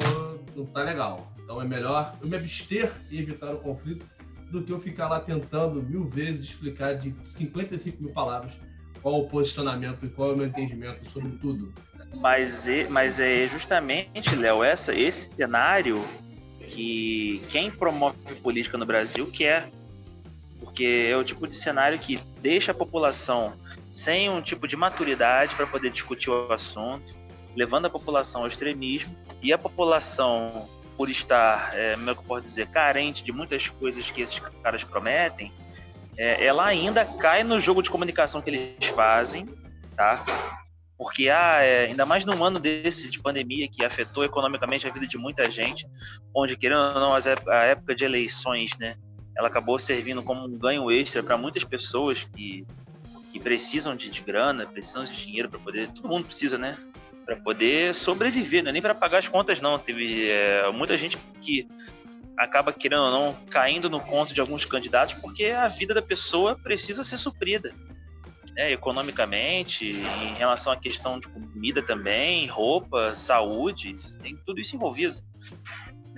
não 0.57 0.65
tá 0.65 0.83
legal. 0.83 1.31
Então 1.45 1.61
é 1.61 1.67
melhor 1.67 2.17
eu 2.23 2.29
me 2.29 2.37
abster 2.37 2.91
e 3.11 3.19
evitar 3.19 3.53
o 3.53 3.59
conflito 3.59 4.07
do 4.51 4.63
que 4.63 4.73
eu 4.73 4.81
ficar 4.81 5.09
lá 5.09 5.21
tentando 5.21 5.83
mil 5.83 6.09
vezes 6.09 6.45
explicar 6.45 6.95
de 6.95 7.15
55 7.23 8.03
mil 8.03 8.13
palavras 8.13 8.53
qual 9.03 9.21
o 9.21 9.29
posicionamento 9.29 10.05
e 10.05 10.09
qual 10.09 10.31
é 10.31 10.35
o 10.35 10.37
meu 10.37 10.47
entendimento 10.47 11.09
sobre 11.11 11.33
tudo. 11.39 11.73
Mas 12.21 12.67
é, 12.67 12.89
mas 12.89 13.21
é 13.21 13.47
justamente, 13.47 14.35
Léo, 14.35 14.65
esse 14.65 15.35
cenário 15.37 16.03
que 16.69 17.43
quem 17.49 17.71
promove 17.71 18.17
política 18.43 18.77
no 18.77 18.87
Brasil 18.87 19.27
quer. 19.31 19.69
Porque 20.61 21.09
é 21.11 21.17
o 21.17 21.23
tipo 21.23 21.47
de 21.47 21.57
cenário 21.57 21.99
que 21.99 22.19
deixa 22.43 22.73
a 22.73 22.75
população 22.75 23.55
sem 23.91 24.29
um 24.29 24.43
tipo 24.43 24.67
de 24.67 24.77
maturidade 24.77 25.55
para 25.55 25.67
poder 25.67 25.91
discutir 25.91 26.31
o 26.31 26.53
assunto, 26.53 27.17
levando 27.57 27.87
a 27.87 27.91
população 27.91 28.43
ao 28.43 28.49
extremismo, 28.49 29.17
e 29.41 29.53
a 29.53 29.59
população, 29.59 30.69
por 30.99 31.09
estar, 31.09 31.71
é, 31.79 31.95
como 31.95 32.11
é 32.11 32.15
que 32.15 32.21
eu 32.21 32.25
posso 32.25 32.43
dizer, 32.43 32.67
carente 32.67 33.25
de 33.25 33.33
muitas 33.33 33.69
coisas 33.69 34.11
que 34.11 34.21
esses 34.21 34.41
caras 34.63 34.85
prometem, 34.85 35.53
é, 36.17 36.45
ela 36.45 36.67
ainda 36.67 37.05
cai 37.05 37.43
no 37.45 37.59
jogo 37.59 37.83
de 37.83 37.89
comunicação 37.89 38.43
que 38.43 38.51
eles 38.51 38.87
fazem, 38.89 39.49
tá? 39.97 40.25
porque 40.99 41.31
ah, 41.31 41.63
é, 41.63 41.87
ainda 41.87 42.05
mais 42.05 42.27
num 42.27 42.43
ano 42.43 42.59
desse 42.59 43.09
de 43.09 43.23
pandemia 43.23 43.69
que 43.69 43.85
afetou 43.85 44.25
economicamente 44.25 44.87
a 44.89 44.91
vida 44.91 45.07
de 45.07 45.17
muita 45.17 45.49
gente, 45.49 45.87
onde 46.35 46.57
querendo 46.57 46.81
ou 46.81 46.95
não 46.95 47.15
a 47.15 47.65
época 47.65 47.95
de 47.95 48.05
eleições, 48.05 48.77
né, 48.79 48.97
ela 49.37 49.47
acabou 49.47 49.79
servindo 49.79 50.25
como 50.25 50.45
um 50.45 50.59
ganho 50.59 50.91
extra 50.91 51.23
para 51.23 51.39
muitas 51.39 51.63
pessoas 51.63 52.25
que, 52.25 52.67
que 53.33 53.39
precisam 53.39 53.95
de, 53.95 54.11
de 54.11 54.21
grana, 54.23 54.67
precisam 54.67 55.05
de 55.05 55.15
dinheiro 55.15 55.49
para 55.49 55.61
poder, 55.61 55.89
todo 55.93 56.09
mundo 56.09 56.27
precisa, 56.27 56.59
né, 56.59 56.77
para 57.29 57.37
poder 57.37 57.95
sobreviver, 57.95 58.63
não 58.63 58.71
é 58.71 58.73
nem 58.73 58.81
para 58.81 58.95
pagar 58.95 59.19
as 59.19 59.29
contas 59.29 59.61
não. 59.61 59.79
Teve 59.79 60.33
é, 60.33 60.73
muita 60.73 60.97
gente 60.97 61.19
que 61.43 61.69
acaba 62.39 62.73
querendo 62.73 63.03
ou 63.03 63.11
não 63.11 63.35
caindo 63.51 63.91
no 63.91 64.01
conto 64.01 64.33
de 64.33 64.41
alguns 64.41 64.65
candidatos 64.65 65.15
porque 65.17 65.47
a 65.47 65.69
vida 65.69 65.93
da 65.93 66.01
pessoa 66.01 66.57
precisa 66.57 67.05
ser 67.05 67.19
suprida 67.19 67.75
né, 68.55 68.73
economicamente, 68.73 69.91
em 69.91 70.39
relação 70.39 70.73
à 70.73 70.77
questão 70.77 71.21
de 71.21 71.29
comida 71.29 71.83
também, 71.83 72.47
roupa, 72.47 73.15
saúde, 73.15 73.95
tem 74.23 74.35
tudo 74.47 74.59
isso 74.59 74.75
envolvido. 74.75 75.23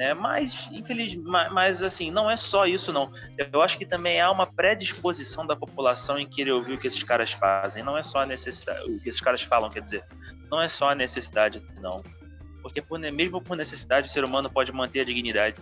Né? 0.00 0.14
Mas, 0.14 0.72
infelizmente, 0.72 1.28
mas 1.52 1.82
assim, 1.82 2.10
não 2.10 2.30
é 2.30 2.34
só 2.34 2.64
isso, 2.64 2.90
não. 2.90 3.12
Eu 3.52 3.60
acho 3.60 3.76
que 3.76 3.84
também 3.84 4.18
há 4.18 4.30
uma 4.30 4.46
predisposição 4.46 5.46
da 5.46 5.54
população 5.54 6.18
em 6.18 6.26
querer 6.26 6.52
ouvir 6.52 6.72
o 6.72 6.78
que 6.78 6.86
esses 6.86 7.02
caras 7.02 7.32
fazem. 7.32 7.84
Não 7.84 7.98
é 7.98 8.02
só 8.02 8.20
a 8.20 8.26
necessidade, 8.26 8.90
o 8.90 8.98
que 8.98 9.10
esses 9.10 9.20
caras 9.20 9.42
falam, 9.42 9.68
quer 9.68 9.82
dizer, 9.82 10.02
não 10.50 10.62
é 10.62 10.70
só 10.70 10.88
a 10.88 10.94
necessidade, 10.94 11.62
não. 11.82 12.02
Porque 12.62 12.80
por, 12.80 12.98
mesmo 12.98 13.42
por 13.42 13.58
necessidade, 13.58 14.08
o 14.08 14.10
ser 14.10 14.24
humano 14.24 14.48
pode 14.48 14.72
manter 14.72 15.00
a 15.00 15.04
dignidade. 15.04 15.60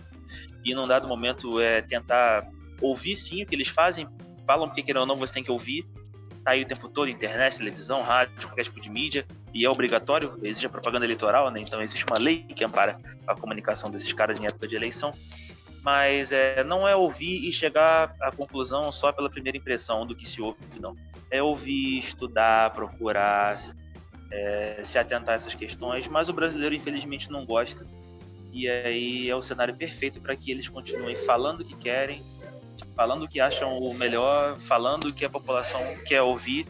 E 0.63 0.73
num 0.73 0.83
dado 0.83 1.05
momento 1.05 1.59
é 1.59 1.81
tentar 1.81 2.47
ouvir 2.81 3.17
sim 3.17 3.43
o 3.43 3.45
que 3.45 3.53
eles 3.53 3.67
fazem, 3.67 4.07
falam 4.47 4.69
porque 4.69 4.83
querendo 4.83 5.01
ou 5.01 5.05
não 5.05 5.17
você 5.17 5.33
tem 5.33 5.43
que 5.43 5.51
ouvir, 5.51 5.85
tá 6.43 6.51
aí 6.51 6.63
o 6.63 6.65
tempo 6.65 6.87
todo, 6.89 7.09
internet, 7.09 7.57
televisão, 7.57 8.01
rádio, 8.01 8.35
qualquer 8.47 8.63
tipo 8.63 8.79
de 8.79 8.89
mídia, 8.89 9.25
e 9.53 9.65
é 9.65 9.69
obrigatório, 9.69 10.37
existe 10.43 10.65
a 10.65 10.69
propaganda 10.69 11.05
eleitoral, 11.05 11.49
né? 11.51 11.59
Então 11.61 11.81
existe 11.81 12.05
uma 12.05 12.19
lei 12.19 12.43
que 12.43 12.63
ampara 12.63 12.99
a 13.27 13.35
comunicação 13.35 13.89
desses 13.89 14.11
caras 14.13 14.39
em 14.39 14.45
época 14.45 14.67
de 14.67 14.75
eleição. 14.75 15.13
Mas 15.81 16.31
é, 16.31 16.63
não 16.63 16.87
é 16.87 16.95
ouvir 16.95 17.47
e 17.47 17.51
chegar 17.51 18.13
à 18.21 18.31
conclusão 18.31 18.91
só 18.91 19.11
pela 19.11 19.29
primeira 19.29 19.57
impressão 19.57 20.05
do 20.05 20.15
que 20.15 20.27
se 20.27 20.41
ouve, 20.41 20.57
não. 20.79 20.95
É 21.31 21.41
ouvir, 21.41 21.99
estudar, 21.99 22.71
procurar, 22.71 23.57
é, 24.31 24.81
se 24.83 24.99
atentar 24.99 25.33
a 25.33 25.35
essas 25.35 25.55
questões, 25.55 26.07
mas 26.07 26.27
o 26.27 26.33
brasileiro 26.33 26.75
infelizmente 26.75 27.31
não 27.31 27.45
gosta. 27.45 27.87
E 28.51 28.67
aí 28.67 29.29
é 29.29 29.35
o 29.35 29.41
cenário 29.41 29.75
perfeito 29.75 30.19
para 30.19 30.35
que 30.35 30.51
eles 30.51 30.67
continuem 30.67 31.15
falando 31.15 31.61
o 31.61 31.65
que 31.65 31.75
querem, 31.75 32.21
falando 32.95 33.23
o 33.23 33.27
que 33.27 33.39
acham 33.39 33.77
o 33.77 33.93
melhor, 33.93 34.59
falando 34.59 35.05
o 35.05 35.13
que 35.13 35.25
a 35.25 35.29
população 35.29 35.81
quer 36.05 36.21
ouvir, 36.21 36.67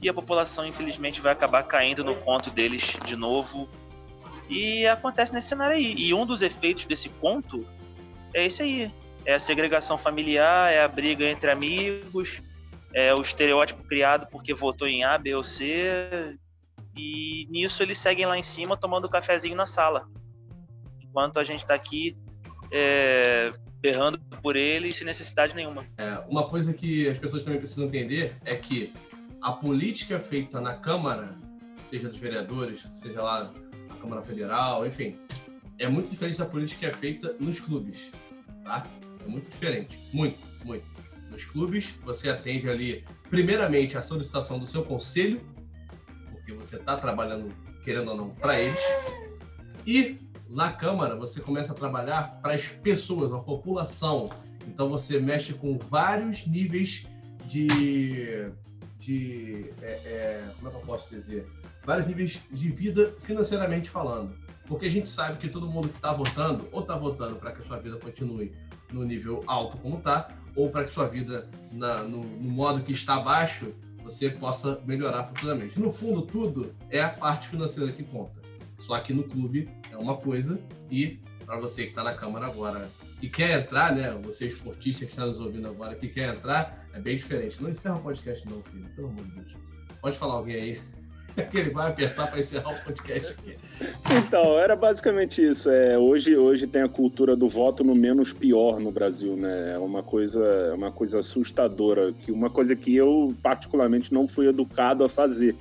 e 0.00 0.08
a 0.08 0.12
população, 0.12 0.66
infelizmente, 0.66 1.20
vai 1.20 1.32
acabar 1.32 1.62
caindo 1.62 2.04
no 2.04 2.14
conto 2.16 2.50
deles 2.50 2.98
de 3.04 3.16
novo. 3.16 3.68
E 4.50 4.86
acontece 4.86 5.32
nesse 5.32 5.48
cenário 5.48 5.76
aí. 5.76 5.94
E 5.96 6.12
um 6.12 6.26
dos 6.26 6.42
efeitos 6.42 6.84
desse 6.84 7.08
conto 7.08 7.66
é 8.34 8.44
esse 8.44 8.62
aí: 8.62 8.92
é 9.24 9.34
a 9.34 9.40
segregação 9.40 9.96
familiar, 9.96 10.70
é 10.70 10.82
a 10.82 10.88
briga 10.88 11.24
entre 11.24 11.50
amigos, 11.50 12.42
é 12.92 13.14
o 13.14 13.20
estereótipo 13.22 13.82
criado 13.84 14.28
porque 14.30 14.52
votou 14.52 14.86
em 14.86 15.04
A, 15.04 15.16
B 15.16 15.34
ou 15.34 15.42
C. 15.42 16.36
E 16.94 17.46
nisso 17.50 17.82
eles 17.82 17.98
seguem 17.98 18.26
lá 18.26 18.38
em 18.38 18.42
cima 18.42 18.76
tomando 18.76 19.08
cafezinho 19.08 19.56
na 19.56 19.64
sala. 19.64 20.06
Enquanto 21.00 21.38
a 21.38 21.44
gente 21.44 21.60
está 21.60 21.74
aqui 21.74 22.14
é, 22.70 23.52
berrando 23.84 24.18
por 24.40 24.56
ele 24.56 24.90
sem 24.90 25.06
necessidade 25.06 25.54
nenhuma. 25.54 25.84
É, 25.98 26.18
uma 26.26 26.48
coisa 26.48 26.72
que 26.72 27.06
as 27.06 27.18
pessoas 27.18 27.44
também 27.44 27.58
precisam 27.58 27.84
entender 27.84 28.34
é 28.42 28.54
que 28.54 28.90
a 29.42 29.52
política 29.52 30.18
feita 30.18 30.58
na 30.58 30.72
Câmara, 30.72 31.36
seja 31.90 32.08
dos 32.08 32.18
vereadores, 32.18 32.88
seja 33.02 33.20
lá 33.20 33.52
na 33.86 33.96
Câmara 33.96 34.22
Federal, 34.22 34.86
enfim, 34.86 35.18
é 35.78 35.86
muito 35.86 36.08
diferente 36.08 36.38
da 36.38 36.46
política 36.46 36.80
que 36.80 36.86
é 36.86 36.92
feita 36.94 37.36
nos 37.38 37.60
clubes, 37.60 38.10
tá? 38.64 38.86
É 39.22 39.28
muito 39.28 39.50
diferente, 39.50 39.98
muito, 40.14 40.48
muito. 40.64 40.86
Nos 41.30 41.44
clubes, 41.44 41.90
você 42.02 42.30
atende 42.30 42.70
ali, 42.70 43.04
primeiramente, 43.28 43.98
a 43.98 44.02
solicitação 44.02 44.58
do 44.58 44.66
seu 44.66 44.82
conselho, 44.82 45.42
porque 46.32 46.54
você 46.54 46.76
está 46.76 46.96
trabalhando, 46.96 47.54
querendo 47.82 48.12
ou 48.12 48.16
não, 48.16 48.30
para 48.30 48.58
eles, 48.58 48.80
e 49.86 50.16
na 50.48 50.72
Câmara, 50.72 51.16
você 51.16 51.40
começa 51.40 51.72
a 51.72 51.74
trabalhar 51.74 52.40
para 52.42 52.54
as 52.54 52.66
pessoas, 52.66 53.32
a 53.32 53.38
população. 53.38 54.30
Então, 54.66 54.88
você 54.88 55.18
mexe 55.18 55.52
com 55.54 55.78
vários 55.78 56.46
níveis 56.46 57.06
de. 57.46 58.48
de 58.98 59.70
é, 59.82 59.92
é, 60.04 60.50
como 60.56 60.68
é 60.68 60.70
que 60.70 60.76
eu 60.76 60.82
posso 60.82 61.08
dizer? 61.10 61.46
Vários 61.84 62.06
níveis 62.06 62.40
de 62.50 62.68
vida 62.68 63.14
financeiramente 63.20 63.90
falando. 63.90 64.34
Porque 64.66 64.86
a 64.86 64.90
gente 64.90 65.08
sabe 65.08 65.36
que 65.38 65.48
todo 65.48 65.66
mundo 65.66 65.88
que 65.88 65.96
está 65.96 66.12
votando, 66.12 66.68
ou 66.72 66.80
está 66.80 66.96
votando 66.96 67.36
para 67.36 67.52
que 67.52 67.62
a 67.62 67.64
sua 67.66 67.78
vida 67.78 67.98
continue 67.98 68.54
no 68.90 69.04
nível 69.04 69.42
alto 69.46 69.76
como 69.76 69.98
está, 69.98 70.28
ou 70.56 70.70
para 70.70 70.84
que 70.84 70.90
sua 70.90 71.06
vida, 71.06 71.48
na, 71.70 72.02
no, 72.04 72.22
no 72.22 72.50
modo 72.50 72.80
que 72.80 72.92
está 72.92 73.20
baixo, 73.20 73.74
você 74.02 74.30
possa 74.30 74.80
melhorar 74.86 75.24
futuramente. 75.24 75.78
No 75.80 75.90
fundo, 75.90 76.22
tudo 76.22 76.74
é 76.90 77.02
a 77.02 77.08
parte 77.08 77.48
financeira 77.48 77.90
que 77.92 78.02
conta. 78.02 78.43
Só 78.78 78.98
que 78.98 79.12
no 79.12 79.24
clube 79.24 79.68
é 79.90 79.96
uma 79.96 80.16
coisa 80.16 80.58
e 80.90 81.18
para 81.44 81.58
você 81.58 81.84
que 81.84 81.90
está 81.90 82.02
na 82.02 82.14
Câmara 82.14 82.46
agora, 82.46 82.90
que 83.20 83.28
quer 83.28 83.58
entrar, 83.58 83.94
né? 83.94 84.10
Você 84.22 84.46
esportista 84.46 85.04
que 85.04 85.12
está 85.12 85.26
nos 85.26 85.40
ouvindo 85.40 85.68
agora, 85.68 85.94
que 85.94 86.08
quer 86.08 86.34
entrar, 86.34 86.86
é 86.92 86.98
bem 86.98 87.16
diferente. 87.16 87.62
Não 87.62 87.70
encerra 87.70 87.96
o 87.96 88.02
podcast 88.02 88.48
não, 88.48 88.62
filho. 88.62 88.86
Pelo 88.96 89.08
amor 89.08 89.24
de 89.24 89.32
Deus. 89.32 89.54
Pode 90.00 90.18
falar 90.18 90.34
alguém 90.34 90.56
aí 90.56 90.80
que 91.50 91.58
ele 91.58 91.70
vai 91.70 91.90
apertar 91.90 92.28
para 92.28 92.38
encerrar 92.38 92.70
o 92.70 92.84
podcast 92.84 93.38
aqui. 93.38 93.56
Então, 94.18 94.58
era 94.58 94.76
basicamente 94.76 95.44
isso. 95.44 95.70
É, 95.70 95.98
hoje, 95.98 96.36
hoje 96.36 96.66
tem 96.66 96.82
a 96.82 96.88
cultura 96.88 97.34
do 97.36 97.48
voto 97.48 97.82
no 97.82 97.94
menos 97.94 98.32
pior 98.32 98.78
no 98.78 98.90
Brasil, 98.90 99.36
né? 99.36 99.72
É 99.74 99.78
uma 99.78 100.02
coisa, 100.02 100.44
é 100.44 100.74
uma 100.74 100.92
coisa 100.92 101.20
assustadora, 101.20 102.12
que 102.12 102.30
uma 102.30 102.50
coisa 102.50 102.76
que 102.76 102.94
eu 102.94 103.34
particularmente 103.42 104.12
não 104.12 104.28
fui 104.28 104.46
educado 104.48 105.04
a 105.04 105.08
fazer. 105.08 105.56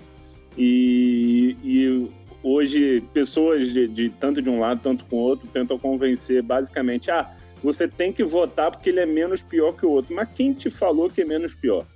E, 0.57 1.57
e 1.63 2.11
hoje 2.43 3.01
pessoas 3.13 3.71
de, 3.73 3.87
de, 3.87 4.09
tanto 4.09 4.41
de 4.41 4.49
um 4.49 4.59
lado 4.59 4.81
tanto 4.83 5.05
com 5.05 5.15
o 5.15 5.19
outro 5.19 5.47
tentam 5.47 5.79
convencer 5.79 6.43
basicamente 6.43 7.09
ah 7.09 7.33
você 7.63 7.87
tem 7.87 8.11
que 8.11 8.23
votar 8.23 8.69
porque 8.69 8.89
ele 8.89 8.99
é 8.99 9.05
menos 9.05 9.41
pior 9.41 9.71
que 9.71 9.85
o 9.85 9.89
outro. 9.89 10.13
Mas 10.13 10.27
quem 10.35 10.53
te 10.53 10.69
falou 10.69 11.09
que 11.09 11.21
é 11.21 11.25
menos 11.25 11.55
pior? 11.55 11.87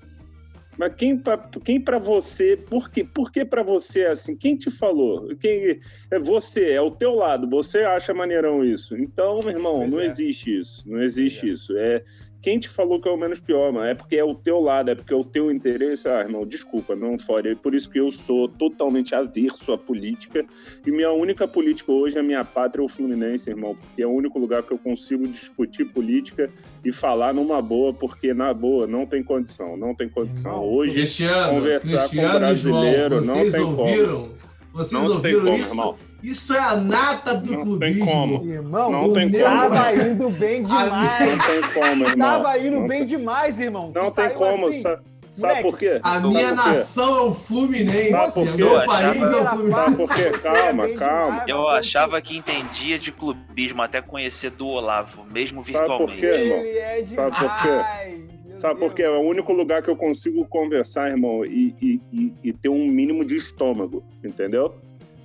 Mas 0.78 0.94
quem 0.96 1.18
para 1.18 1.38
quem 1.66 1.82
para 1.82 1.98
você 1.98 2.56
por 2.56 2.90
que 2.90 3.04
por 3.04 3.32
que 3.32 3.44
para 3.44 3.64
você 3.64 4.02
é 4.02 4.12
assim? 4.12 4.36
Quem 4.36 4.56
te 4.56 4.70
falou? 4.70 5.36
Quem 5.38 5.80
é 6.12 6.20
você 6.20 6.72
é 6.72 6.82
o 6.82 6.92
teu 6.92 7.16
lado 7.16 7.50
você 7.50 7.80
acha 7.80 8.14
maneirão 8.14 8.64
isso? 8.64 8.96
Então 8.96 9.40
meu 9.40 9.50
irmão 9.50 9.80
pois 9.80 9.92
não 9.92 10.00
é. 10.00 10.06
existe 10.06 10.60
isso 10.60 10.84
não 10.88 11.02
existe 11.02 11.50
é. 11.50 11.54
isso. 11.54 11.76
É 11.76 12.04
quem 12.42 12.60
te 12.60 12.70
falou 12.70 13.02
que 13.02 13.08
é 13.08 13.12
o 13.12 13.18
menos 13.18 13.40
pior, 13.40 13.72
mano? 13.74 13.88
É 13.88 13.96
porque 13.96 14.16
é 14.16 14.24
o 14.24 14.34
teu 14.34 14.60
lado, 14.60 14.92
é 14.92 14.96
porque 14.96 15.14
é 15.14 15.18
o 15.18 15.24
teu 15.24 15.52
interesse. 15.52 16.08
Ah, 16.08 16.22
irmão, 16.22 16.46
desculpa, 16.46 16.96
não 16.96 17.18
fora. 17.18 17.52
É 17.52 17.56
por 17.56 17.74
isso 17.74 17.90
que 17.90 18.00
eu 18.00 18.12
sou 18.12 18.48
totalmente 18.48 19.16
averso 19.16 19.72
à 19.72 19.78
política. 19.78 20.46
E 20.86 20.92
minha 20.92 21.12
única 21.12 21.48
política 21.48 21.92
hoje 21.92 22.18
é 22.18 22.22
minha 22.22 22.46
pátria, 22.46 22.84
o 22.84 22.88
Fluminense, 22.88 23.50
irmão. 23.50 23.76
Porque 23.76 24.02
é 24.02 24.08
o 24.08 24.12
único 24.12 24.38
lugar 24.40 24.64
que 24.64 24.72
eu 24.72 24.78
consigo 24.78 25.28
discutir 25.28 25.86
política 25.86 26.50
e 26.86 26.92
falar 26.92 27.34
numa 27.34 27.62
boa, 27.62 27.94
porque 27.94 28.34
na 28.34 28.54
boa 28.54 28.86
não 28.86 29.06
tem 29.06 29.24
condição. 29.24 29.76
Não 29.76 29.96
tem 29.96 30.08
condição. 30.08 30.64
Hoje, 30.64 30.94
Cristiano, 30.94 31.54
conversar 31.56 31.98
Cristiano 31.98 32.34
com 32.34 32.40
brasileiro 32.40 33.24
João, 33.24 33.36
não 33.36 33.52
tem 33.52 33.62
ouviram, 33.62 34.22
como. 34.22 34.32
Vocês 34.74 34.92
não 34.92 35.12
ouviram 35.12 35.22
tem 35.22 35.46
como, 35.48 35.62
isso? 35.62 35.72
Irmão. 35.72 36.07
Isso 36.22 36.54
é 36.54 36.60
a 36.60 36.76
nata 36.76 37.36
do 37.36 37.52
não 37.54 37.62
clubismo. 37.62 38.06
Tem 38.06 38.14
como. 38.14 38.46
Irmão, 38.46 38.92
não 38.92 39.14
tem 39.14 39.32
como. 39.32 39.44
Tava 39.44 39.94
indo 39.96 40.30
bem 40.30 40.64
demais. 40.64 41.38
Não 41.38 41.38
tem 41.46 41.74
como, 41.74 42.04
irmão. 42.06 42.28
Tava 42.44 42.58
indo 42.58 42.80
não 42.80 42.88
bem 42.88 43.00
tem... 43.00 43.08
demais, 43.08 43.60
irmão. 43.60 43.92
Não 43.94 44.12
tem 44.12 44.30
como. 44.32 44.68
Assim, 44.68 44.82
sabe, 44.82 45.02
sabe 45.30 45.62
por 45.62 45.78
quê? 45.78 46.00
A 46.02 46.20
minha 46.20 46.54
nação 46.54 47.18
é 47.18 47.22
o 47.22 47.34
Fluminense. 47.34 48.12
Sabe 48.12 48.34
por 48.34 48.46
quê? 48.46 48.58
Meu 48.58 48.86
país 48.86 49.22
é 49.22 49.36
o 49.36 49.48
Fluminense. 49.48 49.76
Sabe 49.76 49.96
por 49.96 50.16
quê? 50.16 50.32
Calma, 50.42 50.90
calma. 50.90 51.44
Eu 51.48 51.68
achava 51.70 52.22
que 52.22 52.36
entendia 52.36 52.98
de 52.98 53.12
clubismo 53.12 53.82
até 53.82 54.02
conhecer 54.02 54.50
do 54.52 54.68
Olavo, 54.68 55.24
mesmo 55.32 55.62
virtualmente. 55.62 56.00
Sabe 56.00 56.12
por 56.12 56.20
quê, 56.20 56.44
irmão? 56.44 56.58
Ele 56.58 56.78
é 56.78 57.02
demais. 57.02 57.10
Sabe 57.10 57.40
por 57.40 57.62
quê? 57.62 58.28
Sabe 58.50 58.80
por 58.80 58.94
quê? 58.94 59.04
É 59.04 59.10
o 59.10 59.22
único 59.22 59.54
lugar 59.54 59.84
que 59.84 59.90
eu 59.90 59.96
consigo 59.96 60.46
conversar, 60.48 61.10
irmão, 61.10 61.46
e, 61.46 61.76
e, 61.82 62.02
e, 62.12 62.34
e 62.46 62.54
ter 62.54 62.70
um 62.70 62.88
mínimo 62.88 63.24
de 63.24 63.36
estômago, 63.36 64.04
entendeu? 64.24 64.74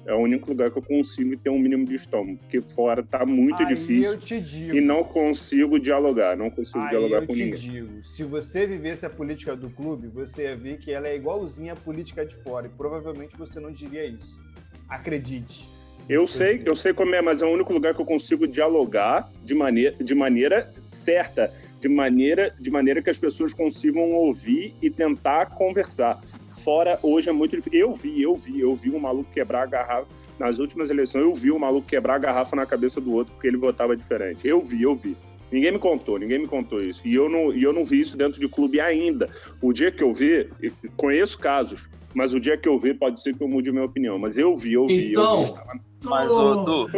É 0.04 0.12
o 0.12 0.18
único 0.18 0.48
lugar 0.48 0.70
que 0.70 0.78
eu 0.78 0.82
consigo 0.82 1.36
ter 1.36 1.50
um 1.50 1.58
mínimo 1.58 1.86
de 1.86 1.94
estômago, 1.94 2.38
porque 2.38 2.60
fora 2.60 3.02
tá 3.02 3.24
muito 3.24 3.62
Aí 3.62 3.68
difícil. 3.74 4.16
Digo, 4.16 4.76
e 4.76 4.80
não 4.80 5.04
consigo 5.04 5.78
dialogar, 5.78 6.36
não 6.36 6.50
consigo 6.50 6.80
Aí 6.80 6.90
dialogar 6.90 7.26
com 7.26 7.32
ninguém. 7.32 7.50
Eu 7.50 7.56
te 7.56 7.70
digo, 7.70 8.04
se 8.04 8.24
você 8.24 8.66
vivesse 8.66 9.06
a 9.06 9.10
política 9.10 9.54
do 9.54 9.70
clube, 9.70 10.08
você 10.08 10.42
ia 10.42 10.56
ver 10.56 10.78
que 10.78 10.90
ela 10.90 11.06
é 11.06 11.14
igualzinha 11.14 11.74
à 11.74 11.76
política 11.76 12.26
de 12.26 12.34
fora, 12.34 12.66
e 12.66 12.70
provavelmente 12.70 13.36
você 13.36 13.60
não 13.60 13.70
diria 13.70 14.04
isso. 14.04 14.40
Acredite. 14.88 15.68
Eu 16.08 16.26
sei, 16.26 16.62
eu 16.66 16.74
sei 16.74 16.92
como 16.92 17.14
é, 17.14 17.22
mas 17.22 17.42
é 17.42 17.46
o 17.46 17.50
único 17.50 17.72
lugar 17.72 17.94
que 17.94 18.00
eu 18.00 18.04
consigo 18.04 18.46
dialogar 18.46 19.30
de 19.44 19.54
maneira, 19.54 19.96
de 20.02 20.14
maneira 20.14 20.72
certa, 20.90 21.52
de 21.80 21.88
maneira, 21.88 22.54
de 22.60 22.70
maneira 22.70 23.00
que 23.00 23.08
as 23.08 23.18
pessoas 23.18 23.54
consigam 23.54 24.10
ouvir 24.10 24.74
e 24.82 24.90
tentar 24.90 25.46
conversar. 25.46 26.20
Fora 26.62 26.98
hoje 27.02 27.28
é 27.28 27.32
muito 27.32 27.56
difícil. 27.56 27.78
Eu 27.78 27.94
vi, 27.94 28.22
eu 28.22 28.34
vi, 28.34 28.60
eu 28.60 28.74
vi 28.74 28.90
um 28.90 28.98
maluco 28.98 29.30
quebrar 29.32 29.62
a 29.62 29.66
garrafa. 29.66 30.06
Nas 30.38 30.58
últimas 30.58 30.90
eleições, 30.90 31.22
eu 31.22 31.34
vi 31.34 31.52
um 31.52 31.58
maluco 31.58 31.86
quebrar 31.86 32.14
a 32.14 32.18
garrafa 32.18 32.56
na 32.56 32.66
cabeça 32.66 33.00
do 33.00 33.12
outro 33.14 33.32
porque 33.34 33.46
ele 33.46 33.56
votava 33.56 33.96
diferente. 33.96 34.46
Eu 34.46 34.60
vi, 34.60 34.82
eu 34.82 34.94
vi. 34.94 35.16
Ninguém 35.50 35.72
me 35.72 35.78
contou, 35.78 36.18
ninguém 36.18 36.38
me 36.38 36.48
contou 36.48 36.82
isso. 36.82 37.06
E 37.06 37.14
eu 37.14 37.28
não, 37.28 37.52
e 37.52 37.62
eu 37.62 37.72
não 37.72 37.84
vi 37.84 38.00
isso 38.00 38.16
dentro 38.16 38.40
de 38.40 38.48
clube 38.48 38.80
ainda. 38.80 39.28
O 39.60 39.72
dia 39.72 39.92
que 39.92 40.02
eu 40.02 40.14
vi, 40.14 40.48
conheço 40.96 41.38
casos, 41.38 41.88
mas 42.14 42.32
o 42.32 42.40
dia 42.40 42.56
que 42.56 42.68
eu 42.68 42.78
ver 42.78 42.94
pode 42.94 43.20
ser 43.20 43.36
que 43.36 43.42
eu 43.42 43.48
mude 43.48 43.70
minha 43.70 43.84
opinião. 43.84 44.18
Mas 44.18 44.38
eu 44.38 44.56
vi, 44.56 44.72
eu 44.72 44.86
vi. 44.86 45.10
Então, 45.10 45.32
eu 45.32 45.38
vi, 45.38 45.44
estava... 45.44 45.72
Mas, 46.04 46.30
ô, 46.30 46.64
Du, 46.64 46.88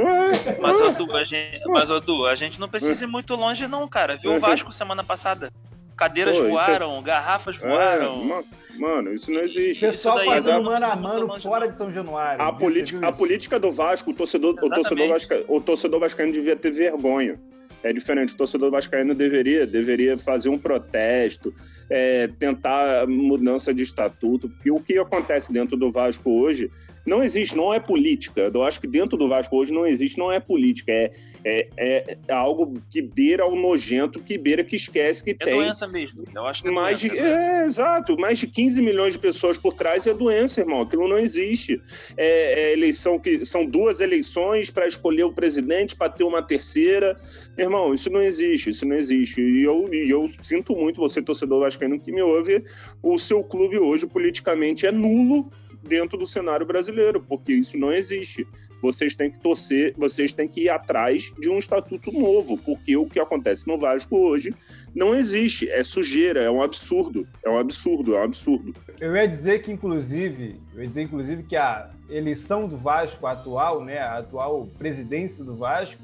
mas, 0.60 0.80
ô, 0.80 0.92
Du, 0.92 1.16
a 1.16 1.24
gente, 1.24 1.60
mas, 1.66 1.90
ô, 1.90 2.00
Du, 2.00 2.26
a 2.26 2.34
gente 2.34 2.58
não 2.60 2.68
precisa 2.68 3.04
ir 3.04 3.08
muito 3.08 3.34
longe, 3.34 3.66
não, 3.66 3.86
cara. 3.88 4.16
Viu 4.16 4.32
o 4.32 4.40
Vasco 4.40 4.72
semana 4.72 5.04
passada? 5.04 5.52
Cadeiras 5.96 6.36
Pô, 6.36 6.44
é- 6.44 6.48
voaram, 6.48 7.02
garrafas 7.02 7.56
voaram. 7.56 8.40
É, 8.40 8.44
mano, 8.79 9.12
isso 9.12 9.31
não 9.33 9.41
existe. 9.41 9.81
Pessoal 9.81 10.16
daí, 10.16 10.27
fazendo 10.27 10.62
mas 10.62 10.81
mano 10.81 10.87
a 10.87 10.97
mano 10.97 11.41
fora 11.41 11.68
de 11.68 11.77
São 11.77 11.91
Januário. 11.91 12.41
A 12.41 12.53
política, 12.53 13.07
a 13.07 13.12
política 13.12 13.59
do 13.59 13.70
Vasco, 13.70 14.11
o 14.11 14.14
torcedor, 14.14 14.55
o 14.62 14.70
torcedor, 14.70 15.09
vasca, 15.09 15.45
o 15.49 15.61
torcedor 15.61 16.01
vascaíno 16.01 16.33
devia 16.33 16.57
ter 16.57 16.70
vergonha. 16.70 17.39
É 17.83 17.93
diferente, 17.93 18.33
o 18.33 18.37
torcedor 18.37 18.70
vascaíno 18.70 19.14
deveria, 19.14 19.66
deveria 19.66 20.16
fazer 20.16 20.49
um 20.49 20.59
protesto, 20.59 21.55
é, 21.91 22.29
tentar 22.39 23.07
mudança 23.07 23.75
de 23.75 23.83
estatuto, 23.83 24.49
porque 24.49 24.70
o 24.70 24.81
que 24.81 24.99
acontece 24.99 25.53
dentro 25.53 25.77
do 25.77 25.91
Vasco 25.91 26.31
hoje 26.31 26.70
não 27.07 27.22
existe, 27.22 27.57
não 27.57 27.72
é 27.72 27.78
política. 27.78 28.50
Eu 28.52 28.62
acho 28.62 28.80
que 28.80 28.86
dentro 28.86 29.16
do 29.16 29.28
Vasco 29.28 29.57
hoje 29.57 29.72
não 29.72 29.86
existe, 29.86 30.18
não 30.18 30.32
é 30.32 30.40
política, 30.40 30.92
é, 30.92 31.12
é, 31.44 31.68
é 31.76 32.32
algo 32.32 32.80
que 32.90 33.02
beira 33.02 33.42
ao 33.42 33.55
nojento, 33.55 34.20
que 34.20 34.38
beira 34.38 34.64
que 34.64 34.76
esquece 34.76 35.22
que 35.22 35.30
É 35.32 35.34
tem 35.34 35.55
doença 35.55 35.86
mesmo. 35.86 36.24
Eu 36.34 36.46
acho 36.46 36.62
que 36.62 36.68
é 36.68 36.70
mais 36.70 36.98
de, 36.98 37.09
doença, 37.09 37.22
é 37.22 37.30
doença. 37.30 37.46
é, 37.46 37.64
exato, 37.64 38.18
mais 38.18 38.38
de 38.38 38.46
15 38.46 38.80
milhões 38.80 39.14
de 39.14 39.18
pessoas 39.18 39.59
por 39.59 39.74
trás 39.74 40.07
é 40.07 40.14
doença, 40.14 40.61
irmão. 40.61 40.82
Aquilo 40.82 41.07
não 41.07 41.18
existe. 41.18 41.80
É, 42.16 42.68
é 42.68 42.72
eleição 42.72 43.18
que 43.18 43.44
são 43.44 43.66
duas 43.66 44.00
eleições 44.00 44.70
para 44.70 44.86
escolher 44.86 45.24
o 45.24 45.32
presidente, 45.32 45.94
para 45.94 46.11
ter 46.11 46.24
uma 46.24 46.42
terceira. 46.42 47.16
Irmão, 47.59 47.92
isso 47.92 48.11
não 48.11 48.22
existe, 48.22 48.70
isso 48.70 48.86
não 48.86 48.96
existe. 48.96 49.40
E 49.40 49.62
eu, 49.62 49.92
e 49.92 50.11
eu 50.11 50.28
sinto 50.42 50.74
muito, 50.74 51.00
você, 51.00 51.22
torcedor 51.22 51.61
vascaíno 51.61 52.00
que 52.00 52.11
me 52.11 52.22
ouve, 52.22 52.62
o 53.02 53.18
seu 53.18 53.42
clube 53.42 53.78
hoje 53.78 54.07
politicamente 54.07 54.86
é 54.86 54.92
nulo 54.92 55.50
dentro 55.85 56.18
do 56.18 56.26
cenário 56.26 56.66
brasileiro, 56.66 57.20
porque 57.20 57.53
isso 57.53 57.78
não 57.78 57.93
existe. 57.93 58.47
Vocês 58.82 59.14
têm 59.14 59.30
que 59.30 59.39
torcer, 59.39 59.95
vocês 59.97 60.32
têm 60.32 60.47
que 60.47 60.62
ir 60.62 60.68
atrás 60.68 61.32
de 61.39 61.49
um 61.49 61.59
estatuto 61.59 62.12
novo, 62.12 62.59
porque 62.59 62.97
o 62.97 63.07
que 63.07 63.18
acontece 63.18 63.66
no 63.66 63.78
Vasco 63.78 64.16
hoje 64.16 64.55
não 64.95 65.14
existe. 65.14 65.70
É 65.70 65.82
sujeira, 65.82 66.43
é 66.43 66.51
um 66.51 66.62
absurdo. 66.62 67.26
É 67.43 67.49
um 67.49 67.59
absurdo, 67.59 68.14
é 68.14 68.20
um 68.20 68.24
absurdo. 68.24 68.74
Eu 69.01 69.16
ia 69.16 69.26
dizer 69.26 69.62
que, 69.62 69.72
inclusive, 69.72 70.61
eu 70.74 70.82
ia 70.82 70.89
dizer, 70.89 71.03
inclusive, 71.03 71.43
que 71.45 71.57
a 71.57 71.91
eleição 72.11 72.68
do 72.68 72.76
Vasco 72.76 73.26
atual, 73.26 73.82
né, 73.82 73.99
a 73.99 74.18
atual 74.18 74.68
presidência 74.78 75.43
do 75.43 75.57
Vasco, 75.57 76.03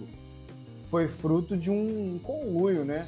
foi 0.86 1.06
fruto 1.06 1.56
de 1.56 1.70
um 1.70 2.18
conluio, 2.22 2.84
né? 2.84 3.06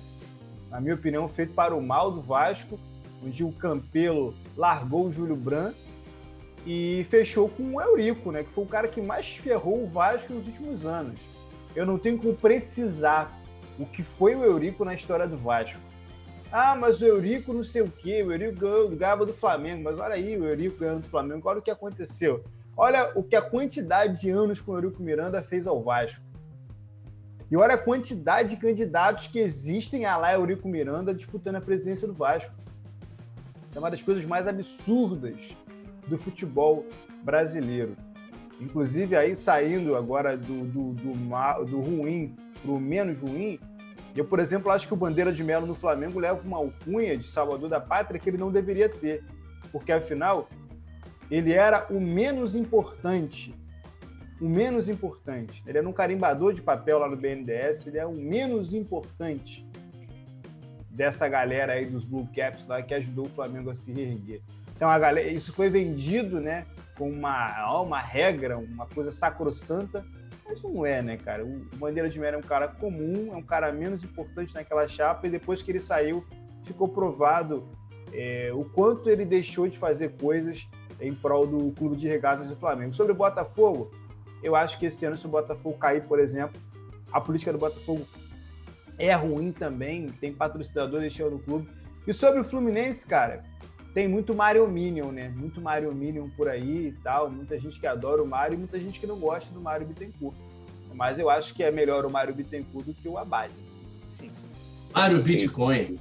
Na 0.70 0.81
minha 0.81 0.95
opinião, 0.95 1.27
feito 1.27 1.53
para 1.53 1.75
o 1.75 1.83
mal 1.83 2.12
do 2.12 2.20
Vasco, 2.20 2.79
onde 3.25 3.43
o 3.43 3.53
Campelo 3.53 4.35
largou 4.57 5.07
o 5.07 5.12
Júlio 5.12 5.37
Branco 5.37 5.91
e 6.67 7.05
fechou 7.11 7.49
com 7.49 7.75
o 7.75 7.81
Eurico, 7.81 8.31
né? 8.31 8.45
Que 8.45 8.53
foi 8.53 8.65
o 8.65 8.69
cara 8.69 8.89
que 8.89 9.01
mais 9.01 9.37
ferrou 9.37 9.83
o 9.83 9.89
Vasco 9.89 10.33
nos 10.33 10.47
últimos 10.47 10.87
anos. 10.87 11.27
Eu 11.75 11.85
não 11.85 11.99
tenho 11.99 12.19
como 12.19 12.35
precisar 12.35 13.41
o 13.79 13.87
que 13.87 14.03
foi 14.03 14.35
o 14.35 14.45
Eurico 14.45 14.85
na 14.85 14.95
história 14.95 15.27
do 15.27 15.37
Vasco. 15.37 15.81
Ah, 16.51 16.77
mas 16.77 17.01
o 17.01 17.07
Eurico 17.07 17.53
não 17.53 17.65
sei 17.65 17.83
o 17.83 17.91
quê, 17.91 18.23
o 18.23 18.31
Eurico 18.31 18.61
ganhava 18.91 19.25
do 19.25 19.33
Flamengo. 19.33 19.83
Mas 19.83 19.99
olha 19.99 20.15
aí, 20.15 20.37
o 20.37 20.45
Eurico 20.45 20.79
ganhando 20.79 21.01
do 21.01 21.09
Flamengo, 21.09 21.49
olha 21.49 21.59
o 21.59 21.63
que 21.63 21.71
aconteceu. 21.71 22.45
Olha 22.77 23.11
o 23.15 23.23
que 23.23 23.35
a 23.35 23.43
quantidade 23.43 24.21
de 24.21 24.31
anos 24.31 24.61
com 24.61 24.73
o 24.73 24.77
Eurico 24.77 25.03
Miranda 25.03 25.43
fez 25.43 25.67
ao 25.67 25.83
Vasco. 25.83 26.23
E 27.51 27.57
olha 27.57 27.75
a 27.75 27.79
quantidade 27.79 28.51
de 28.51 28.57
candidatos 28.57 29.27
que 29.27 29.39
existem 29.39 30.07
a 30.07 30.17
lá 30.17 30.33
Eurico 30.33 30.69
Miranda 30.69 31.13
disputando 31.13 31.57
a 31.57 31.61
presidência 31.61 32.07
do 32.07 32.15
Vasco. 32.15 32.55
É 33.75 33.79
uma 33.79 33.91
das 33.91 34.01
coisas 34.01 34.25
mais 34.25 34.47
absurdas 34.47 35.57
do 36.07 36.18
futebol 36.18 36.86
brasileiro. 37.22 37.96
Inclusive, 38.61 39.16
aí 39.16 39.34
saindo 39.34 39.96
agora 39.96 40.36
do, 40.36 40.64
do, 40.64 40.92
do, 40.92 41.64
do 41.66 41.80
ruim 41.80 42.36
para 42.62 42.70
o 42.70 42.80
menos 42.80 43.18
ruim, 43.18 43.59
eu, 44.14 44.24
por 44.24 44.38
exemplo, 44.38 44.70
acho 44.70 44.86
que 44.86 44.94
o 44.94 44.96
Bandeira 44.96 45.32
de 45.32 45.42
Melo 45.42 45.66
no 45.66 45.74
Flamengo 45.74 46.20
leva 46.20 46.46
uma 46.46 46.59
alcunha 46.59 47.16
de 47.16 47.26
Salvador 47.26 47.68
da 47.68 47.80
Pátria 47.80 48.20
que 48.20 48.28
ele 48.28 48.36
não 48.36 48.53
deveria 48.53 48.88
ter. 48.88 49.24
Porque, 49.72 49.90
afinal, 49.90 50.48
ele 51.30 51.53
era 51.53 51.86
o 51.90 51.98
menos 51.98 52.55
importante. 52.55 53.55
O 54.38 54.48
menos 54.48 54.88
importante. 54.88 55.62
Ele 55.66 55.78
era 55.78 55.88
um 55.88 55.92
carimbador 55.92 56.53
de 56.53 56.61
papel 56.61 56.98
lá 56.98 57.09
no 57.09 57.16
BNDES, 57.16 57.86
ele 57.86 57.98
é 57.98 58.05
o 58.05 58.12
menos 58.12 58.74
importante 58.74 59.66
dessa 60.90 61.26
galera 61.26 61.72
aí 61.72 61.86
dos 61.86 62.05
Blue 62.05 62.28
Caps 62.36 62.66
lá 62.66 62.82
que 62.82 62.92
ajudou 62.92 63.26
o 63.26 63.30
Flamengo 63.30 63.70
a 63.70 63.74
se 63.74 63.92
reerguer. 63.92 64.42
Então, 64.75 64.89
a 64.89 64.99
galera, 64.99 65.29
isso 65.29 65.53
foi 65.53 65.68
vendido, 65.68 66.41
né, 66.41 66.66
com 66.97 67.09
uma, 67.09 67.81
uma 67.81 68.01
regra, 68.01 68.59
uma 68.59 68.87
coisa 68.87 69.11
sacrossanta, 69.11 70.05
mas 70.45 70.62
não 70.62 70.85
é, 70.85 71.01
né, 71.01 71.16
cara? 71.16 71.45
O 71.45 71.61
Bandeira 71.77 72.09
de 72.09 72.18
Mera 72.18 72.37
é 72.37 72.39
um 72.39 72.43
cara 72.43 72.68
comum, 72.68 73.33
é 73.33 73.37
um 73.37 73.43
cara 73.43 73.73
menos 73.73 74.05
importante 74.05 74.55
naquela 74.55 74.87
chapa, 74.89 75.27
e 75.27 75.31
depois 75.31 75.62
que 75.62 75.70
ele 75.70 75.81
saiu, 75.81 76.25
ficou 76.62 76.89
provado 76.89 77.68
é, 78.12 78.51
o 78.53 78.64
quanto 78.64 79.09
ele 79.09 79.25
deixou 79.25 79.66
de 79.66 79.79
fazer 79.79 80.11
coisas 80.16 80.68
em 81.01 81.14
prol 81.14 81.47
do 81.47 81.73
clube 81.73 81.97
de 81.97 82.07
regatas 82.07 82.49
do 82.49 82.57
Flamengo. 82.57 82.95
Sobre 82.95 83.12
o 83.12 83.14
Botafogo, 83.14 83.91
eu 84.43 84.55
acho 84.55 84.79
que 84.79 84.87
esse 84.87 85.05
ano, 85.05 85.16
se 85.16 85.27
o 85.27 85.31
Botafogo 85.31 85.77
cair, 85.79 86.03
por 86.03 86.18
exemplo, 86.18 86.61
a 87.12 87.20
política 87.20 87.53
do 87.53 87.59
Botafogo 87.59 88.07
é 88.99 89.12
ruim 89.14 89.53
também, 89.53 90.09
tem 90.09 90.33
patrocinador 90.33 91.01
deixando 91.01 91.37
o 91.37 91.39
clube. 91.39 91.68
E 92.07 92.12
sobre 92.12 92.41
o 92.41 92.45
Fluminense, 92.45 93.07
cara, 93.07 93.43
tem 93.95 94.09
muito 94.09 94.34
Mario 94.34 94.66
Minion, 94.66 95.11
né? 95.12 95.32
Muito 95.36 95.61
Mario 95.61 95.95
Minion 95.95 96.28
por 96.36 96.49
aí 96.49 96.88
e 96.88 96.93
tal. 97.03 97.30
Muita 97.30 97.59
gente 97.59 97.78
que 97.78 97.86
adora 97.86 98.22
o 98.22 98.26
Mario 98.26 98.55
e 98.55 98.59
muita 98.59 98.78
gente 98.78 98.99
que 98.99 99.07
não 99.07 99.18
gosta 99.18 99.53
do 99.53 99.61
Mario 99.61 99.86
Bittencourt. 99.86 100.36
Mas 100.95 101.18
eu 101.18 101.28
acho 101.28 101.55
que 101.55 101.62
é 101.62 101.70
melhor 101.70 102.05
o 102.05 102.11
Mario 102.11 102.34
Bittencourt 102.34 102.86
do 102.86 102.95
que 102.95 103.09
o 103.09 103.18
Abade. 103.18 103.53
Mário 104.95 105.18
Sim. 105.18 105.36
Bitcoin. 105.36 105.95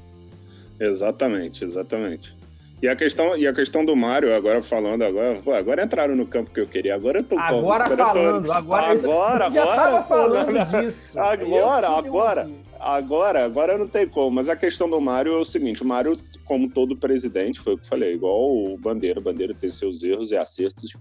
Exatamente, 0.80 1.64
exatamente. 1.64 2.36
E 2.82 2.88
a 2.88 2.96
questão, 2.96 3.38
e 3.38 3.46
a 3.46 3.54
questão 3.54 3.86
do 3.86 3.96
Mário, 3.96 4.36
agora 4.36 4.62
falando, 4.64 5.04
agora, 5.04 5.40
pô, 5.44 5.54
agora 5.54 5.84
entraram 5.84 6.16
no 6.16 6.26
campo 6.26 6.50
que 6.50 6.60
eu 6.60 6.68
queria. 6.68 6.96
Agora 6.96 7.20
eu 7.20 7.24
tô 7.24 7.38
Agora 7.38 7.86
falando, 7.96 8.52
agora, 8.52 8.86
agora, 8.88 8.96
você 8.96 9.56
já 9.56 9.64
agora, 9.64 10.04
falando 10.04 10.82
disso. 10.82 11.20
Agora, 11.20 11.90
agora. 11.90 12.50
Agora, 12.82 13.46
agora 13.46 13.78
não 13.78 13.88
tem 13.88 14.08
como. 14.08 14.32
Mas 14.32 14.50
a 14.50 14.56
questão 14.56 14.90
do 14.90 15.00
Mário 15.00 15.34
é 15.34 15.38
o 15.38 15.46
seguinte: 15.46 15.84
o 15.84 15.86
Mário, 15.86 16.18
como 16.46 16.68
todo 16.68 16.98
presidente, 16.98 17.60
foi 17.60 17.76
o 17.76 17.78
que 17.78 17.86
eu 17.86 17.90
falei, 17.90 18.14
igual 18.16 18.52
o 18.52 18.76
Bandeira, 18.76 19.20
o 19.20 19.24
Bandeira 19.24 19.54
tem 19.54 19.70
seus 19.70 20.04
erros 20.04 20.32
e 20.32 20.38
acertos. 20.38 20.98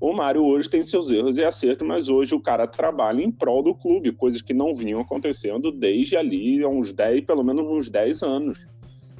O 0.00 0.12
Mário 0.12 0.44
hoje 0.44 0.70
tem 0.70 0.80
seus 0.80 1.10
erros 1.10 1.36
e 1.36 1.44
acertos, 1.44 1.86
mas 1.86 2.08
hoje 2.08 2.34
o 2.34 2.40
cara 2.40 2.68
trabalha 2.68 3.22
em 3.22 3.32
prol 3.32 3.62
do 3.62 3.74
clube, 3.74 4.12
coisas 4.12 4.42
que 4.42 4.54
não 4.54 4.72
vinham 4.72 5.00
acontecendo 5.00 5.72
desde 5.72 6.16
ali 6.16 6.62
há 6.62 6.68
uns 6.68 6.92
10, 6.92 7.24
pelo 7.24 7.42
menos 7.42 7.66
uns 7.66 7.88
10 7.88 8.22
anos. 8.22 8.66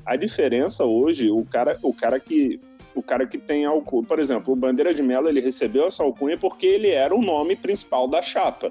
A 0.07 0.15
diferença 0.15 0.85
hoje, 0.85 1.31
o 1.31 1.45
cara, 1.45 1.77
o 1.83 1.93
cara 1.93 2.21
que 2.21 2.61
o 2.95 3.03
cara 3.03 3.27
que 3.27 3.39
tem 3.39 3.65
alcunha, 3.65 4.07
por 4.07 4.21
exemplo, 4.21 4.53
o 4.53 4.57
Bandeira 4.57 4.95
de 4.95 5.03
Mello, 5.03 5.29
ele 5.29 5.41
recebeu 5.41 5.87
essa 5.87 6.05
alcunha 6.05 6.39
porque 6.39 6.65
ele 6.65 6.91
era 6.91 7.13
o 7.13 7.21
nome 7.21 7.57
principal 7.57 8.07
da 8.07 8.23
chapa. 8.23 8.71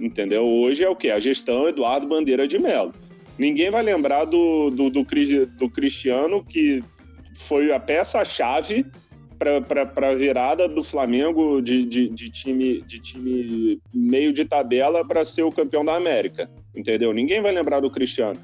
Entendeu? 0.00 0.44
Hoje 0.44 0.84
é 0.84 0.88
o 0.88 0.96
que? 0.96 1.10
A 1.10 1.20
gestão 1.20 1.68
Eduardo 1.68 2.06
Bandeira 2.06 2.46
de 2.48 2.58
Mello. 2.58 2.92
Ninguém 3.38 3.70
vai 3.70 3.82
lembrar 3.82 4.24
do, 4.24 4.70
do, 4.70 4.90
do, 4.90 5.04
do 5.46 5.70
Cristiano, 5.70 6.44
que 6.44 6.82
foi 7.36 7.72
a 7.72 7.80
peça-chave 7.80 8.86
para 9.38 10.10
a 10.10 10.14
virada 10.14 10.68
do 10.68 10.82
Flamengo 10.82 11.60
de, 11.60 11.84
de, 11.84 12.08
de 12.08 12.30
time, 12.30 12.80
de 12.82 12.98
time 13.00 13.80
meio 13.92 14.32
de 14.32 14.44
tabela 14.44 15.04
para 15.04 15.24
ser 15.24 15.42
o 15.42 15.52
campeão 15.52 15.84
da 15.84 15.94
América. 15.96 16.48
Entendeu? 16.74 17.12
Ninguém 17.12 17.42
vai 17.42 17.52
lembrar 17.52 17.80
do 17.80 17.90
Cristiano. 17.90 18.40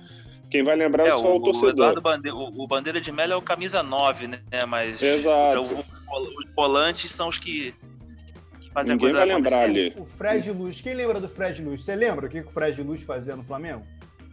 Quem 0.51 0.65
vai 0.65 0.75
lembrar 0.75 1.05
É, 1.05 1.09
é 1.09 1.13
só 1.13 1.33
o, 1.33 1.37
o, 1.37 1.41
torcedor. 1.41 1.71
Eduardo 1.71 2.01
Bandeira, 2.01 2.37
o, 2.37 2.67
Bandeira 2.67 3.01
de 3.01 3.13
Mello 3.13 3.33
é 3.33 3.37
o 3.37 3.43
camisa 3.43 3.83
9, 3.85 4.27
né? 4.27 4.41
Mas 4.67 5.01
Exato. 5.01 5.61
o- 5.63 5.79
o- 5.79 6.41
os 6.41 6.55
volantes 6.57 7.13
são 7.13 7.29
os 7.29 7.39
que 7.39 7.73
fazem 8.73 8.97
Ninguém 8.97 9.13
vai 9.13 9.27
lembrar 9.27 9.63
ali. 9.63 9.93
O 9.99 10.05
Fred 10.05 10.51
Luz, 10.53 10.81
quem 10.81 10.95
lembra 10.95 11.21
do 11.21 11.29
Fred 11.29 11.63
Luz? 11.63 11.83
Você 11.83 11.95
lembra 11.97 12.27
o 12.27 12.29
que 12.29 12.43
que 12.43 12.49
o 12.49 12.51
Fred 12.51 12.83
Luz 12.83 13.03
fazia 13.03 13.37
no 13.37 13.43
Flamengo? 13.45 13.83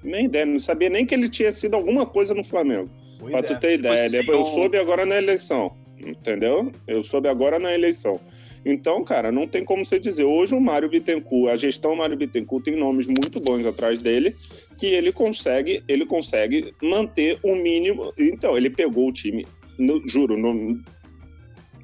Nem 0.03 0.25
ideia, 0.25 0.45
não 0.45 0.59
sabia 0.59 0.89
nem 0.89 1.05
que 1.05 1.13
ele 1.15 1.27
tinha 1.29 1.51
sido 1.51 1.75
alguma 1.75 2.05
coisa 2.05 2.33
no 2.33 2.43
Flamengo. 2.43 2.89
Pois 3.19 3.31
Pra 3.31 3.39
é. 3.39 3.43
tu 3.43 3.59
ter 3.59 3.73
ideia. 3.73 4.09
Depois 4.09 4.11
Depois 4.11 4.37
eu 4.39 4.45
soube 4.45 4.77
agora 4.77 5.05
na 5.05 5.17
eleição. 5.17 5.75
Entendeu? 5.99 6.71
Eu 6.87 7.03
soube 7.03 7.27
agora 7.27 7.57
na 7.57 7.73
eleição. 7.73 8.19
Então, 8.63 9.03
cara, 9.03 9.31
não 9.31 9.47
tem 9.47 9.63
como 9.63 9.83
você 9.85 9.97
dizer. 9.99 10.25
Hoje 10.25 10.53
o 10.53 10.59
Mário 10.61 10.89
Bittencourt, 10.89 11.51
a 11.51 11.55
gestão 11.55 11.95
Mário 11.95 12.17
Bittencourt 12.17 12.63
tem 12.65 12.75
nomes 12.75 13.07
muito 13.07 13.39
bons 13.39 13.65
atrás 13.65 14.01
dele, 14.01 14.35
que 14.77 14.85
ele 14.87 15.11
consegue, 15.11 15.81
ele 15.87 16.05
consegue 16.05 16.73
manter 16.83 17.39
o 17.43 17.55
mínimo. 17.55 18.13
Então, 18.17 18.55
ele 18.57 18.69
pegou 18.69 19.07
o 19.07 19.11
time, 19.13 19.47
no- 19.79 20.07
juro, 20.07 20.37
no- 20.37 20.79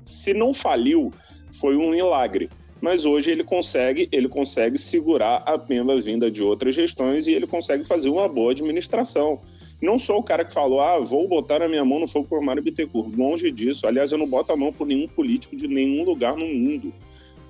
se 0.05 0.33
não 0.33 0.53
faliu, 0.53 1.11
foi 1.53 1.77
um 1.77 1.91
milagre. 1.91 2.49
Mas 2.81 3.05
hoje 3.05 3.31
ele 3.31 3.43
consegue, 3.43 4.09
ele 4.11 4.27
consegue 4.27 4.77
segurar 4.77 5.37
a 5.45 5.57
pena 5.57 5.95
vinda 6.01 6.29
de 6.29 6.43
outras 6.43 6.75
gestões 6.75 7.27
e 7.27 7.31
ele 7.31 7.47
consegue 7.47 7.85
fazer 7.85 8.09
uma 8.09 8.27
boa 8.27 8.51
administração. 8.51 9.39
Não 9.81 9.97
sou 9.97 10.17
o 10.17 10.23
cara 10.23 10.43
que 10.43 10.53
falou, 10.53 10.81
ah, 10.81 10.99
vou 10.99 11.27
botar 11.27 11.61
a 11.61 11.69
minha 11.69 11.85
mão 11.85 11.99
no 11.99 12.07
fogo 12.07 12.27
por 12.27 12.41
Mário 12.41 12.61
Bittencourt. 12.61 13.15
Longe 13.15 13.49
disso. 13.51 13.87
Aliás, 13.87 14.11
eu 14.11 14.17
não 14.17 14.27
boto 14.27 14.51
a 14.51 14.57
mão 14.57 14.73
por 14.73 14.85
nenhum 14.85 15.07
político 15.07 15.55
de 15.55 15.67
nenhum 15.67 16.03
lugar 16.03 16.35
no 16.35 16.45
mundo 16.45 16.93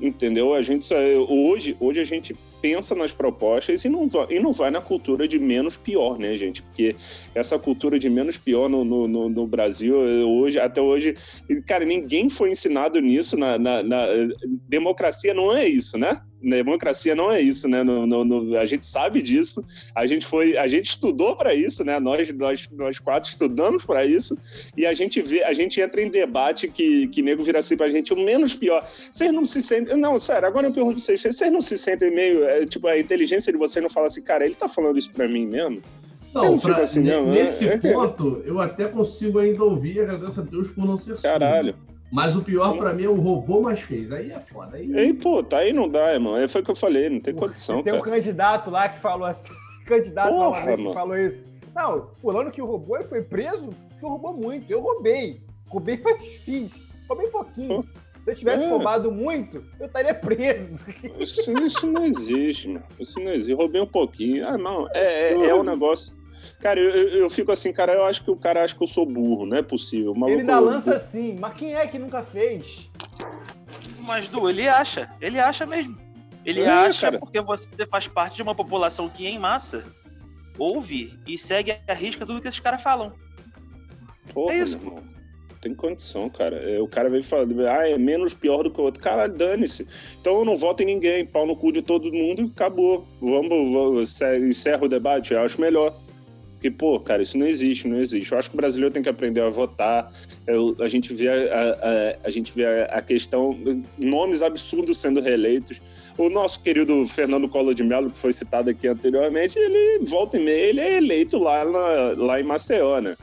entendeu? 0.04 0.54
A 0.54 0.62
gente 0.62 0.94
hoje, 1.30 1.76
hoje 1.80 2.02
a 2.02 2.04
gente 2.04 2.36
pensa 2.62 2.94
nas 2.94 3.12
propostas 3.12 3.84
e 3.84 3.90
não, 3.90 4.10
e 4.30 4.40
não 4.40 4.52
vai 4.52 4.70
na 4.70 4.82
cultura 4.82 5.28
de 5.28 5.40
menos 5.40 5.78
pior, 5.78 6.20
né, 6.20 6.36
gente? 6.36 6.62
Porque 6.62 6.96
essa 7.34 7.58
cultura 7.58 7.98
de 7.98 8.10
menos 8.10 8.38
pior 8.38 8.70
no, 8.70 8.84
no, 8.84 9.30
no 9.30 9.48
Brasil, 9.48 9.96
hoje, 9.96 10.60
até 10.60 10.82
hoje, 10.82 11.16
cara, 11.66 11.86
ninguém 11.86 12.30
foi 12.30 12.52
ensinado 12.52 13.00
nisso 13.00 13.38
na, 13.38 13.58
na, 13.58 13.82
na 13.82 14.08
democracia 14.68 15.34
não 15.34 15.56
é 15.56 15.68
isso, 15.68 15.98
né? 15.98 16.22
Democracia 16.44 17.16
não 17.16 17.32
é 17.32 17.42
isso, 17.42 17.68
né? 17.68 17.84
No, 17.84 18.06
no, 18.06 18.26
no, 18.26 18.58
a 18.58 18.66
gente 18.66 18.86
sabe 18.86 19.22
disso, 19.22 19.66
a 19.96 20.06
gente 20.06 20.26
foi, 20.26 20.58
a 20.58 20.68
gente 20.68 20.90
estudou 20.90 21.36
para 21.36 21.54
isso, 21.54 21.84
né? 21.84 22.00
Nós, 22.00 22.32
nós, 22.34 22.70
nós 22.72 23.00
quatro 23.00 23.30
estudamos 23.30 23.86
para 23.86 24.06
isso 24.06 24.38
e 24.76 24.86
a 24.86 24.94
gente 24.94 25.22
vê, 25.22 25.44
a 25.44 25.54
gente 25.54 25.80
entra 25.80 26.02
em 26.02 26.10
debate 26.10 26.68
que 26.68 27.08
que 27.08 27.22
nego 27.22 27.44
vira 27.44 27.60
assim 27.60 27.78
para 27.78 27.86
a 27.86 27.90
gente 27.90 28.14
o 28.14 28.18
menos 28.18 28.56
pior. 28.56 28.88
Vocês 29.12 29.32
não 29.32 29.46
se 29.46 29.62
sentem, 29.62 29.98
não, 29.98 30.18
sério. 30.20 30.48
Agora 30.48 30.68
eu 30.68 30.74
pergunto 30.74 31.00
vocês, 31.00 31.22
vocês 31.22 31.52
não 31.52 31.62
se 31.62 31.78
sentem 31.78 32.14
meio, 32.14 32.44
é, 32.46 32.66
tipo, 32.66 32.88
a 32.88 33.00
inteligência 33.00 33.52
de 33.52 33.58
vocês 33.58 33.82
não 33.82 33.90
fala 33.90 34.08
assim, 34.08 34.22
cara, 34.22 34.46
ele 34.46 34.56
tá 34.56 34.68
falando 34.68 34.98
isso 34.98 35.12
para 35.12 35.28
mim 35.28 35.46
mesmo? 35.46 35.82
Não, 36.34 36.58
pra, 36.58 36.78
assim, 36.78 37.02
não, 37.02 37.26
né? 37.26 37.32
nesse 37.32 37.68
é, 37.68 37.78
ponto, 37.94 38.42
eu 38.44 38.60
até 38.60 38.86
consigo 38.86 39.38
ainda 39.38 39.64
ouvir, 39.64 40.00
agradeço 40.00 40.40
a 40.42 40.44
Deus 40.44 40.72
por 40.72 40.86
não 40.86 40.98
ser 40.98 41.22
Caralho. 41.22 41.74
Surdo. 41.74 41.93
Mas 42.14 42.36
o 42.36 42.44
pior 42.44 42.78
para 42.78 42.94
mim 42.94 43.06
é 43.06 43.10
o 43.10 43.16
robô 43.16 43.60
mais 43.60 43.80
fez. 43.80 44.12
Aí 44.12 44.32
é 44.32 44.40
foda. 44.40 44.78
Aí... 44.78 44.94
Ei, 44.96 45.12
pô, 45.16 45.42
tá 45.42 45.58
aí 45.58 45.74
não 45.74 45.90
dá, 45.90 46.14
irmão. 46.14 46.38
É 46.38 46.48
foi 46.48 46.62
o 46.62 46.64
que 46.64 46.70
eu 46.70 46.76
falei, 46.76 47.10
não 47.10 47.20
tem 47.20 47.34
condição. 47.34 47.82
Tem 47.82 47.92
cara. 47.92 47.98
um 47.98 48.02
candidato 48.06 48.70
lá 48.70 48.88
que 48.88 49.00
falou 49.00 49.26
assim. 49.26 49.52
Candidato 49.88 50.30
Porra, 50.30 50.64
lá 50.64 50.78
que 50.78 50.94
falou 50.94 51.18
isso. 51.18 51.44
Não, 51.76 52.10
fulano 52.22 52.52
que 52.52 52.62
roubou 52.62 52.98
e 53.00 53.04
foi 53.04 53.24
preso, 53.24 53.72
que 54.00 54.06
roubou 54.06 54.32
muito. 54.32 54.72
Eu 54.72 54.80
roubei. 54.80 55.42
Roubei, 55.68 56.00
mas 56.06 56.22
fiz. 56.46 56.86
Roubei 57.10 57.28
pouquinho. 57.30 57.84
Se 58.24 58.30
eu 58.30 58.36
tivesse 58.36 58.64
é. 58.64 58.70
roubado 58.70 59.12
muito, 59.12 59.64
eu 59.80 59.88
estaria 59.88 60.14
preso. 60.14 60.86
Isso, 61.20 61.52
isso 61.66 61.88
não 61.88 62.06
existe, 62.06 62.68
mano. 62.68 62.86
Isso 63.00 63.20
não 63.20 63.34
existe. 63.34 63.54
Roubei 63.54 63.82
um 63.82 63.88
pouquinho. 63.88 64.48
Ah, 64.48 64.58
não. 64.58 64.88
É, 64.94 65.34
é, 65.34 65.48
é 65.48 65.56
um 65.56 65.64
negócio. 65.64 66.14
Cara, 66.60 66.80
eu, 66.80 67.10
eu, 67.10 67.30
fico 67.30 67.52
assim, 67.52 67.72
cara, 67.72 67.94
eu 67.94 68.06
acho 68.06 68.24
que 68.24 68.32
o 68.32 68.36
cara 68.36 68.64
acha 68.64 68.76
que 68.76 68.84
eu 68.84 68.88
sou 68.88 69.06
burro, 69.06 69.46
não 69.46 69.58
é 69.58 69.62
possível. 69.62 70.14
Maluco, 70.14 70.32
ele 70.32 70.42
ainda 70.42 70.60
lança 70.60 70.96
assim, 70.96 71.38
mas 71.40 71.54
quem 71.54 71.76
é 71.76 71.86
que 71.88 72.00
nunca 72.00 72.24
fez? 72.24 72.90
Mas, 74.00 74.30
Du, 74.30 74.50
ele 74.50 74.68
acha, 74.68 75.10
ele 75.22 75.40
acha 75.40 75.66
mesmo. 75.66 75.98
Ele 76.46 76.62
é, 76.62 76.70
acha 76.70 77.02
cara. 77.02 77.20
porque 77.20 77.40
você 77.40 77.70
faz 77.90 78.08
parte 78.08 78.36
de 78.36 78.42
uma 78.42 78.54
população 78.54 79.08
que, 79.08 79.26
em 79.26 79.40
massa, 79.40 79.86
ouve 80.58 81.18
e 81.26 81.38
segue 81.38 81.78
a 81.88 81.94
risca 81.94 82.26
tudo 82.26 82.42
que 82.42 82.48
esses 82.48 82.60
caras 82.60 82.82
falam. 82.82 83.14
Porra, 84.34 84.54
é 84.54 84.58
isso. 84.58 84.78
Irmão. 84.78 85.14
Tem 85.62 85.74
condição, 85.74 86.30
cara. 86.30 86.58
É, 86.58 86.82
o 86.82 86.88
cara 86.90 87.10
veio 87.10 87.24
falando, 87.24 87.66
ah, 87.66 87.88
é 87.88 87.98
menos 87.98 88.34
pior 88.34 88.64
do 88.64 88.70
que 88.70 88.82
o 88.82 88.84
outro. 88.84 89.02
Cara, 89.02 89.28
dane-se. 89.28 89.88
Então 90.20 90.40
eu 90.40 90.44
não 90.44 90.58
voto 90.58 90.84
em 90.84 90.88
ninguém, 90.88 91.26
pau 91.26 91.48
no 91.48 91.56
cu 91.56 91.72
de 91.72 91.82
todo 91.82 92.12
mundo 92.12 92.42
e 92.42 92.46
acabou. 92.48 93.08
Vamos, 93.22 93.72
vamos 93.72 94.22
encerra 94.22 94.84
o 94.84 94.90
debate, 94.90 95.34
eu 95.34 95.40
acho 95.40 95.62
melhor. 95.62 95.98
Porque, 96.64 96.78
pô, 96.78 96.98
cara, 96.98 97.22
isso 97.22 97.38
não 97.38 97.46
existe, 97.46 97.90
não 97.90 98.00
existe. 98.00 98.32
Eu 98.32 98.38
acho 98.38 98.50
que 98.50 98.56
o 98.56 98.58
brasileiro 98.58 98.94
tem 98.94 99.04
que 99.04 99.10
aprender 99.10 99.42
a 99.42 99.50
votar. 99.50 100.10
Eu, 100.48 100.74
a 100.80 100.88
gente 100.88 101.14
vê 101.14 101.28
a, 101.28 101.34
a, 101.34 102.28
a, 102.28 102.30
gente 102.30 102.54
vê 102.56 102.64
a, 102.90 103.02
questão, 103.02 103.60
nomes 103.98 104.42
absurdos 104.42 104.98
sendo 104.98 105.20
reeleitos. 105.20 105.82
O 106.18 106.30
nosso 106.30 106.64
querido 106.64 107.06
Fernando 107.06 107.50
Collor 107.50 107.74
de 107.74 107.84
Mello, 107.84 108.10
que 108.10 108.18
foi 108.18 108.32
citado 108.32 108.70
aqui 108.70 108.88
anteriormente, 108.88 109.60
ele 109.60 110.06
volta 110.06 110.38
e 110.38 110.46
meia, 110.46 110.66
ele 110.68 110.80
é 110.80 110.98
eleito 111.00 111.38
lá, 111.38 111.66
na, 111.66 112.24
lá 112.24 112.40
em 112.40 112.44
Maceió, 112.44 113.02
né? 113.02 113.18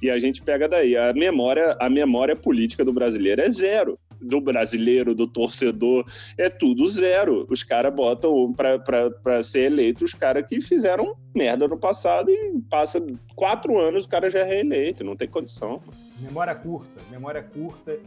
E 0.00 0.08
a 0.08 0.18
gente 0.18 0.40
pega 0.40 0.66
daí. 0.66 0.96
A 0.96 1.12
memória, 1.12 1.76
a 1.78 1.90
memória 1.90 2.34
política 2.34 2.82
do 2.82 2.94
brasileiro 2.94 3.42
é 3.42 3.48
zero 3.50 3.98
do 4.20 4.40
brasileiro, 4.40 5.14
do 5.14 5.26
torcedor, 5.26 6.04
é 6.38 6.48
tudo 6.48 6.86
zero. 6.86 7.46
Os 7.50 7.62
caras 7.62 7.94
botam 7.94 8.52
para 8.54 9.42
ser 9.42 9.72
eleito 9.72 10.04
os 10.04 10.14
caras 10.14 10.46
que 10.46 10.60
fizeram 10.60 11.16
merda 11.34 11.68
no 11.68 11.76
passado 11.76 12.30
e 12.30 12.60
passa 12.70 13.04
quatro 13.34 13.78
anos 13.78 14.06
o 14.06 14.08
cara 14.08 14.30
já 14.30 14.40
é 14.40 14.44
reeleito, 14.44 15.04
não 15.04 15.16
tem 15.16 15.28
condição. 15.28 15.82
Memória 16.18 16.54
curta, 16.54 17.00
memória 17.10 17.42
curta. 17.42 17.98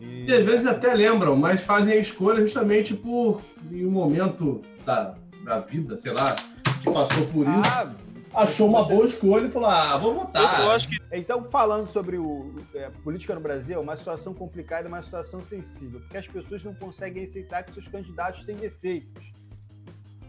E... 0.00 0.24
e 0.26 0.32
às 0.32 0.44
vezes 0.44 0.66
até 0.66 0.92
lembram, 0.94 1.36
mas 1.36 1.62
fazem 1.62 1.94
a 1.94 1.96
escolha 1.96 2.40
justamente 2.40 2.94
por 2.94 3.40
em 3.70 3.86
um 3.86 3.90
momento 3.90 4.60
da, 4.84 5.14
da 5.44 5.60
vida, 5.60 5.96
sei 5.96 6.12
lá, 6.12 6.34
que 6.82 6.90
passou 6.90 7.26
por 7.26 7.46
isso. 7.46 7.70
Ah, 7.72 7.92
achou 8.34 8.68
uma 8.68 8.84
boa 8.84 9.06
escolha 9.06 9.46
e 9.46 9.50
falou: 9.50 9.68
ah, 9.68 9.96
vou 9.98 10.14
votar. 10.14 10.80
Que... 10.80 10.98
Então, 11.12 11.44
falando 11.44 11.88
sobre 11.88 12.18
o, 12.18 12.54
é, 12.74 12.90
política 13.02 13.34
no 13.34 13.40
Brasil, 13.40 13.76
é 13.76 13.80
uma 13.80 13.96
situação 13.96 14.34
complicada, 14.34 14.88
uma 14.88 15.02
situação 15.02 15.44
sensível, 15.44 16.00
porque 16.00 16.16
as 16.16 16.26
pessoas 16.26 16.62
não 16.64 16.74
conseguem 16.74 17.24
aceitar 17.24 17.62
que 17.62 17.72
seus 17.72 17.88
candidatos 17.88 18.44
têm 18.44 18.56
defeitos. 18.56 19.32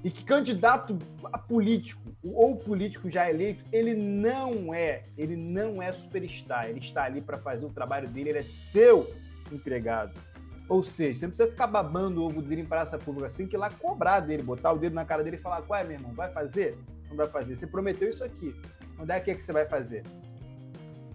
E 0.04 0.12
que 0.12 0.26
candidato 0.26 1.00
a 1.32 1.38
político 1.38 2.14
ou 2.22 2.58
político 2.58 3.10
já 3.10 3.30
eleito, 3.30 3.64
ele 3.72 3.94
não 3.94 4.74
é, 4.74 5.06
ele 5.18 5.38
não 5.38 5.82
é 5.82 5.94
superstar, 5.94 6.70
ele 6.70 6.80
está 6.80 7.04
ali 7.04 7.22
para 7.22 7.38
fazer 7.38 7.66
o 7.66 7.70
trabalho 7.70 8.10
dele, 8.10 8.32
ele 8.32 8.40
é 8.40 8.44
seu 8.44 9.10
empregado. 9.50 10.20
Ou 10.68 10.84
seja, 10.84 11.20
você 11.20 11.26
não 11.26 11.32
precisa 11.32 11.52
ficar 11.52 11.68
babando 11.68 12.22
o 12.22 12.26
ovo 12.26 12.42
dele 12.42 12.62
em 12.62 12.66
praça 12.66 12.98
pública 12.98 13.28
assim, 13.28 13.48
que 13.48 13.56
lá 13.56 13.70
cobrar 13.70 14.20
dele, 14.20 14.44
botar 14.44 14.74
o 14.74 14.78
dedo 14.78 14.94
na 14.94 15.06
cara 15.06 15.24
dele 15.24 15.38
e 15.38 15.40
falar: 15.40 15.62
qual 15.62 15.80
é, 15.80 15.84
meu 15.84 15.94
irmão, 15.94 16.14
vai 16.14 16.32
fazer? 16.32 16.78
Não 17.14 17.26
vai 17.26 17.30
fazer. 17.30 17.56
Você 17.56 17.68
prometeu 17.68 18.10
isso 18.10 18.24
aqui. 18.24 18.56
Onde 19.00 19.12
é 19.12 19.20
que, 19.20 19.32
é 19.32 19.36
que 19.36 19.44
você 19.44 19.54
vai 19.54 19.66
fazer? 19.66 20.04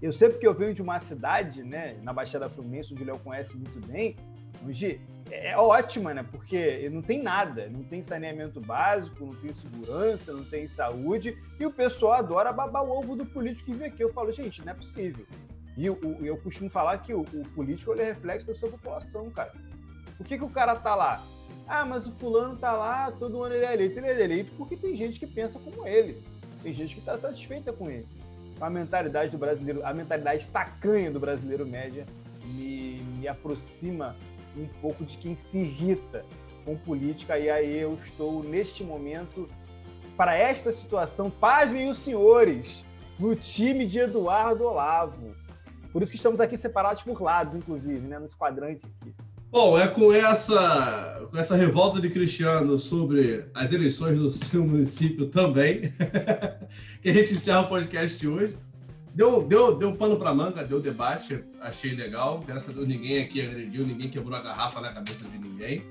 Eu 0.01 0.12
sei 0.12 0.28
porque 0.28 0.46
eu 0.46 0.55
venho 0.55 0.72
de 0.72 0.82
uma 0.82 1.01
cidade, 1.01 1.62
né, 1.62 1.96
na 2.03 2.12
Baixada 2.12 2.49
Fluminense, 2.49 2.92
onde 2.92 3.03
o 3.03 3.07
Léo 3.07 3.18
conhece 3.18 3.57
muito 3.57 3.84
bem, 3.84 4.16
onde 4.64 5.01
é 5.30 5.57
ótima, 5.57 6.14
né? 6.14 6.24
Porque 6.30 6.88
não 6.90 7.03
tem 7.03 7.22
nada, 7.22 7.68
não 7.68 7.82
tem 7.82 8.01
saneamento 8.01 8.61
básico, 8.61 9.26
não 9.26 9.34
tem 9.34 9.53
segurança, 9.53 10.32
não 10.32 10.44
tem 10.44 10.68
saúde, 10.68 11.36
e 11.59 11.66
o 11.66 11.70
pessoal 11.70 12.14
adora 12.14 12.53
babar 12.53 12.84
o 12.84 12.90
ovo 12.90 13.16
do 13.16 13.26
político 13.26 13.70
que 13.70 13.76
vem 13.76 13.88
aqui. 13.88 14.03
Eu 14.03 14.12
falo, 14.12 14.32
gente, 14.32 14.64
não 14.64 14.72
é 14.72 14.74
possível. 14.74 15.26
E 15.76 15.86
eu, 15.86 16.36
costumo 16.38 16.68
falar 16.68 16.99
que 16.99 17.14
o, 17.14 17.20
o 17.20 17.49
político 17.55 17.92
é 17.94 18.03
reflexo 18.03 18.46
da 18.46 18.55
sua 18.55 18.68
população, 18.68 19.30
cara. 19.30 19.53
Por 20.16 20.26
que, 20.26 20.36
que 20.36 20.44
o 20.44 20.51
cara 20.51 20.74
tá 20.74 20.94
lá? 20.94 21.22
Ah, 21.68 21.84
mas 21.84 22.06
o 22.06 22.12
fulano 22.12 22.56
tá 22.56 22.72
lá, 22.72 23.12
todo 23.12 23.42
ano 23.42 23.54
ele 23.54 23.66
é 23.66 23.74
eleito. 23.74 23.98
Ele 23.98 24.06
é 24.06 24.24
eleito 24.24 24.52
porque 24.56 24.76
tem 24.76 24.96
gente 24.96 25.20
que 25.20 25.26
pensa 25.26 25.58
como 25.58 25.86
ele. 25.86 26.22
Tem 26.62 26.72
gente 26.72 26.94
que 26.94 27.00
está 27.00 27.16
satisfeita 27.16 27.72
com 27.72 27.90
ele. 27.90 28.08
A 28.60 28.70
mentalidade 28.70 29.30
do 29.30 29.38
brasileiro, 29.38 29.84
a 29.84 29.92
mentalidade 29.92 30.48
tacanha 30.48 31.10
do 31.10 31.20
brasileiro 31.20 31.66
média 31.66 32.06
me, 32.46 33.02
me 33.18 33.28
aproxima 33.28 34.16
um 34.56 34.66
pouco 34.80 35.04
de 35.04 35.18
quem 35.18 35.36
se 35.36 35.58
irrita 35.58 36.24
com 36.64 36.76
política. 36.76 37.38
E 37.38 37.50
aí 37.50 37.78
eu 37.78 37.94
estou, 37.94 38.42
neste 38.42 38.82
momento, 38.82 39.48
para 40.16 40.34
esta 40.34 40.72
situação, 40.72 41.30
pasmem 41.30 41.88
os 41.88 41.98
senhores, 41.98 42.82
no 43.18 43.36
time 43.36 43.84
de 43.84 43.98
Eduardo 43.98 44.64
Olavo. 44.64 45.34
Por 45.92 46.02
isso 46.02 46.12
que 46.12 46.16
estamos 46.16 46.40
aqui 46.40 46.56
separados 46.56 47.02
por 47.02 47.20
lados, 47.20 47.56
inclusive, 47.56 48.06
né, 48.06 48.18
nos 48.18 48.34
quadrantes 48.34 48.84
aqui. 49.00 49.14
Bom, 49.51 49.78
é 49.78 49.88
com 49.88 50.12
essa, 50.12 51.26
com 51.30 51.38
essa 51.38 51.57
revolta 51.57 51.99
de 52.03 52.11
Cristiano 52.11 52.78
sobre 52.78 53.46
as 53.55 53.72
eleições 53.72 54.18
do 54.18 54.30
seu 54.30 54.62
município 54.62 55.26
também 55.26 55.94
que 57.01 57.09
a 57.09 57.12
gente 57.14 57.32
encerra 57.32 57.62
o 57.62 57.68
podcast 57.68 58.18
de 58.18 58.28
hoje. 58.28 58.59
Deu, 59.14 59.42
deu, 59.42 59.74
deu 59.74 59.96
pano 59.96 60.18
para 60.18 60.34
manga, 60.34 60.62
deu 60.62 60.80
debate, 60.80 61.42
achei 61.62 61.94
legal. 61.94 62.44
Graças 62.46 62.68
a 62.68 62.72
Deus 62.74 62.86
ninguém 62.86 63.22
aqui 63.22 63.40
agrediu, 63.40 63.86
ninguém 63.86 64.11
quebrou 64.11 64.36
a 64.36 64.42
garrafa 64.42 64.82
na 64.82 64.92
cabeça 64.92 65.24
de 65.24 65.38
ninguém. 65.38 65.82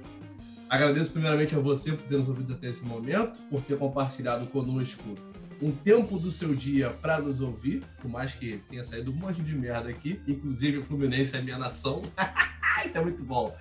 Agradeço 0.69 1.11
primeiramente 1.11 1.55
a 1.55 1.59
você 1.59 1.93
por 1.93 2.03
ter 2.03 2.17
nos 2.17 2.27
ouvido 2.27 2.53
até 2.53 2.67
esse 2.67 2.85
momento, 2.85 3.41
por 3.49 3.63
ter 3.63 3.75
compartilhado 3.75 4.45
conosco 4.45 5.15
um 5.59 5.71
tempo 5.71 6.19
do 6.19 6.29
seu 6.29 6.53
dia 6.53 6.91
para 6.91 7.19
nos 7.19 7.41
ouvir, 7.41 7.83
por 7.99 8.09
mais 8.09 8.33
que 8.33 8.59
tenha 8.69 8.83
saído 8.83 9.11
um 9.11 9.15
monte 9.15 9.41
de 9.41 9.55
merda 9.55 9.89
aqui, 9.89 10.21
inclusive 10.27 10.77
o 10.77 10.83
Fluminense 10.83 11.35
é 11.35 11.41
minha 11.41 11.57
nação. 11.57 12.03
Isso 12.85 12.97
é 12.97 13.01
muito 13.01 13.23
bom. 13.23 13.55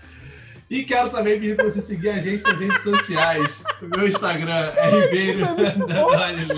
E 0.69 0.83
quero 0.83 1.11
também 1.11 1.39
pedir 1.39 1.55
para 1.55 1.67
você 1.67 1.81
seguir 1.81 2.11
a 2.11 2.19
gente 2.19 2.43
nas 2.43 2.59
redes 2.59 2.83
sociais. 2.83 3.65
O 3.81 3.87
meu 3.87 4.09
Instagram 4.09 4.73
é 4.77 4.91
Ribeiro 4.91 5.47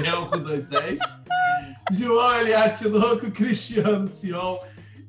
Léo 0.02 0.26
com 0.26 0.38
dois 0.38 0.72
S. 0.72 1.02
João 1.92 2.40
Eliatinoco, 2.40 3.30
Cristiano 3.30 4.06
Sion 4.06 4.58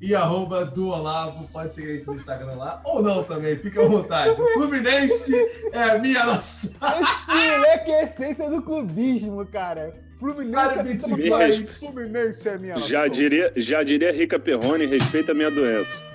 e 0.00 0.14
arroba 0.14 0.66
do 0.66 0.88
Olavo. 0.88 1.46
Pode 1.48 1.74
seguir 1.74 1.90
a 1.90 1.94
gente 1.94 2.06
no 2.06 2.14
Instagram 2.14 2.54
lá. 2.54 2.82
Ou 2.84 3.02
não 3.02 3.22
também, 3.22 3.56
fica 3.56 3.82
à 3.82 3.86
vontade. 3.86 4.34
Fluminense 4.54 5.34
é 5.72 5.82
a 5.82 5.98
minha 5.98 6.24
nação. 6.26 6.72
Esse 7.00 7.34
moleque 7.34 7.90
é 7.90 8.00
a 8.00 8.04
essência 8.04 8.50
do 8.50 8.60
clubismo, 8.60 9.46
cara. 9.46 9.94
Fluminense, 10.18 10.74
cara, 10.76 11.48
é, 11.48 11.64
Fluminense 11.64 12.48
é 12.48 12.58
minha. 12.58 12.76
Já 12.76 13.06
diria, 13.08 13.50
já 13.56 13.82
diria 13.82 14.12
Rica 14.12 14.38
Perrone, 14.38 14.84
respeita 14.84 15.32
a 15.32 15.34
minha 15.34 15.50
doença. 15.50 16.09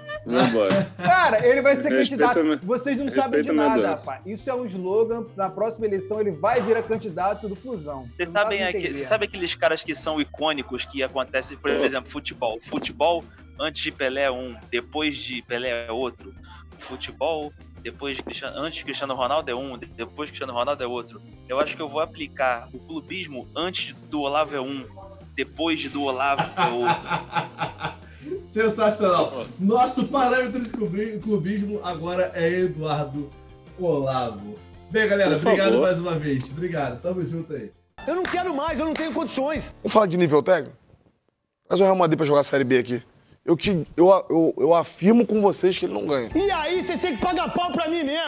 Cara, 0.98 1.46
ele 1.46 1.62
vai 1.62 1.76
ser 1.76 1.90
Respeita 1.90 2.34
candidato. 2.34 2.66
Vocês 2.66 2.98
não 2.98 3.12
sabem 3.12 3.42
de 3.42 3.52
nada, 3.52 3.90
rapaz. 3.90 4.22
Isso 4.26 4.50
é 4.50 4.56
um 4.56 4.66
slogan. 4.66 5.26
Na 5.36 5.50
próxima 5.50 5.86
eleição 5.86 6.20
ele 6.20 6.32
vai 6.32 6.62
virar 6.62 6.84
candidato 6.84 7.48
do 7.48 7.56
Fusão. 7.56 8.10
Vocês 8.16 8.30
sabem, 8.30 8.64
aqui, 8.64 8.94
você 8.94 9.06
sabe 9.06 9.26
aqueles 9.26 9.56
caras 9.56 9.84
que 9.84 9.94
são 9.96 10.20
icônicos 10.20 10.86
que 10.86 11.04
acontecem, 11.04 11.58
por 11.58 11.70
exemplo, 11.70 12.10
futebol. 12.10 12.60
Futebol 12.64 13.24
antes 13.60 13.82
de 13.82 13.92
Pelé 13.92 14.24
é 14.24 14.32
um, 14.32 14.56
depois 14.72 15.16
de 15.16 15.42
Pelé 15.44 15.88
é 15.88 15.92
outro. 15.92 16.34
Futebol 16.80 17.54
depois 17.86 18.18
de 18.18 18.24
Cristiano, 18.24 18.58
antes 18.58 18.80
de 18.80 18.84
Cristiano 18.84 19.14
Ronaldo 19.14 19.52
é 19.52 19.56
um, 19.56 19.78
depois 19.78 20.28
de 20.28 20.32
Cristiano 20.32 20.54
Ronaldo 20.54 20.84
é 20.84 20.88
outro. 20.88 21.22
Eu 21.48 21.60
acho 21.60 21.76
que 21.76 21.82
eu 21.82 21.88
vou 21.88 22.00
aplicar 22.00 22.68
o 22.74 22.80
clubismo 22.80 23.48
antes 23.56 23.94
do 24.10 24.22
Olavo 24.22 24.56
é 24.56 24.60
um, 24.60 24.84
depois 25.36 25.78
de 25.78 25.88
do 25.88 26.02
Olavo 26.02 26.42
é 26.60 26.68
outro. 26.72 27.96
Sensacional. 28.46 29.46
Nosso 29.60 30.06
parâmetro 30.08 30.62
de 30.62 30.70
clubi- 30.70 31.20
clubismo 31.20 31.80
agora 31.84 32.32
é 32.34 32.50
Eduardo 32.62 33.30
Olavo. 33.80 34.56
Bem, 34.90 35.08
galera, 35.08 35.32
Por 35.40 35.48
obrigado 35.48 35.68
favor. 35.72 35.82
mais 35.82 36.00
uma 36.00 36.18
vez. 36.18 36.50
Obrigado. 36.52 37.02
Tamo 37.02 37.26
junto 37.26 37.54
aí. 37.54 37.72
Eu 38.08 38.16
não 38.16 38.24
quero 38.24 38.54
mais, 38.56 38.80
eu 38.80 38.86
não 38.86 38.94
tenho 38.94 39.12
condições. 39.14 39.74
Vamos 39.82 39.94
falar 39.94 40.06
de 40.06 40.18
nível 40.18 40.42
técnico? 40.44 40.76
Traz 41.68 41.82
o 41.82 41.84
Real 41.84 41.96
Madrid 41.96 42.18
pra 42.18 42.26
jogar 42.26 42.42
a 42.42 42.44
Série 42.44 42.64
B 42.64 42.78
aqui. 42.78 43.02
Eu, 43.44 43.56
que, 43.58 43.86
eu, 43.98 44.08
eu, 44.30 44.54
eu 44.58 44.74
afirmo 44.74 45.26
com 45.26 45.42
vocês 45.42 45.78
que 45.78 45.86
ele 45.86 45.94
não 45.94 46.06
ganha. 46.08 46.30
E 46.36 46.50
aí, 46.52 46.84
vocês 46.84 47.00
têm 47.02 47.16
que 47.16 47.22
pagar 47.22 47.52
pau 47.54 47.72
pra 47.72 47.90
mim 47.90 48.04
mesmo. 48.04 48.26